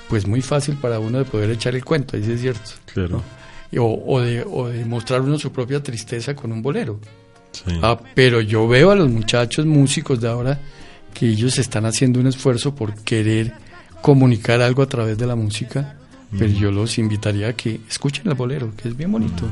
pues 0.08 0.28
muy 0.28 0.44
fácil 0.44 0.76
para 0.76 1.00
uno 1.00 1.18
de 1.18 1.26
poder 1.26 1.50
echar 1.50 1.74
el 1.74 1.84
cuento, 1.84 2.16
ahí 2.16 2.24
sí 2.24 2.34
es 2.34 2.42
cierto. 2.42 2.72
Claro. 2.94 3.24
O, 3.80 4.04
o 4.08 4.22
de, 4.22 4.44
o 4.50 4.68
de 4.70 4.86
mostrar 4.86 5.22
uno 5.22 5.38
su 5.38 5.52
propia 5.52 5.82
tristeza 5.84 6.36
con 6.36 6.52
un 6.52 6.62
bolero. 6.62 7.00
Sí. 7.52 7.64
Ah, 7.82 8.00
pero 8.16 8.40
yo 8.42 8.68
veo 8.68 8.92
a 8.92 8.96
los 8.96 9.10
muchachos 9.10 9.66
músicos 9.66 10.22
de 10.22 10.30
ahora 10.30 10.60
que 11.14 11.28
ellos 11.28 11.58
están 11.58 11.86
haciendo 11.86 12.20
un 12.20 12.28
esfuerzo 12.28 12.76
por 12.76 12.94
querer 13.04 13.52
comunicar 14.02 14.62
algo 14.62 14.84
a 14.84 14.88
través 14.88 15.18
de 15.18 15.26
la 15.28 15.36
música, 15.36 15.96
pero 16.38 16.52
yo 16.52 16.72
los 16.72 16.98
invitaría 16.98 17.50
a 17.50 17.54
que 17.54 17.80
escuchen 17.90 18.28
el 18.28 18.36
bolero, 18.36 18.72
que 18.78 18.90
es 18.90 18.96
bien 18.98 19.12
bonito. 19.12 19.44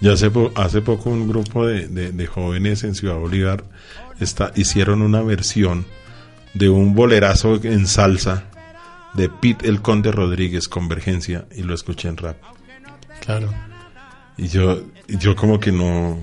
Ya 0.00 0.12
hace, 0.14 0.30
po- 0.30 0.50
hace 0.54 0.80
poco 0.82 1.10
un 1.10 1.28
grupo 1.28 1.66
de, 1.66 1.86
de- 1.88 2.12
de 2.12 2.26
jóvenes 2.26 2.84
en 2.84 2.94
Ciudad 2.94 3.16
Bolívar 3.18 3.64
está, 4.18 4.52
hicieron 4.56 5.02
una 5.02 5.20
versión 5.22 5.84
de 6.54 6.68
un 6.68 6.94
bolerazo 6.94 7.60
en 7.62 7.86
salsa 7.86 8.44
de 9.14 9.28
Pete 9.28 9.68
el 9.68 9.82
Conde 9.82 10.10
Rodríguez, 10.12 10.68
Convergencia, 10.68 11.46
y 11.54 11.62
lo 11.62 11.74
escuché 11.74 12.08
en 12.08 12.16
rap. 12.16 12.36
Claro. 13.24 13.52
Y 14.36 14.48
yo, 14.48 14.82
yo 15.08 15.36
como 15.36 15.60
que 15.60 15.70
no, 15.72 16.18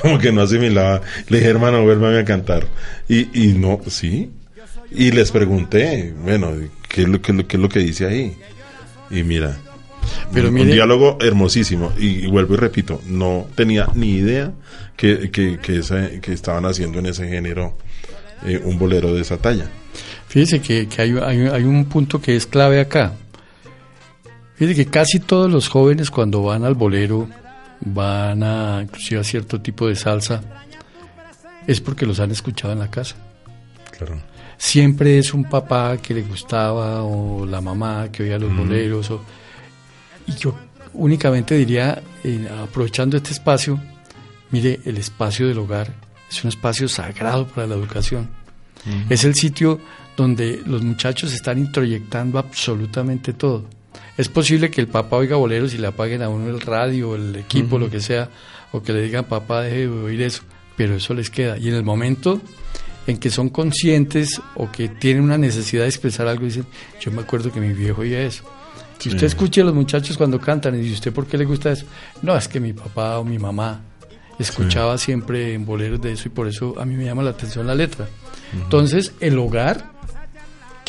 como 0.00 0.18
que 0.18 0.32
no 0.32 0.42
asimilaba. 0.42 1.00
Le 1.28 1.38
dije, 1.38 1.50
hermano, 1.50 1.82
vuélvame 1.82 2.18
a 2.18 2.24
cantar. 2.24 2.66
Y, 3.08 3.28
y 3.38 3.54
no, 3.54 3.80
sí. 3.88 4.30
Y 4.90 5.10
les 5.12 5.30
pregunté, 5.30 6.14
bueno, 6.22 6.52
¿qué 6.88 7.02
es 7.02 7.08
lo, 7.08 7.20
qué 7.20 7.46
qué 7.46 7.56
es 7.56 7.62
lo 7.62 7.68
que 7.68 7.80
dice 7.80 8.06
ahí? 8.06 8.36
Y 9.10 9.22
mira, 9.22 9.58
Pero 10.32 10.48
un, 10.48 10.54
mire- 10.54 10.66
un 10.70 10.72
diálogo 10.72 11.18
hermosísimo. 11.20 11.92
Y, 11.98 12.24
y 12.24 12.26
vuelvo 12.26 12.54
y 12.54 12.56
repito, 12.56 13.02
no 13.06 13.46
tenía 13.54 13.86
ni 13.94 14.12
idea 14.12 14.52
que, 14.96 15.30
que, 15.30 15.58
que, 15.58 15.78
esa- 15.78 16.10
que 16.22 16.32
estaban 16.32 16.64
haciendo 16.64 16.98
en 17.00 17.06
ese 17.06 17.28
género 17.28 17.76
eh, 18.46 18.60
un 18.64 18.78
bolero 18.78 19.12
de 19.14 19.20
esa 19.20 19.36
talla. 19.36 19.66
Fíjese 20.28 20.60
que, 20.60 20.88
que 20.88 21.02
hay, 21.02 21.14
hay, 21.22 21.40
hay 21.48 21.64
un 21.64 21.84
punto 21.84 22.20
que 22.22 22.34
es 22.36 22.46
clave 22.46 22.80
acá. 22.80 23.12
Fíjese 24.58 24.84
que 24.84 24.90
casi 24.90 25.20
todos 25.20 25.50
los 25.50 25.68
jóvenes 25.68 26.10
cuando 26.10 26.42
van 26.42 26.64
al 26.64 26.74
bolero, 26.74 27.28
van 27.80 28.42
a 28.42 28.80
inclusive 28.82 29.20
a 29.20 29.24
cierto 29.24 29.60
tipo 29.60 29.86
de 29.86 29.94
salsa, 29.94 30.42
es 31.66 31.80
porque 31.80 32.06
los 32.06 32.18
han 32.18 32.30
escuchado 32.32 32.72
en 32.72 32.80
la 32.80 32.90
casa. 32.90 33.14
Claro. 33.96 34.20
Siempre 34.56 35.18
es 35.18 35.32
un 35.32 35.44
papá 35.44 35.96
que 35.98 36.14
le 36.14 36.22
gustaba 36.22 37.04
o 37.04 37.46
la 37.46 37.60
mamá 37.60 38.08
que 38.10 38.24
oía 38.24 38.38
los 38.38 38.54
boleros. 38.56 39.10
o- 39.10 39.22
y 40.26 40.32
yo 40.32 40.54
únicamente 40.94 41.54
diría, 41.56 42.02
eh, 42.24 42.48
aprovechando 42.62 43.16
este 43.16 43.30
espacio, 43.30 43.80
mire, 44.50 44.80
el 44.84 44.96
espacio 44.98 45.46
del 45.46 45.58
hogar 45.58 45.94
es 46.28 46.42
un 46.42 46.48
espacio 46.48 46.88
sagrado 46.88 47.46
para 47.46 47.66
la 47.68 47.76
educación. 47.76 48.28
Es 49.08 49.24
el 49.24 49.34
sitio 49.34 49.80
donde 50.16 50.62
los 50.66 50.82
muchachos 50.82 51.32
están 51.32 51.58
introyectando 51.58 52.38
absolutamente 52.38 53.32
todo. 53.32 53.64
Es 54.18 54.28
posible 54.28 54.70
que 54.70 54.80
el 54.80 54.88
papá 54.88 55.16
oiga 55.16 55.36
boleros 55.36 55.72
y 55.74 55.78
le 55.78 55.86
apaguen 55.86 56.22
a 56.22 56.28
uno 56.28 56.50
el 56.50 56.60
radio, 56.60 57.14
el 57.14 57.36
equipo, 57.36 57.78
lo 57.78 57.88
que 57.88 58.00
sea, 58.00 58.28
o 58.72 58.82
que 58.82 58.92
le 58.92 59.00
digan 59.00 59.24
papá 59.24 59.62
deje 59.62 59.82
de 59.82 59.88
oír 59.88 60.22
eso, 60.22 60.42
pero 60.76 60.96
eso 60.96 61.14
les 61.14 61.30
queda. 61.30 61.56
Y 61.56 61.68
en 61.68 61.74
el 61.74 61.84
momento 61.84 62.40
en 63.06 63.16
que 63.18 63.30
son 63.30 63.48
conscientes 63.48 64.40
o 64.56 64.72
que 64.72 64.88
tienen 64.88 65.22
una 65.22 65.38
necesidad 65.38 65.84
de 65.84 65.88
expresar 65.88 66.26
algo, 66.26 66.44
dicen, 66.44 66.66
yo 67.00 67.12
me 67.12 67.22
acuerdo 67.22 67.52
que 67.52 67.60
mi 67.60 67.72
viejo 67.72 68.02
oía 68.02 68.20
eso. 68.20 68.42
Si 68.98 69.08
usted 69.08 69.28
escucha 69.28 69.62
a 69.62 69.64
los 69.64 69.74
muchachos 69.74 70.18
cuando 70.18 70.40
cantan 70.40 70.74
y 70.74 70.78
dice, 70.78 70.94
¿usted 70.94 71.12
por 71.12 71.26
qué 71.26 71.38
le 71.38 71.44
gusta 71.44 71.70
eso? 71.70 71.86
No, 72.20 72.36
es 72.36 72.48
que 72.48 72.58
mi 72.58 72.72
papá 72.72 73.20
o 73.20 73.24
mi 73.24 73.38
mamá 73.38 73.80
escuchaba 74.36 74.98
siempre 74.98 75.54
en 75.54 75.64
boleros 75.64 76.00
de 76.00 76.12
eso 76.12 76.26
y 76.26 76.30
por 76.32 76.48
eso 76.48 76.74
a 76.78 76.84
mí 76.84 76.96
me 76.96 77.04
llama 77.04 77.22
la 77.22 77.30
atención 77.30 77.68
la 77.68 77.76
letra. 77.76 78.08
Entonces, 78.52 79.12
el 79.20 79.38
hogar 79.38 79.97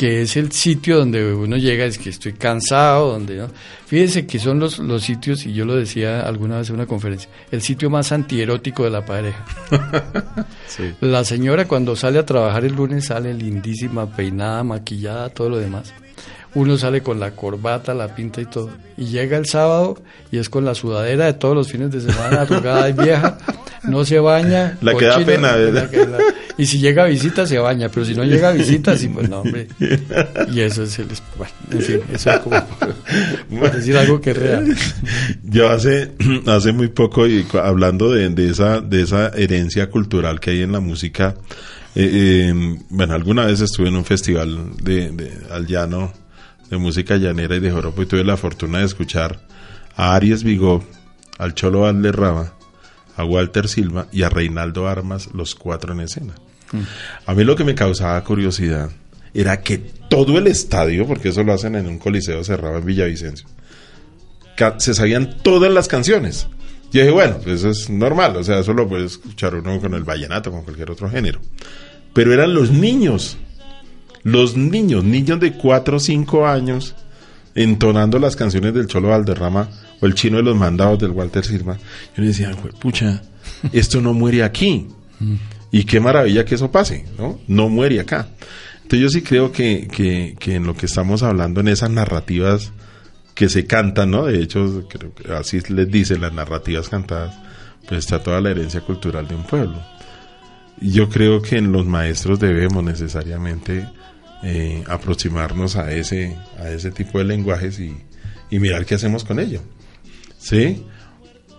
que 0.00 0.22
es 0.22 0.34
el 0.38 0.50
sitio 0.50 0.96
donde 0.96 1.34
uno 1.34 1.58
llega, 1.58 1.84
es 1.84 1.98
que 1.98 2.08
estoy 2.08 2.32
cansado, 2.32 3.12
donde 3.12 3.36
¿no? 3.36 3.48
Fíjense 3.84 4.26
que 4.26 4.38
son 4.38 4.58
los, 4.58 4.78
los 4.78 5.02
sitios, 5.02 5.44
y 5.44 5.52
yo 5.52 5.66
lo 5.66 5.76
decía 5.76 6.22
alguna 6.22 6.56
vez 6.56 6.70
en 6.70 6.76
una 6.76 6.86
conferencia, 6.86 7.28
el 7.50 7.60
sitio 7.60 7.90
más 7.90 8.10
antierótico 8.10 8.84
de 8.84 8.90
la 8.90 9.04
pareja. 9.04 9.44
La 11.02 11.22
señora 11.22 11.68
cuando 11.68 11.96
sale 11.96 12.18
a 12.18 12.24
trabajar 12.24 12.64
el 12.64 12.76
lunes 12.76 13.06
sale 13.06 13.34
lindísima, 13.34 14.06
peinada, 14.06 14.64
maquillada, 14.64 15.28
todo 15.28 15.50
lo 15.50 15.58
demás. 15.58 15.92
Uno 16.54 16.78
sale 16.78 17.02
con 17.02 17.20
la 17.20 17.32
corbata, 17.32 17.92
la 17.92 18.14
pinta 18.14 18.40
y 18.40 18.46
todo. 18.46 18.70
Y 18.96 19.06
llega 19.06 19.36
el 19.36 19.44
sábado 19.44 19.98
y 20.32 20.38
es 20.38 20.48
con 20.48 20.64
la 20.64 20.74
sudadera 20.74 21.26
de 21.26 21.34
todos 21.34 21.54
los 21.54 21.70
fines 21.70 21.90
de 21.90 22.00
semana, 22.00 22.42
arrugada 22.42 22.88
y 22.88 22.92
vieja, 22.94 23.36
no 23.84 24.04
se 24.04 24.18
baña. 24.18 24.78
La 24.82 24.94
que 24.94 25.06
da 25.06 25.24
pena, 25.24 25.56
¿verdad? 25.56 25.90
Y 26.58 26.66
si 26.66 26.78
llega 26.78 27.04
a 27.04 27.06
visita, 27.06 27.46
se 27.46 27.58
baña, 27.58 27.88
pero 27.88 28.04
si 28.04 28.14
no 28.14 28.24
llega 28.24 28.50
a 28.50 28.52
visita, 28.52 28.96
sí, 28.96 29.08
pues 29.08 29.28
no, 29.28 29.40
hombre. 29.40 29.68
Y 30.52 30.60
eso 30.60 30.82
es 30.82 30.98
el. 30.98 31.08
Bueno, 31.36 31.52
en 31.70 31.82
fin, 31.82 32.00
eso 32.12 32.30
es 32.30 32.40
como. 32.40 32.62
Por 33.58 33.72
decir 33.72 33.96
algo 33.96 34.20
que 34.20 34.32
es 34.32 34.36
real. 34.36 34.76
Yo 35.42 35.70
hace, 35.70 36.12
hace 36.46 36.72
muy 36.72 36.88
poco, 36.88 37.26
y 37.26 37.46
hablando 37.54 38.10
de, 38.12 38.28
de, 38.28 38.50
esa, 38.50 38.80
de 38.80 39.02
esa 39.02 39.28
herencia 39.28 39.88
cultural 39.88 40.40
que 40.40 40.50
hay 40.50 40.62
en 40.62 40.72
la 40.72 40.80
música, 40.80 41.34
eh, 41.94 42.10
eh, 42.12 42.78
bueno, 42.90 43.14
alguna 43.14 43.46
vez 43.46 43.60
estuve 43.60 43.88
en 43.88 43.96
un 43.96 44.04
festival 44.04 44.76
de, 44.82 45.10
de, 45.10 45.32
al 45.50 45.66
llano, 45.66 46.12
de 46.68 46.76
música 46.76 47.16
llanera 47.16 47.56
y 47.56 47.60
de 47.60 47.70
joropo, 47.70 48.02
y 48.02 48.06
tuve 48.06 48.22
la 48.22 48.36
fortuna 48.36 48.78
de 48.78 48.84
escuchar 48.84 49.40
a 49.96 50.14
Aries 50.14 50.44
Vigo, 50.44 50.84
al 51.38 51.54
Cholo 51.54 51.80
Valderrama, 51.80 52.52
a 53.20 53.24
Walter 53.24 53.68
Silva 53.68 54.06
y 54.12 54.22
a 54.22 54.28
Reinaldo 54.28 54.88
Armas, 54.88 55.30
los 55.34 55.54
cuatro 55.54 55.92
en 55.92 56.00
escena. 56.00 56.34
A 57.26 57.34
mí 57.34 57.44
lo 57.44 57.56
que 57.56 57.64
me 57.64 57.74
causaba 57.74 58.22
curiosidad 58.24 58.90
era 59.34 59.60
que 59.60 59.78
todo 59.78 60.38
el 60.38 60.46
estadio, 60.46 61.06
porque 61.06 61.28
eso 61.28 61.42
lo 61.42 61.52
hacen 61.52 61.74
en 61.74 61.86
un 61.86 61.98
coliseo 61.98 62.42
cerrado 62.44 62.78
en 62.78 62.84
Villavicencio, 62.84 63.48
se 64.78 64.94
sabían 64.94 65.38
todas 65.42 65.72
las 65.72 65.88
canciones. 65.88 66.48
Yo 66.92 67.00
dije, 67.00 67.12
bueno, 67.12 67.38
pues 67.42 67.60
eso 67.60 67.70
es 67.70 67.88
normal, 67.88 68.36
o 68.36 68.44
sea, 68.44 68.58
eso 68.58 68.72
lo 68.72 68.88
puede 68.88 69.06
escuchar 69.06 69.54
uno 69.54 69.80
con 69.80 69.94
el 69.94 70.02
vallenato, 70.02 70.50
con 70.50 70.64
cualquier 70.64 70.90
otro 70.90 71.08
género. 71.08 71.40
Pero 72.12 72.32
eran 72.34 72.52
los 72.52 72.70
niños, 72.70 73.36
los 74.24 74.56
niños, 74.56 75.04
niños 75.04 75.38
de 75.38 75.52
4 75.52 75.96
o 75.96 76.00
5 76.00 76.46
años, 76.46 76.96
entonando 77.54 78.18
las 78.18 78.36
canciones 78.36 78.74
del 78.74 78.88
Cholo 78.88 79.08
Valderrama 79.08 79.68
o 80.00 80.06
el 80.06 80.14
chino 80.14 80.38
de 80.38 80.42
los 80.42 80.56
mandados 80.56 80.98
del 80.98 81.10
Walter 81.10 81.44
Silva. 81.44 81.78
Yo 82.16 82.22
le 82.22 82.28
decía, 82.28 82.50
pucha, 82.80 83.22
esto 83.72 84.00
no 84.00 84.12
muere 84.12 84.42
aquí. 84.42 84.88
Y 85.70 85.84
qué 85.84 86.00
maravilla 86.00 86.44
que 86.44 86.54
eso 86.54 86.70
pase, 86.70 87.04
¿no? 87.18 87.38
No 87.46 87.68
muere 87.68 88.00
acá. 88.00 88.28
Entonces 88.82 89.00
yo 89.00 89.08
sí 89.10 89.22
creo 89.22 89.52
que, 89.52 89.86
que, 89.86 90.34
que 90.38 90.56
en 90.56 90.66
lo 90.66 90.74
que 90.74 90.86
estamos 90.86 91.22
hablando, 91.22 91.60
en 91.60 91.68
esas 91.68 91.90
narrativas 91.90 92.72
que 93.34 93.48
se 93.48 93.66
cantan, 93.66 94.10
¿no? 94.10 94.26
De 94.26 94.42
hecho, 94.42 94.86
creo 94.88 95.14
que 95.14 95.32
así 95.32 95.60
les 95.68 95.90
dicen 95.90 96.20
las 96.20 96.32
narrativas 96.32 96.88
cantadas, 96.88 97.38
pues 97.88 98.00
está 98.00 98.22
toda 98.22 98.40
la 98.40 98.50
herencia 98.50 98.80
cultural 98.80 99.28
de 99.28 99.34
un 99.34 99.44
pueblo. 99.44 99.80
Yo 100.80 101.08
creo 101.08 101.40
que 101.40 101.58
en 101.58 101.72
los 101.72 101.86
maestros 101.86 102.40
debemos 102.40 102.82
necesariamente 102.82 103.88
eh, 104.42 104.82
aproximarnos 104.88 105.76
a 105.76 105.92
ese, 105.92 106.36
a 106.58 106.70
ese 106.70 106.90
tipo 106.90 107.18
de 107.18 107.24
lenguajes 107.24 107.78
y, 107.78 107.96
y 108.50 108.58
mirar 108.58 108.86
qué 108.86 108.94
hacemos 108.96 109.24
con 109.24 109.38
ello. 109.38 109.60
¿Sí? 110.40 110.84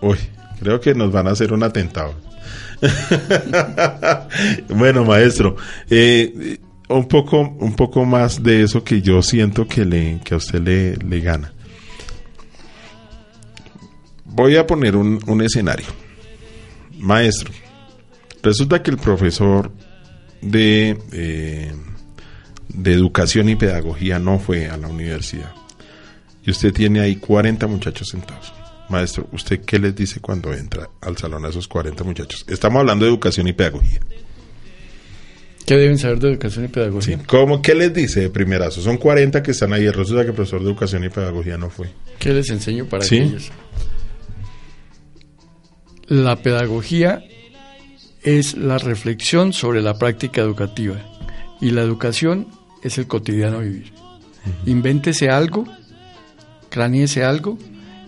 Uy, 0.00 0.18
creo 0.60 0.80
que 0.80 0.94
nos 0.94 1.12
van 1.12 1.28
a 1.28 1.30
hacer 1.30 1.52
un 1.52 1.62
atentado. 1.62 2.14
bueno, 4.68 5.04
maestro, 5.04 5.56
eh, 5.88 6.58
un 6.88 7.06
poco, 7.06 7.40
un 7.40 7.74
poco 7.74 8.04
más 8.04 8.42
de 8.42 8.64
eso 8.64 8.82
que 8.82 9.00
yo 9.00 9.22
siento 9.22 9.66
que 9.66 9.84
le, 9.84 10.20
que 10.24 10.34
a 10.34 10.38
usted 10.38 10.60
le, 10.60 10.96
le 10.96 11.20
gana. 11.20 11.52
Voy 14.24 14.56
a 14.56 14.66
poner 14.66 14.96
un, 14.96 15.20
un 15.26 15.42
escenario. 15.42 15.86
Maestro, 16.98 17.52
resulta 18.42 18.82
que 18.82 18.90
el 18.90 18.96
profesor 18.96 19.70
de, 20.40 20.98
eh, 21.12 21.72
de 22.68 22.92
educación 22.92 23.48
y 23.48 23.56
pedagogía 23.56 24.18
no 24.18 24.38
fue 24.38 24.68
a 24.68 24.76
la 24.76 24.88
universidad. 24.88 25.52
Y 26.44 26.50
usted 26.50 26.72
tiene 26.72 27.00
ahí 27.00 27.16
40 27.16 27.66
muchachos 27.68 28.08
sentados. 28.08 28.52
Maestro, 28.92 29.26
¿usted 29.32 29.60
qué 29.64 29.78
les 29.78 29.94
dice 29.94 30.20
cuando 30.20 30.52
entra 30.52 30.90
al 31.00 31.16
salón 31.16 31.44
a 31.46 31.48
esos 31.48 31.66
40 31.66 32.04
muchachos? 32.04 32.44
Estamos 32.46 32.80
hablando 32.80 33.06
de 33.06 33.10
educación 33.10 33.48
y 33.48 33.54
pedagogía. 33.54 34.00
¿Qué 35.66 35.76
deben 35.76 35.96
saber 35.96 36.18
de 36.18 36.32
educación 36.32 36.66
y 36.66 36.68
pedagogía? 36.68 37.16
Sí. 37.16 37.24
¿Cómo, 37.26 37.62
¿Qué 37.62 37.74
les 37.74 37.94
dice 37.94 38.20
de 38.20 38.30
primerazo? 38.30 38.82
Son 38.82 38.98
40 38.98 39.42
que 39.42 39.52
están 39.52 39.72
ahí. 39.72 39.88
Resulta 39.88 40.22
que 40.22 40.28
el 40.28 40.34
profesor 40.34 40.60
de 40.60 40.66
educación 40.66 41.04
y 41.04 41.08
pedagogía 41.08 41.56
no 41.56 41.70
fue. 41.70 41.88
¿Qué 42.18 42.34
les 42.34 42.50
enseño 42.50 42.84
para 42.86 43.04
¿Sí? 43.04 43.16
ellos? 43.16 43.50
La 46.06 46.36
pedagogía 46.36 47.24
es 48.22 48.56
la 48.56 48.76
reflexión 48.76 49.54
sobre 49.54 49.80
la 49.80 49.98
práctica 49.98 50.42
educativa 50.42 50.96
y 51.62 51.70
la 51.70 51.80
educación 51.80 52.48
es 52.82 52.98
el 52.98 53.06
cotidiano 53.06 53.60
vivir. 53.60 53.92
Invéntese 54.66 55.30
algo, 55.30 55.64
craníese 56.68 57.24
algo 57.24 57.56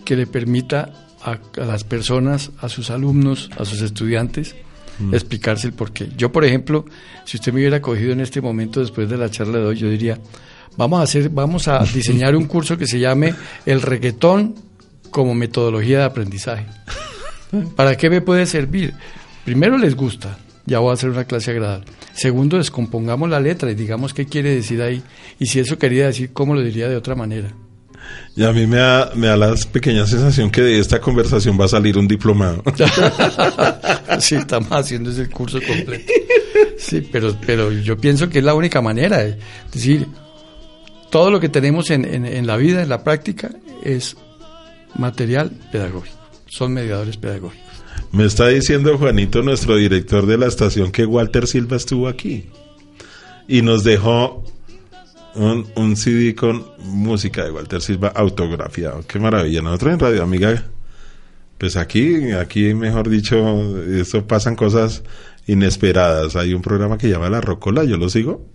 que 0.05 0.15
le 0.15 0.27
permita 0.27 0.93
a, 1.21 1.31
a, 1.31 1.65
las 1.65 1.83
personas, 1.83 2.51
a 2.61 2.69
sus 2.69 2.89
alumnos, 2.89 3.49
a 3.57 3.65
sus 3.65 3.81
estudiantes, 3.81 4.55
mm. 4.99 5.13
explicarse 5.13 5.67
el 5.67 5.73
porqué. 5.73 6.09
Yo, 6.15 6.31
por 6.31 6.45
ejemplo, 6.45 6.85
si 7.25 7.37
usted 7.37 7.51
me 7.51 7.59
hubiera 7.59 7.81
cogido 7.81 8.13
en 8.13 8.21
este 8.21 8.39
momento 8.39 8.79
después 8.79 9.09
de 9.09 9.17
la 9.17 9.29
charla 9.29 9.57
de 9.57 9.65
hoy, 9.65 9.75
yo 9.75 9.89
diría, 9.89 10.19
vamos 10.77 10.99
a 10.99 11.03
hacer, 11.03 11.29
vamos 11.29 11.67
a 11.67 11.79
diseñar 11.83 12.35
un 12.35 12.45
curso 12.45 12.77
que 12.77 12.87
se 12.87 12.99
llame 12.99 13.33
el 13.65 13.81
reggaetón 13.81 14.55
como 15.09 15.33
metodología 15.33 15.99
de 15.99 16.03
aprendizaje. 16.05 16.65
¿Para 17.75 17.95
qué 17.95 18.09
me 18.09 18.21
puede 18.21 18.45
servir? 18.45 18.93
Primero 19.45 19.77
les 19.77 19.95
gusta, 19.95 20.37
ya 20.65 20.79
voy 20.79 20.91
a 20.91 20.93
hacer 20.93 21.09
una 21.09 21.25
clase 21.25 21.51
agradable. 21.51 21.85
Segundo, 22.13 22.57
descompongamos 22.57 23.29
la 23.29 23.39
letra 23.39 23.71
y 23.71 23.75
digamos 23.75 24.13
qué 24.13 24.25
quiere 24.25 24.53
decir 24.55 24.81
ahí. 24.81 25.03
Y 25.39 25.45
si 25.45 25.59
eso 25.59 25.77
quería 25.77 26.07
decir, 26.07 26.33
¿cómo 26.33 26.55
lo 26.55 26.61
diría 26.61 26.89
de 26.89 26.95
otra 26.95 27.15
manera? 27.15 27.53
Y 28.35 28.43
a 28.43 28.51
mí 28.51 28.67
me 28.67 28.77
da, 28.77 29.11
me 29.15 29.27
da 29.27 29.37
la 29.37 29.55
pequeña 29.71 30.05
sensación 30.05 30.51
que 30.51 30.61
de 30.61 30.79
esta 30.79 30.99
conversación 30.99 31.57
va 31.59 31.65
a 31.65 31.69
salir 31.69 31.97
un 31.97 32.07
diplomado. 32.07 32.63
sí, 34.19 34.35
estamos 34.35 34.71
haciendo 34.71 35.09
ese 35.09 35.29
curso 35.29 35.59
completo. 35.65 36.11
Sí, 36.77 37.07
pero, 37.11 37.35
pero 37.45 37.71
yo 37.71 37.97
pienso 37.97 38.29
que 38.29 38.39
es 38.39 38.45
la 38.45 38.53
única 38.53 38.81
manera. 38.81 39.23
Es 39.23 39.37
decir, 39.71 40.07
todo 41.09 41.31
lo 41.31 41.39
que 41.39 41.49
tenemos 41.49 41.89
en, 41.91 42.05
en, 42.05 42.25
en 42.25 42.45
la 42.45 42.57
vida, 42.57 42.81
en 42.81 42.89
la 42.89 43.03
práctica, 43.03 43.51
es 43.83 44.17
material 44.97 45.51
pedagógico. 45.71 46.17
Son 46.47 46.73
mediadores 46.73 47.17
pedagógicos. 47.17 47.65
Me 48.11 48.25
está 48.25 48.47
diciendo 48.47 48.97
Juanito, 48.97 49.41
nuestro 49.41 49.77
director 49.77 50.25
de 50.25 50.37
la 50.37 50.47
estación, 50.47 50.91
que 50.91 51.05
Walter 51.05 51.47
Silva 51.47 51.77
estuvo 51.77 52.07
aquí 52.07 52.45
y 53.47 53.61
nos 53.61 53.83
dejó 53.83 54.43
un, 55.35 55.67
un, 55.75 55.95
CD 55.95 56.35
con 56.35 56.65
música 56.79 57.43
de 57.43 57.51
Walter 57.51 57.81
Silva 57.81 58.09
autografiado. 58.15 59.03
Qué 59.07 59.19
maravilla. 59.19 59.61
Nosotros 59.61 59.93
en 59.93 59.99
Radio 59.99 60.23
Amiga, 60.23 60.63
pues 61.57 61.77
aquí, 61.77 62.31
aquí 62.31 62.73
mejor 62.73 63.09
dicho, 63.09 63.83
esto 63.85 64.25
pasan 64.25 64.55
cosas 64.55 65.03
inesperadas. 65.47 66.35
Hay 66.35 66.53
un 66.53 66.61
programa 66.61 66.97
que 66.97 67.09
llama 67.09 67.29
La 67.29 67.41
Rocola, 67.41 67.83
yo 67.83 67.97
lo 67.97 68.09
sigo. 68.09 68.45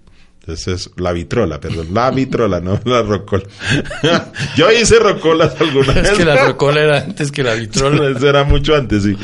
Entonces 0.41 0.87
es 0.87 0.91
la 0.97 1.13
vitrola, 1.13 1.61
perdón, 1.61 1.89
la 1.93 2.11
vitrola, 2.15 2.61
no 2.61 2.81
la 2.85 3.03
rocola. 3.03 3.45
Yo 4.57 4.73
hice 4.73 4.99
rocolas 4.99 5.55
alguna 5.61 5.93
vez. 5.93 6.13
Es 6.13 6.19
que 6.19 6.25
la 6.25 6.47
rocola 6.47 6.81
era 6.81 6.99
antes 7.01 7.31
que 7.31 7.43
la 7.43 7.55
vitrola. 7.57 8.17
Eso 8.17 8.29
era 8.29 8.45
mucho 8.45 8.75
antes, 8.75 9.03
sí. 9.03 9.17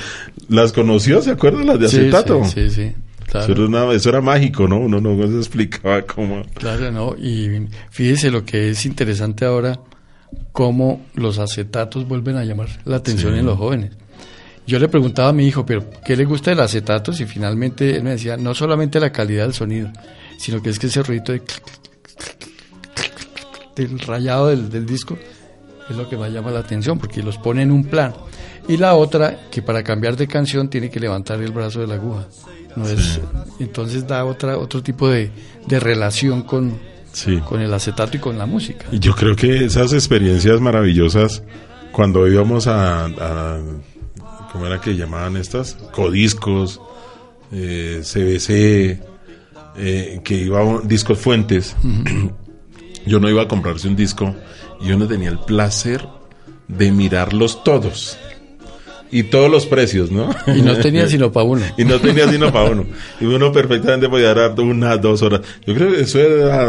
¿Las 0.48 0.72
conoció? 0.72 1.22
¿Se 1.22 1.30
acuerdan 1.30 1.66
las 1.66 1.80
de 1.80 1.86
acetato? 1.86 2.44
Sí, 2.44 2.68
sí, 2.68 2.70
sí. 2.70 2.94
Claro. 3.36 3.52
Eso, 3.52 3.52
era 3.52 3.84
una, 3.84 3.94
eso, 3.94 4.08
era 4.08 4.20
mágico, 4.20 4.66
¿no? 4.66 4.78
Uno 4.78 5.00
no 5.00 5.26
se 5.28 5.36
explicaba 5.36 6.02
cómo. 6.02 6.42
Claro, 6.54 6.90
¿no? 6.90 7.14
Y 7.16 7.68
fíjese 7.90 8.30
lo 8.30 8.44
que 8.44 8.70
es 8.70 8.86
interesante 8.86 9.44
ahora, 9.44 9.78
cómo 10.52 11.04
los 11.14 11.38
acetatos 11.38 12.06
vuelven 12.08 12.36
a 12.36 12.44
llamar 12.44 12.68
la 12.84 12.96
atención 12.96 13.32
sí. 13.34 13.38
en 13.40 13.46
los 13.46 13.58
jóvenes. 13.58 13.92
Yo 14.66 14.78
le 14.78 14.88
preguntaba 14.88 15.28
a 15.28 15.32
mi 15.32 15.46
hijo, 15.46 15.64
¿pero 15.64 15.84
qué 16.04 16.16
le 16.16 16.24
gusta 16.24 16.50
del 16.50 16.60
acetato? 16.60 17.12
Y 17.12 17.24
finalmente 17.24 17.96
él 17.96 18.02
me 18.02 18.10
decía, 18.10 18.36
no 18.36 18.54
solamente 18.54 18.98
la 18.98 19.12
calidad 19.12 19.44
del 19.44 19.54
sonido, 19.54 19.92
sino 20.38 20.60
que 20.60 20.70
es 20.70 20.78
que 20.78 20.88
ese 20.88 21.02
ruido 21.02 21.32
de 21.32 21.42
del 23.76 23.98
rayado 24.00 24.48
del, 24.48 24.70
del, 24.70 24.86
disco 24.86 25.18
es 25.90 25.94
lo 25.94 26.08
que 26.08 26.16
más 26.16 26.32
llama 26.32 26.50
la 26.50 26.60
atención 26.60 26.98
porque 26.98 27.22
los 27.22 27.36
pone 27.36 27.60
en 27.60 27.70
un 27.70 27.84
plan 27.84 28.14
y 28.66 28.78
la 28.78 28.94
otra 28.94 29.38
que 29.50 29.60
para 29.60 29.84
cambiar 29.84 30.16
de 30.16 30.26
canción 30.26 30.70
tiene 30.70 30.88
que 30.88 30.98
levantar 30.98 31.42
el 31.42 31.52
brazo 31.52 31.80
de 31.80 31.86
la 31.86 31.96
aguja 31.96 32.26
No 32.76 32.86
es, 32.88 33.20
entonces 33.58 34.06
da 34.06 34.24
otra, 34.24 34.58
otro 34.58 34.82
tipo 34.82 35.08
de, 35.08 35.30
de 35.66 35.80
relación 35.80 36.42
con, 36.42 36.78
Sí. 37.12 37.38
con 37.48 37.60
el 37.62 37.72
acetato 37.72 38.16
y 38.18 38.20
con 38.20 38.36
la 38.36 38.44
música. 38.46 38.84
Y 38.92 38.98
yo 38.98 39.14
creo 39.14 39.34
que 39.34 39.64
esas 39.64 39.92
experiencias 39.94 40.60
maravillosas, 40.60 41.42
cuando 41.92 42.28
íbamos 42.28 42.66
a, 42.66 43.06
a 43.06 43.58
¿cómo 44.52 44.66
era 44.66 44.80
que 44.80 44.94
llamaban 44.96 45.36
estas? 45.38 45.74
Codiscos, 45.92 46.80
eh, 47.52 48.02
CBC, 48.02 49.00
eh, 49.78 50.20
que 50.22 50.34
iba 50.34 50.60
a 50.60 50.80
discos 50.82 51.18
fuentes. 51.18 51.74
yo 53.06 53.18
no 53.20 53.30
iba 53.30 53.42
a 53.42 53.48
comprarse 53.48 53.88
un 53.88 53.96
disco 53.96 54.34
y 54.80 54.88
yo 54.88 54.98
no 54.98 55.06
tenía 55.06 55.30
el 55.30 55.38
placer 55.38 56.06
de 56.68 56.92
mirarlos 56.92 57.64
todos. 57.64 58.18
Y 59.10 59.24
todos 59.24 59.50
los 59.50 59.66
precios, 59.66 60.10
¿no? 60.10 60.30
Y 60.48 60.62
no 60.62 60.76
tenía 60.76 61.06
sino 61.08 61.30
para 61.32 61.46
uno. 61.46 61.62
Y 61.76 61.84
no 61.84 61.98
tenía 62.00 62.28
sino 62.28 62.52
para 62.52 62.70
uno. 62.70 62.86
Y 63.20 63.24
uno 63.24 63.52
perfectamente 63.52 64.08
podía 64.08 64.34
dar 64.34 64.58
una, 64.60 64.96
dos 64.96 65.22
horas. 65.22 65.42
Yo 65.66 65.74
creo 65.74 65.92
que 65.92 66.00
eso 66.00 66.18
era 66.18 66.66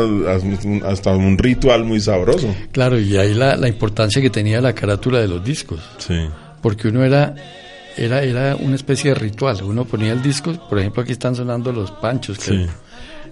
hasta 0.85 1.11
un 1.15 1.37
ritual 1.37 1.83
muy 1.83 1.99
sabroso. 1.99 2.53
Claro, 2.71 2.99
y 2.99 3.17
ahí 3.17 3.33
la, 3.33 3.55
la 3.55 3.67
importancia 3.67 4.21
que 4.21 4.29
tenía 4.29 4.61
la 4.61 4.73
carátula 4.73 5.19
de 5.19 5.27
los 5.27 5.43
discos. 5.43 5.79
Sí. 5.97 6.27
porque 6.61 6.87
uno 6.87 7.03
era 7.03 7.33
era 7.97 8.21
era 8.23 8.55
una 8.55 8.75
especie 8.75 9.11
de 9.11 9.15
ritual 9.15 9.57
uno 9.63 9.85
ponía 9.85 10.13
el 10.13 10.21
disco 10.21 10.53
por 10.69 10.77
ejemplo 10.79 11.01
aquí 11.01 11.13
están 11.13 11.35
sonando 11.35 11.71
los 11.71 11.91
panchos 11.91 12.37
creo. 12.37 12.65
Sí. 12.65 12.69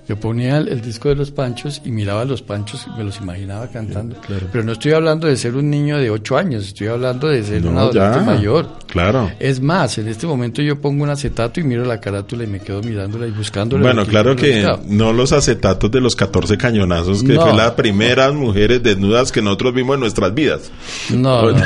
Yo 0.08 0.20
ponía 0.20 0.58
el, 0.58 0.68
el 0.68 0.82
disco 0.82 1.10
de 1.10 1.16
los 1.16 1.32
panchos 1.32 1.82
y 1.84 1.92
miraba 1.92 2.22
a 2.22 2.26
los 2.26 2.42
panchos 2.42 2.86
y 2.88 2.98
me 2.98 3.04
los 3.04 3.20
imaginaba 3.20 3.68
cantando 3.68 4.16
claro. 4.22 4.48
pero 4.52 4.64
no 4.64 4.74
estoy 4.74 4.92
hablando 4.94 5.28
de 5.28 5.36
ser 5.38 5.56
un 5.56 5.70
niño 5.70 5.98
de 5.98 6.10
8 6.12 6.38
años 6.38 6.66
estoy 6.68 6.88
hablando 6.88 7.28
de 7.28 7.44
ser 7.44 7.66
un 7.66 7.74
No, 7.74 7.80
adolescente 7.82 8.20
ya. 8.20 8.26
mayor 8.26 8.70
Claro. 8.88 9.32
es 9.40 9.60
más 9.62 9.98
en 9.98 10.08
este 10.08 10.28
momento 10.28 10.62
yo 10.62 10.80
pongo 10.80 11.04
un 11.04 11.10
acetato 11.10 11.60
y 11.60 11.64
miro 11.64 11.84
la 11.86 12.00
carátula 12.00 12.44
y 12.44 12.48
me 12.48 12.60
quedo 12.60 12.82
mirándola 12.82 13.28
y 13.28 13.32
buscándola 13.32 13.84
Bueno, 13.84 14.06
claro 14.06 14.36
que 14.36 14.66
no 14.88 15.12
los 15.12 15.32
acetatos 15.32 15.90
de 15.92 16.02
los 16.02 16.16
14 16.16 16.58
cañonazos, 16.58 17.24
que 17.24 17.34
No. 17.34 17.42
fue 17.42 17.54
las 17.56 17.72
primeras 17.72 18.34
mujeres 18.34 18.82
desnudas 18.84 19.32
que 19.32 19.42
nosotros 19.42 19.74
vimos 19.74 19.96
en 19.96 20.00
nuestras 20.02 20.34
vidas. 20.34 20.72
no, 21.10 21.52
no, 21.52 21.52
no, 21.52 21.58
no, 21.58 21.64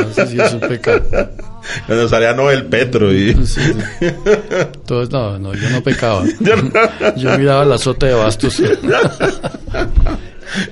no, 0.00 0.50
un 0.54 0.60
pecado 0.60 1.02
Cuando 1.86 2.08
salía 2.08 2.32
Noel 2.32 2.66
Petro 2.66 3.12
y... 3.12 3.34
Sí, 3.46 3.48
sí. 3.60 3.72
Entonces, 4.00 5.12
no, 5.12 5.38
no, 5.38 5.54
yo 5.54 5.70
no 5.70 5.82
pecaba. 5.82 6.24
Yo 7.16 7.38
miraba 7.38 7.64
la 7.64 7.78
sota 7.78 8.06
de 8.06 8.14
bastos. 8.14 8.60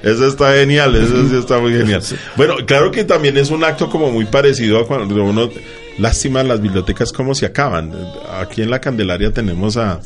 Eso 0.03 0.26
está 0.26 0.55
genial, 0.55 0.95
eso 0.95 1.28
sí 1.28 1.36
está 1.36 1.59
muy 1.59 1.72
genial. 1.72 2.01
Bueno, 2.36 2.55
claro 2.64 2.92
que 2.92 3.05
también 3.05 3.36
es 3.36 3.51
un 3.51 3.64
acto 3.64 3.90
como 3.90 4.11
muy 4.11 4.24
parecido 4.24 4.80
a 4.80 4.86
cuando 4.86 5.22
uno... 5.22 5.51
Lástima 5.99 6.42
las 6.42 6.61
bibliotecas 6.61 7.12
como 7.12 7.36
se 7.36 7.47
acaban. 7.47 7.92
Aquí 8.40 8.62
en 8.62 8.70
la 8.70 8.80
Candelaria 8.80 9.32
tenemos 9.32 9.76
a, 9.76 10.01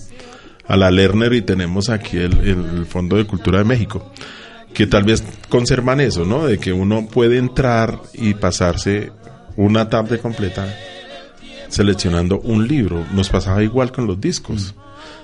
a 0.67 0.77
la 0.77 0.91
Lerner 0.91 1.33
y 1.33 1.41
tenemos 1.41 1.89
aquí 1.89 2.19
el, 2.19 2.39
el 2.41 2.87
Fondo 2.87 3.17
de 3.17 3.25
Cultura 3.25 3.57
de 3.59 3.65
México, 3.65 4.13
que 4.75 4.87
tal 4.87 5.05
vez 5.05 5.25
conservan 5.49 6.01
eso, 6.01 6.27
¿no? 6.27 6.47
De 6.47 6.59
que 6.59 6.75
uno 6.75 7.07
puede 7.07 7.39
entrar 7.39 8.03
y 8.13 8.35
pasarse 8.35 9.13
una 9.59 9.89
tarde 9.89 10.19
completa 10.19 10.67
seleccionando 11.69 12.41
un 12.41 12.67
libro. 12.67 13.05
Nos 13.13 13.29
pasaba 13.29 13.63
igual 13.63 13.93
con 13.93 14.07
los 14.07 14.21
discos. 14.21 14.75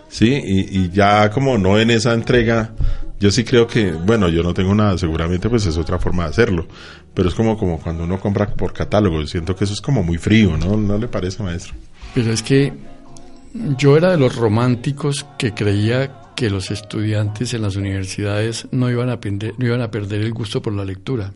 Sí, 0.09 0.29
y, 0.29 0.79
y 0.79 0.91
ya 0.91 1.31
como 1.31 1.57
no 1.57 1.79
en 1.79 1.91
esa 1.91 2.13
entrega, 2.13 2.73
yo 3.19 3.31
sí 3.31 3.45
creo 3.45 3.67
que, 3.67 3.93
bueno, 3.93 4.29
yo 4.29 4.43
no 4.43 4.53
tengo 4.53 4.75
nada, 4.75 4.99
seguramente 4.99 5.49
pues 5.49 5.67
es 5.67 5.77
otra 5.77 5.99
forma 5.99 6.25
de 6.25 6.31
hacerlo, 6.31 6.67
pero 7.15 7.29
es 7.29 7.35
como, 7.35 7.57
como 7.57 7.81
cuando 7.81 8.05
uno 8.05 8.21
compra 8.21 8.47
por 8.47 8.73
catálogo, 8.73 9.25
siento 9.27 9.57
que 9.57 9.65
eso 9.65 9.73
es 9.73 9.81
como 9.81 10.03
muy 10.03 10.19
frío, 10.19 10.57
¿no? 10.57 10.77
¿No 10.77 10.99
le 10.99 11.09
parece, 11.09 11.43
maestro? 11.43 11.75
Pero 12.15 12.33
es 12.33 12.43
que 12.43 12.73
yo 13.79 13.97
era 13.97 14.11
de 14.11 14.19
los 14.19 14.37
románticos 14.37 15.27
que 15.39 15.55
creía 15.55 16.13
que 16.37 16.51
los 16.51 16.71
estudiantes 16.71 17.55
en 17.55 17.63
las 17.63 17.77
universidades 17.77 18.67
no 18.73 18.91
iban 18.91 19.09
a, 19.09 19.15
aprender, 19.15 19.55
no 19.59 19.67
iban 19.67 19.81
a 19.81 19.91
perder 19.91 20.23
el 20.23 20.33
gusto 20.33 20.61
por 20.61 20.73
la 20.73 20.85
lectura. 20.85 21.33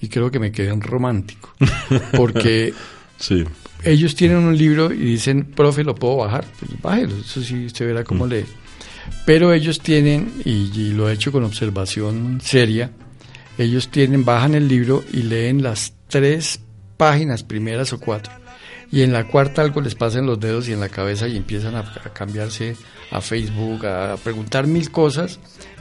Y 0.00 0.08
creo 0.08 0.30
que 0.30 0.38
me 0.38 0.52
quedé 0.52 0.72
un 0.72 0.80
romántico. 0.80 1.54
Porque 2.16 2.72
Sí, 3.18 3.44
ellos 3.82 4.14
tienen 4.14 4.38
un 4.38 4.56
libro 4.56 4.92
y 4.92 4.98
dicen, 4.98 5.44
profe, 5.44 5.82
¿lo 5.82 5.94
puedo 5.94 6.18
bajar? 6.18 6.44
Pues 6.58 6.80
bájelo, 6.80 7.16
eso 7.16 7.42
sí, 7.42 7.66
usted 7.66 7.86
verá 7.86 8.04
cómo 8.04 8.26
lee. 8.26 8.44
Pero 9.26 9.52
ellos 9.52 9.80
tienen, 9.80 10.32
y, 10.44 10.70
y 10.72 10.92
lo 10.92 11.08
he 11.08 11.14
hecho 11.14 11.32
con 11.32 11.42
observación 11.42 12.40
seria, 12.42 12.92
ellos 13.56 13.88
tienen, 13.88 14.24
bajan 14.24 14.54
el 14.54 14.68
libro 14.68 15.02
y 15.12 15.22
leen 15.22 15.62
las 15.62 15.94
tres 16.06 16.60
páginas 16.96 17.42
primeras 17.42 17.92
o 17.92 17.98
cuatro. 17.98 18.32
Y 18.90 19.02
en 19.02 19.12
la 19.12 19.26
cuarta 19.26 19.62
algo 19.62 19.80
les 19.80 19.96
pasa 19.96 20.20
en 20.20 20.26
los 20.26 20.38
dedos 20.38 20.68
y 20.68 20.72
en 20.72 20.80
la 20.80 20.88
cabeza 20.88 21.26
y 21.26 21.36
empiezan 21.36 21.74
a, 21.74 21.80
a 21.80 22.12
cambiarse 22.14 22.76
a 23.10 23.20
Facebook, 23.20 23.84
a, 23.84 24.12
a 24.12 24.16
preguntar 24.16 24.66
mil 24.66 24.90
cosas 24.90 25.40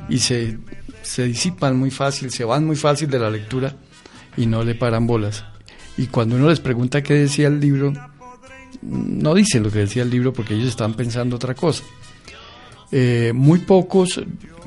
y 0.09 0.19
se, 0.19 0.57
se 1.03 1.23
disipan 1.23 1.77
muy 1.77 1.91
fácil, 1.91 2.31
se 2.31 2.43
van 2.43 2.65
muy 2.65 2.75
fácil 2.75 3.09
de 3.09 3.19
la 3.19 3.29
lectura 3.29 3.75
y 4.37 4.45
no 4.45 4.63
le 4.63 4.75
paran 4.75 5.07
bolas. 5.07 5.43
Y 5.97 6.07
cuando 6.07 6.35
uno 6.35 6.49
les 6.49 6.59
pregunta 6.59 7.01
qué 7.03 7.13
decía 7.15 7.47
el 7.47 7.59
libro, 7.59 7.91
no 8.81 9.33
dicen 9.33 9.63
lo 9.63 9.71
que 9.71 9.79
decía 9.79 10.03
el 10.03 10.09
libro 10.11 10.31
porque 10.33 10.53
ellos 10.53 10.69
están 10.69 10.93
pensando 10.93 11.35
otra 11.35 11.55
cosa. 11.55 11.83
Eh, 12.91 13.33
muy 13.35 13.59
pocos, 13.59 14.21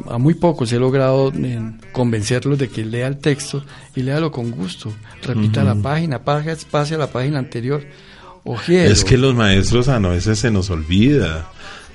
a 0.08 0.18
muy 0.18 0.34
pocos 0.34 0.70
he 0.72 0.78
logrado 0.78 1.32
eh, 1.34 1.58
convencerlos 1.92 2.58
de 2.58 2.68
que 2.68 2.84
lea 2.84 3.06
el 3.06 3.16
texto 3.18 3.64
y 3.96 4.02
léalo 4.02 4.30
con 4.30 4.50
gusto. 4.50 4.92
Repita 5.22 5.64
la 5.64 5.74
página, 5.74 6.22
pase, 6.22 6.56
pase 6.70 6.96
a 6.96 6.98
la 6.98 7.06
página 7.10 7.38
anterior. 7.38 7.82
Ojiero. 8.44 8.90
es 8.90 9.04
que 9.04 9.16
los 9.18 9.34
maestros 9.34 9.88
a 9.88 9.98
veces 9.98 10.38
se 10.38 10.50
nos 10.50 10.70
olvida. 10.70 11.50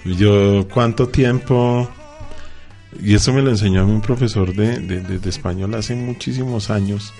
Yo, 0.05 0.67
¿cuánto 0.73 1.07
tiempo? 1.09 1.89
Y 3.01 3.15
eso 3.15 3.33
me 3.33 3.41
lo 3.41 3.49
enseñó 3.49 3.81
a 3.81 3.85
mí 3.85 3.91
un 3.91 4.01
profesor 4.01 4.53
de, 4.55 4.79
de, 4.79 5.01
de- 5.01 5.19
de 5.19 5.29
español 5.29 5.73
hace 5.75 5.95
muchísimos 5.95 6.69
años. 6.69 7.11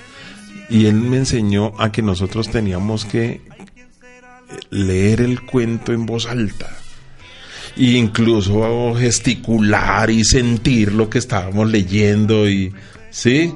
Y 0.69 0.85
él 0.87 0.95
me 0.95 1.17
enseñó 1.17 1.73
a 1.79 1.91
que 1.91 2.01
nosotros 2.01 2.49
teníamos 2.49 3.05
que 3.05 3.41
leer 4.69 5.21
el 5.21 5.41
cuento 5.41 5.93
en 5.93 6.05
voz 6.05 6.25
alta. 6.25 6.69
E 7.77 7.91
incluso 7.91 8.95
gesticular 8.95 10.09
y 10.09 10.23
sentir 10.23 10.93
lo 10.93 11.09
que 11.09 11.19
estábamos 11.19 11.69
leyendo 11.69 12.49
y 12.49 12.73
sí 13.09 13.53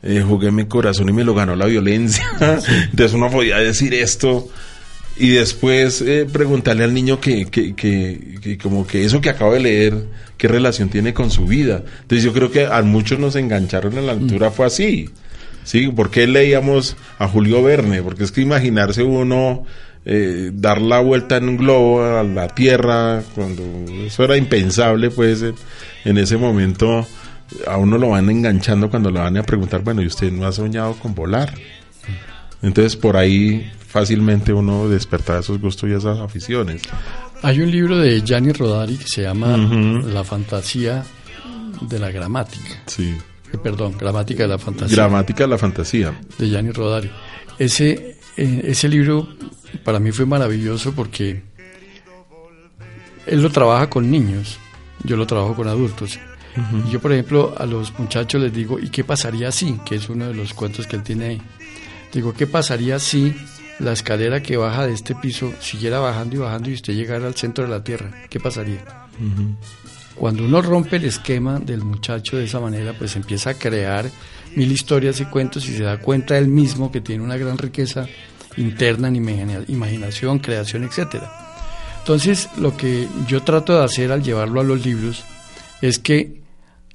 Eh, 0.00 0.22
jugué 0.26 0.52
mi 0.52 0.66
corazón 0.66 1.08
y 1.08 1.12
me 1.12 1.24
lo 1.24 1.34
ganó 1.34 1.56
la 1.56 1.66
violencia. 1.66 2.24
Entonces 2.90 3.14
uno 3.14 3.30
podía 3.30 3.58
decir 3.58 3.94
esto 3.94 4.48
y 5.16 5.30
después 5.30 6.00
eh, 6.02 6.24
preguntarle 6.32 6.84
al 6.84 6.94
niño 6.94 7.20
que, 7.20 7.46
que, 7.46 7.74
que, 7.74 8.38
que 8.40 8.58
como 8.58 8.86
que 8.86 9.04
eso 9.04 9.20
que 9.20 9.30
acabo 9.30 9.54
de 9.54 9.60
leer 9.60 10.06
qué 10.36 10.46
relación 10.46 10.88
tiene 10.88 11.12
con 11.12 11.30
su 11.30 11.46
vida. 11.46 11.82
Entonces 12.02 12.22
yo 12.22 12.32
creo 12.32 12.50
que 12.50 12.66
a 12.66 12.80
muchos 12.82 13.18
nos 13.18 13.34
engancharon 13.34 13.98
en 13.98 14.06
la 14.06 14.12
altura 14.12 14.52
fue 14.52 14.66
así 14.66 15.10
sí 15.68 15.92
porque 15.94 16.26
leíamos 16.26 16.96
a 17.18 17.28
Julio 17.28 17.62
Verne 17.62 18.02
porque 18.02 18.24
es 18.24 18.32
que 18.32 18.40
imaginarse 18.40 19.02
uno 19.02 19.64
eh, 20.06 20.50
dar 20.54 20.80
la 20.80 21.00
vuelta 21.00 21.36
en 21.36 21.50
un 21.50 21.56
globo 21.58 22.02
a 22.02 22.22
la 22.22 22.48
tierra 22.48 23.22
cuando 23.34 23.62
eso 24.02 24.24
era 24.24 24.38
impensable 24.38 25.10
pues 25.10 25.44
en, 26.06 26.16
ese 26.16 26.38
momento 26.38 27.06
a 27.66 27.76
uno 27.76 27.98
lo 27.98 28.08
van 28.10 28.30
enganchando 28.30 28.88
cuando 28.88 29.10
le 29.10 29.20
van 29.20 29.36
a 29.36 29.42
preguntar 29.42 29.82
bueno 29.82 30.00
y 30.00 30.06
usted 30.06 30.32
no 30.32 30.46
ha 30.46 30.52
soñado 30.52 30.94
con 30.94 31.14
volar 31.14 31.52
entonces 32.62 32.96
por 32.96 33.18
ahí 33.18 33.70
fácilmente 33.86 34.54
uno 34.54 34.88
despertaba 34.88 35.40
esos 35.40 35.60
gustos 35.60 35.88
y 35.88 35.92
esas 35.92 36.18
aficiones. 36.18 36.82
Hay 37.42 37.60
un 37.60 37.70
libro 37.70 37.96
de 37.96 38.20
Gianni 38.20 38.52
Rodari 38.52 38.96
que 38.96 39.06
se 39.06 39.22
llama. 39.22 39.56
La 39.56 40.24
fantasía 40.24 41.04
de 41.80 41.98
la 41.98 42.10
gramática. 42.10 42.82
sí 42.86 43.16
Perdón, 43.62 43.96
gramática 43.98 44.42
de 44.44 44.48
la 44.48 44.58
fantasía. 44.58 44.96
gramática 44.96 45.44
de 45.44 45.48
la 45.48 45.58
fantasía 45.58 46.20
de 46.38 46.48
Gianni 46.48 46.70
Rodari. 46.70 47.10
Ese, 47.58 48.18
eh, 48.36 48.62
ese 48.64 48.88
libro 48.88 49.28
para 49.84 49.98
mí 49.98 50.12
fue 50.12 50.26
maravilloso 50.26 50.92
porque 50.92 51.42
él 53.26 53.42
lo 53.42 53.50
trabaja 53.50 53.90
con 53.90 54.10
niños, 54.10 54.58
yo 55.04 55.16
lo 55.16 55.26
trabajo 55.26 55.54
con 55.54 55.68
adultos. 55.68 56.18
Y 56.86 56.90
yo, 56.90 57.00
por 57.00 57.12
ejemplo, 57.12 57.54
a 57.56 57.66
los 57.66 57.96
muchachos 57.98 58.42
les 58.42 58.52
digo, 58.52 58.80
¿y 58.80 58.88
qué 58.88 59.04
pasaría 59.04 59.52
si? 59.52 59.74
Que 59.84 59.94
es 59.94 60.08
uno 60.08 60.26
de 60.26 60.34
los 60.34 60.54
cuentos 60.54 60.86
que 60.86 60.96
él 60.96 61.02
tiene 61.04 61.24
ahí. 61.26 61.42
Digo, 62.12 62.32
¿qué 62.32 62.46
pasaría 62.46 62.98
si 62.98 63.32
la 63.78 63.92
escalera 63.92 64.42
que 64.42 64.56
baja 64.56 64.86
de 64.86 64.92
este 64.92 65.14
piso 65.14 65.52
siguiera 65.60 66.00
bajando 66.00 66.34
y 66.34 66.38
bajando 66.38 66.70
y 66.70 66.74
usted 66.74 66.94
llegara 66.94 67.26
al 67.28 67.34
centro 67.36 67.64
de 67.64 67.70
la 67.70 67.84
Tierra? 67.84 68.10
¿Qué 68.28 68.40
pasaría? 68.40 68.84
Cuando 70.18 70.44
uno 70.44 70.60
rompe 70.60 70.96
el 70.96 71.04
esquema 71.04 71.60
del 71.60 71.82
muchacho 71.84 72.36
de 72.36 72.44
esa 72.44 72.58
manera, 72.58 72.92
pues 72.92 73.14
empieza 73.14 73.50
a 73.50 73.54
crear 73.54 74.10
mil 74.56 74.72
historias 74.72 75.20
y 75.20 75.26
cuentos 75.26 75.68
y 75.68 75.76
se 75.76 75.84
da 75.84 75.98
cuenta 75.98 76.36
él 76.36 76.48
mismo 76.48 76.90
que 76.90 77.00
tiene 77.00 77.22
una 77.22 77.36
gran 77.36 77.56
riqueza 77.56 78.06
interna 78.56 79.06
en 79.08 79.16
imagina- 79.16 79.64
imaginación, 79.68 80.40
creación, 80.40 80.82
etcétera. 80.82 81.30
Entonces, 82.00 82.48
lo 82.58 82.76
que 82.76 83.06
yo 83.28 83.42
trato 83.42 83.78
de 83.78 83.84
hacer 83.84 84.10
al 84.10 84.22
llevarlo 84.22 84.60
a 84.60 84.64
los 84.64 84.84
libros 84.84 85.24
es 85.82 86.00
que 86.00 86.42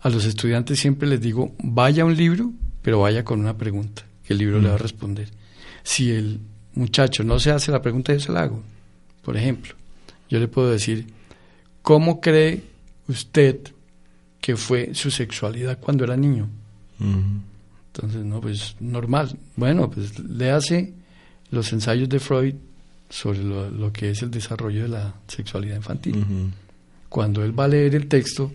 a 0.02 0.10
los 0.10 0.26
estudiantes 0.26 0.80
siempre 0.80 1.08
les 1.08 1.22
digo, 1.22 1.54
vaya 1.60 2.04
a 2.04 2.06
un 2.06 2.18
libro, 2.18 2.52
pero 2.82 3.00
vaya 3.00 3.24
con 3.24 3.40
una 3.40 3.58
pregunta, 3.58 4.04
que 4.26 4.34
el 4.34 4.40
libro 4.40 4.60
le 4.60 4.68
va 4.68 4.76
a 4.76 4.80
responder. 4.80 5.30
Si 5.84 6.12
el 6.12 6.42
muchacho 6.74 7.24
no 7.24 7.40
se 7.40 7.52
hace 7.52 7.72
la 7.72 7.82
pregunta, 7.82 8.12
yo 8.12 8.20
se 8.20 8.34
la 8.34 8.42
hago. 8.42 8.62
Por 9.22 9.38
ejemplo, 9.38 9.76
yo 10.30 10.40
le 10.40 10.50
puedo 10.50 10.70
decir, 10.70 11.08
¿cómo 11.82 12.20
cree 12.20 12.73
usted 13.08 13.60
que 14.40 14.56
fue 14.56 14.94
su 14.94 15.12
sexualidad 15.12 15.80
cuando 15.80 16.04
era 16.04 16.18
niño? 16.18 16.50
Entonces, 17.00 18.24
no, 18.24 18.42
pues 18.42 18.76
normal. 18.80 19.38
Bueno, 19.56 19.90
pues 19.90 20.20
le 20.20 20.52
hace 20.52 20.94
los 21.52 21.72
ensayos 21.74 22.10
de 22.10 22.20
Freud 22.20 22.56
sobre 23.10 23.44
lo, 23.44 23.94
que 23.94 24.12
es 24.12 24.22
el 24.24 24.32
desarrollo 24.32 24.84
de 24.84 24.90
la 24.90 25.14
sexualidad 25.28 25.76
infantil. 25.76 26.26
Cuando 27.10 27.44
él 27.44 27.58
va 27.58 27.66
a 27.66 27.68
leer 27.68 27.96
el 27.96 28.08
texto, 28.08 28.52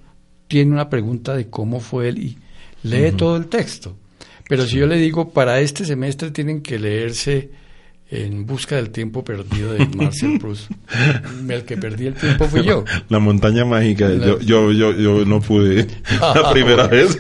tiene 0.49 0.73
una 0.73 0.91
pregunta 0.91 1.37
de 1.37 1.49
cómo 1.49 1.79
fue 1.79 2.09
él 2.09 2.19
y 2.19 2.39
lee 2.83 3.13
todo 3.13 3.37
el 3.37 3.47
texto. 3.47 3.97
Pero 4.49 4.67
si 4.67 4.79
yo 4.79 4.87
le 4.87 4.97
digo, 4.97 5.31
para 5.31 5.61
este 5.61 5.85
semestre 5.85 6.31
tienen 6.31 6.63
que 6.63 6.79
leerse 6.79 7.51
En 8.11 8.47
busca 8.47 8.77
del 8.77 8.89
tiempo 8.89 9.23
perdido 9.23 9.75
de 9.75 9.87
Marcel 9.87 10.39
Proust. 10.41 10.71
El 11.47 11.65
que 11.65 11.77
perdí 11.77 12.07
el 12.07 12.15
tiempo 12.15 12.47
fui 12.47 12.65
yo. 12.65 12.85
La 13.11 13.19
montaña 13.19 13.67
mágica. 13.67 14.11
Yo, 14.15 14.41
yo, 14.41 14.73
yo, 14.73 14.93
yo 14.93 15.27
no 15.27 15.41
pude 15.41 15.87
la 16.21 16.51
primera 16.51 16.87
vez. 16.87 17.19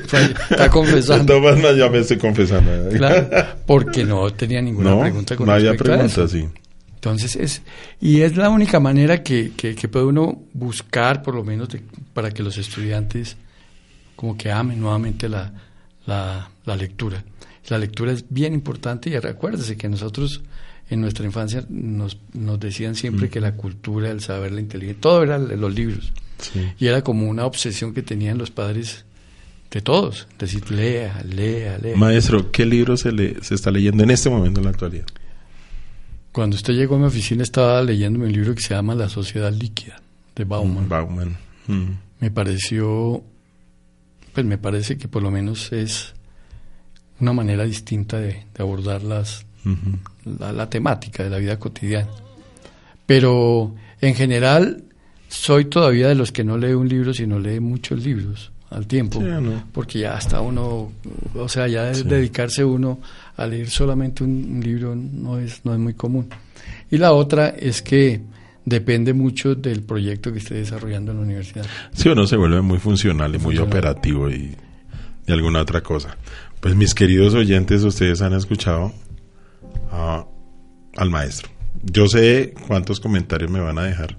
Está 0.50 0.70
confesando. 0.70 1.40
No, 1.40 1.72
ya 1.74 1.90
me 1.90 1.98
estoy 1.98 2.16
confesando. 2.16 2.88
Claro, 2.90 3.28
porque 3.66 4.04
no 4.04 4.30
tenía 4.32 4.62
ninguna 4.62 4.98
pregunta 4.98 5.36
con 5.36 5.46
no 5.46 5.52
había 5.52 5.74
pregunta, 5.74 6.26
sí. 6.26 6.48
Entonces 6.94 7.36
es, 7.36 7.62
y 8.00 8.22
es 8.22 8.36
la 8.36 8.48
única 8.48 8.80
manera 8.80 9.22
que, 9.22 9.52
que, 9.56 9.88
puede 9.88 10.06
uno 10.06 10.42
buscar, 10.52 11.22
por 11.22 11.34
lo 11.34 11.44
menos, 11.44 11.68
para 12.12 12.32
que 12.32 12.42
los 12.42 12.58
estudiantes 12.58 13.36
como 14.16 14.36
que 14.36 14.50
amen 14.50 14.80
nuevamente 14.80 15.28
la, 15.28 15.52
la, 16.06 16.50
la 16.64 16.76
lectura. 16.76 17.22
La 17.68 17.78
lectura 17.78 18.10
es 18.10 18.24
bien 18.28 18.52
importante 18.52 19.10
y 19.10 19.18
recuérdese 19.18 19.76
que 19.76 19.88
nosotros 19.88 20.42
en 20.90 21.00
nuestra 21.00 21.26
infancia 21.26 21.64
nos, 21.68 22.18
nos 22.32 22.58
decían 22.58 22.94
siempre 22.94 23.26
mm. 23.26 23.30
que 23.30 23.40
la 23.40 23.54
cultura, 23.54 24.10
el 24.10 24.20
saber, 24.20 24.52
la 24.52 24.60
inteligencia, 24.60 25.00
todo 25.00 25.22
era 25.22 25.38
los 25.38 25.74
libros. 25.74 26.12
Y 26.78 26.86
era 26.86 27.02
como 27.02 27.28
una 27.28 27.46
obsesión 27.46 27.92
que 27.92 28.02
tenían 28.02 28.38
los 28.38 28.50
padres 28.50 29.04
de 29.70 29.80
todos, 29.82 30.28
decir, 30.38 30.70
lea, 30.70 31.22
lea, 31.24 31.78
lea. 31.78 31.96
Maestro, 31.96 32.50
¿qué 32.50 32.64
libro 32.64 32.96
se, 32.96 33.12
le, 33.12 33.42
se 33.42 33.54
está 33.54 33.70
leyendo 33.70 34.02
en 34.02 34.10
este 34.10 34.30
momento 34.30 34.60
en 34.60 34.64
la 34.64 34.70
actualidad? 34.70 35.06
Cuando 36.32 36.56
usted 36.56 36.74
llegó 36.74 36.96
a 36.96 36.98
mi 36.98 37.06
oficina 37.06 37.42
estaba 37.42 37.82
leyendo 37.82 38.20
un 38.20 38.32
libro 38.32 38.54
que 38.54 38.62
se 38.62 38.74
llama 38.74 38.94
La 38.94 39.08
Sociedad 39.08 39.52
Líquida, 39.52 40.00
de 40.36 40.44
Bauman. 40.44 40.88
Bauman. 40.88 41.36
Mm. 41.66 41.88
Me 42.20 42.30
pareció, 42.30 43.22
pues 44.32 44.46
me 44.46 44.56
parece 44.56 44.96
que 44.96 45.08
por 45.08 45.22
lo 45.22 45.30
menos 45.30 45.72
es 45.72 46.14
una 47.20 47.32
manera 47.32 47.64
distinta 47.64 48.18
de, 48.18 48.46
abordar 48.58 49.02
las, 49.02 49.44
la, 50.38 50.68
temática 50.68 51.24
de 51.24 51.30
la 51.30 51.38
vida 51.38 51.58
cotidiana. 51.58 52.08
Pero 53.06 53.74
en 54.00 54.14
general 54.14 54.84
soy 55.28 55.66
todavía 55.66 56.08
de 56.08 56.14
los 56.14 56.32
que 56.32 56.44
no 56.44 56.58
lee 56.58 56.72
un 56.72 56.88
libro, 56.88 57.12
sino 57.14 57.38
lee 57.38 57.60
muchos 57.60 58.04
libros 58.04 58.50
al 58.70 58.86
tiempo, 58.86 59.22
porque 59.72 60.00
ya 60.00 60.14
hasta 60.14 60.40
uno, 60.42 60.92
o 61.34 61.48
sea, 61.48 61.66
ya 61.68 61.84
dedicarse 61.84 62.62
uno 62.62 63.00
a 63.36 63.46
leer 63.46 63.70
solamente 63.70 64.24
un, 64.24 64.60
libro 64.62 64.94
no 64.94 65.38
es, 65.38 65.64
no 65.64 65.72
es 65.72 65.78
muy 65.78 65.94
común. 65.94 66.28
Y 66.90 66.98
la 66.98 67.12
otra 67.12 67.48
es 67.48 67.80
que 67.80 68.20
depende 68.66 69.14
mucho 69.14 69.54
del 69.54 69.82
proyecto 69.82 70.32
que 70.32 70.38
esté 70.38 70.56
desarrollando 70.56 71.12
en 71.12 71.18
la 71.18 71.24
universidad. 71.24 71.64
Sí, 71.92 72.10
uno 72.10 72.26
se 72.26 72.36
vuelve 72.36 72.60
muy 72.60 72.78
funcional 72.78 73.34
y 73.34 73.38
muy 73.38 73.56
operativo 73.56 74.30
y, 74.30 74.54
y 75.26 75.32
alguna 75.32 75.62
otra 75.62 75.82
cosa. 75.82 76.16
Pues 76.60 76.74
mis 76.74 76.94
queridos 76.94 77.34
oyentes, 77.34 77.82
ustedes 77.84 78.20
han 78.20 78.34
escuchado 78.34 78.92
al 79.90 81.10
maestro. 81.10 81.48
Yo 81.82 82.08
sé 82.08 82.54
cuántos 82.66 83.00
comentarios 83.00 83.50
me 83.50 83.60
van 83.60 83.78
a 83.78 83.84
dejar 83.84 84.18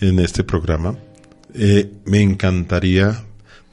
en 0.00 0.18
este 0.18 0.44
programa. 0.44 0.96
Eh, 1.54 1.90
me 2.04 2.22
encantaría 2.22 3.24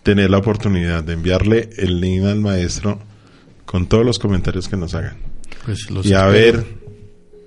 tener 0.04 0.30
la 0.30 0.38
oportunidad 0.38 1.04
de 1.04 1.14
enviarle 1.14 1.70
el 1.78 2.00
link 2.00 2.26
al 2.26 2.40
maestro 2.40 3.00
con 3.66 3.88
todos 3.88 4.06
los 4.06 4.20
comentarios 4.20 4.68
que 4.68 4.78
nos 4.78 4.94
hagan. 4.96 5.18
Pues 5.66 5.88
y 6.04 6.14
a 6.14 6.26
ver, 6.26 6.66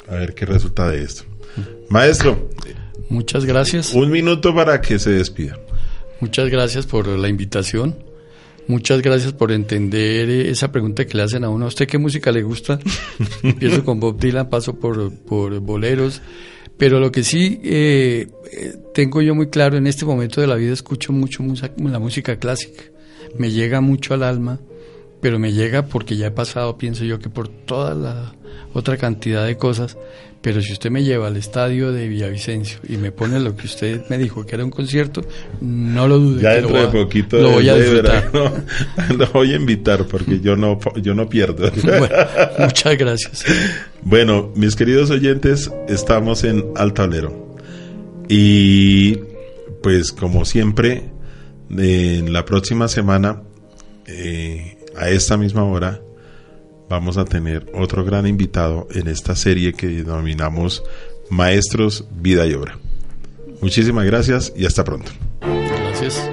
a 0.09 0.15
ver 0.15 0.35
qué 0.35 0.47
resulta 0.47 0.89
de 0.89 1.03
esto. 1.03 1.25
Maestro. 1.89 2.51
Muchas 3.09 3.45
gracias. 3.45 3.93
Un 3.93 4.11
minuto 4.11 4.55
para 4.55 4.81
que 4.81 4.99
se 4.99 5.11
despida. 5.11 5.59
Muchas 6.21 6.49
gracias 6.49 6.87
por 6.87 7.07
la 7.07 7.29
invitación. 7.29 7.97
Muchas 8.67 9.03
gracias 9.03 9.33
por 9.33 9.53
entender 9.53 10.29
esa 10.31 10.73
pregunta 10.73 11.05
que 11.07 11.17
le 11.17 11.23
hacen 11.23 11.45
a 11.45 11.51
uno. 11.51 11.67
¿A 11.67 11.69
usted 11.69 11.87
qué 11.87 11.99
música 11.99 12.33
le 12.33 12.43
gusta? 12.43 12.79
Empiezo 13.43 13.85
con 13.85 14.01
Bob 14.01 14.19
Dylan, 14.19 14.49
paso 14.49 14.79
por, 14.79 15.13
por 15.13 15.61
boleros. 15.61 16.23
Pero 16.77 16.99
lo 16.99 17.13
que 17.13 17.23
sí 17.23 17.61
eh, 17.63 18.27
tengo 18.95 19.23
yo 19.23 19.35
muy 19.35 19.49
claro 19.49 19.77
en 19.77 19.87
este 19.87 20.05
momento 20.05 20.41
de 20.41 20.47
la 20.47 20.57
vida, 20.57 20.73
escucho 20.73 21.13
mucho 21.13 21.45
la 21.77 21.99
música 21.99 22.37
clásica. 22.37 22.83
Me 23.39 23.51
llega 23.51 23.81
mucho 23.81 24.15
al 24.15 24.23
alma 24.23 24.61
pero 25.25 25.39
me 25.39 25.55
llega 25.55 25.87
porque 25.87 26.19
ya 26.19 26.27
he 26.27 26.31
pasado, 26.31 26.77
pienso 26.77 27.03
yo, 27.03 27.19
que 27.19 27.31
por 27.31 27.49
toda 27.49 27.95
la 27.95 28.35
otra 28.75 28.99
cantidad 28.99 29.47
de 29.47 29.57
cosas. 29.57 29.97
Pero 30.45 30.61
si 30.61 30.75
usted 30.75 30.91
me 30.91 31.03
lleva 31.03 31.29
al 31.29 31.39
estadio 31.39 31.91
de 31.91 32.07
Villavicencio 32.07 32.79
y 32.87 32.99
me 32.99 33.13
pone 33.13 33.41
lo 33.41 33.57
que 33.57 33.65
usted 33.65 34.03
me 34.11 34.19
dijo 34.19 34.45
que 34.45 34.55
era 34.55 34.63
un 34.63 34.71
concierto, 34.71 35.23
no 35.63 36.07
lo 36.07 36.19
dude. 36.19 36.43
Ya 36.43 36.51
dentro 36.51 36.83
de 36.83 36.89
poquito 36.89 37.39
lo 37.39 37.53
voy 37.53 37.67
a 37.67 37.75
disfrutar. 37.77 38.31
lo 39.17 39.27
voy 39.33 39.55
a 39.55 39.57
invitar 39.57 40.07
porque 40.07 40.41
yo 40.41 40.55
no, 40.55 40.79
yo 41.01 41.15
no 41.15 41.31
pierdo. 41.31 41.73
muchas 42.59 42.99
gracias. 42.99 43.43
Bueno, 44.03 44.53
mis 44.55 44.77
queridos 44.77 45.09
oyentes, 45.09 45.73
estamos 45.89 46.45
en 46.45 46.63
Altablero. 46.77 47.57
Y 48.29 49.15
pues 49.83 50.13
como 50.13 50.45
siempre, 50.45 51.11
en 51.71 52.35
la 52.35 52.45
próxima 52.45 52.89
semana 52.89 53.41
eh, 54.07 54.77
a 54.95 55.09
esta 55.09 55.39
misma 55.39 55.65
hora 55.65 56.04
vamos 56.89 57.17
a 57.17 57.25
tener 57.25 57.71
otro 57.75 58.05
gran 58.05 58.27
invitado 58.27 58.89
en 58.93 59.07
esta 59.09 59.35
serie 59.37 59.73
que 59.73 59.87
denominamos 59.89 60.83
Maestros, 61.31 62.07
Vida 62.11 62.47
y 62.47 62.53
Obra. 62.55 62.79
Muchísimas 63.61 64.05
gracias 64.05 64.53
y 64.57 64.67
hasta 64.67 64.85
pronto. 64.85 65.11
Gracias. 65.41 66.31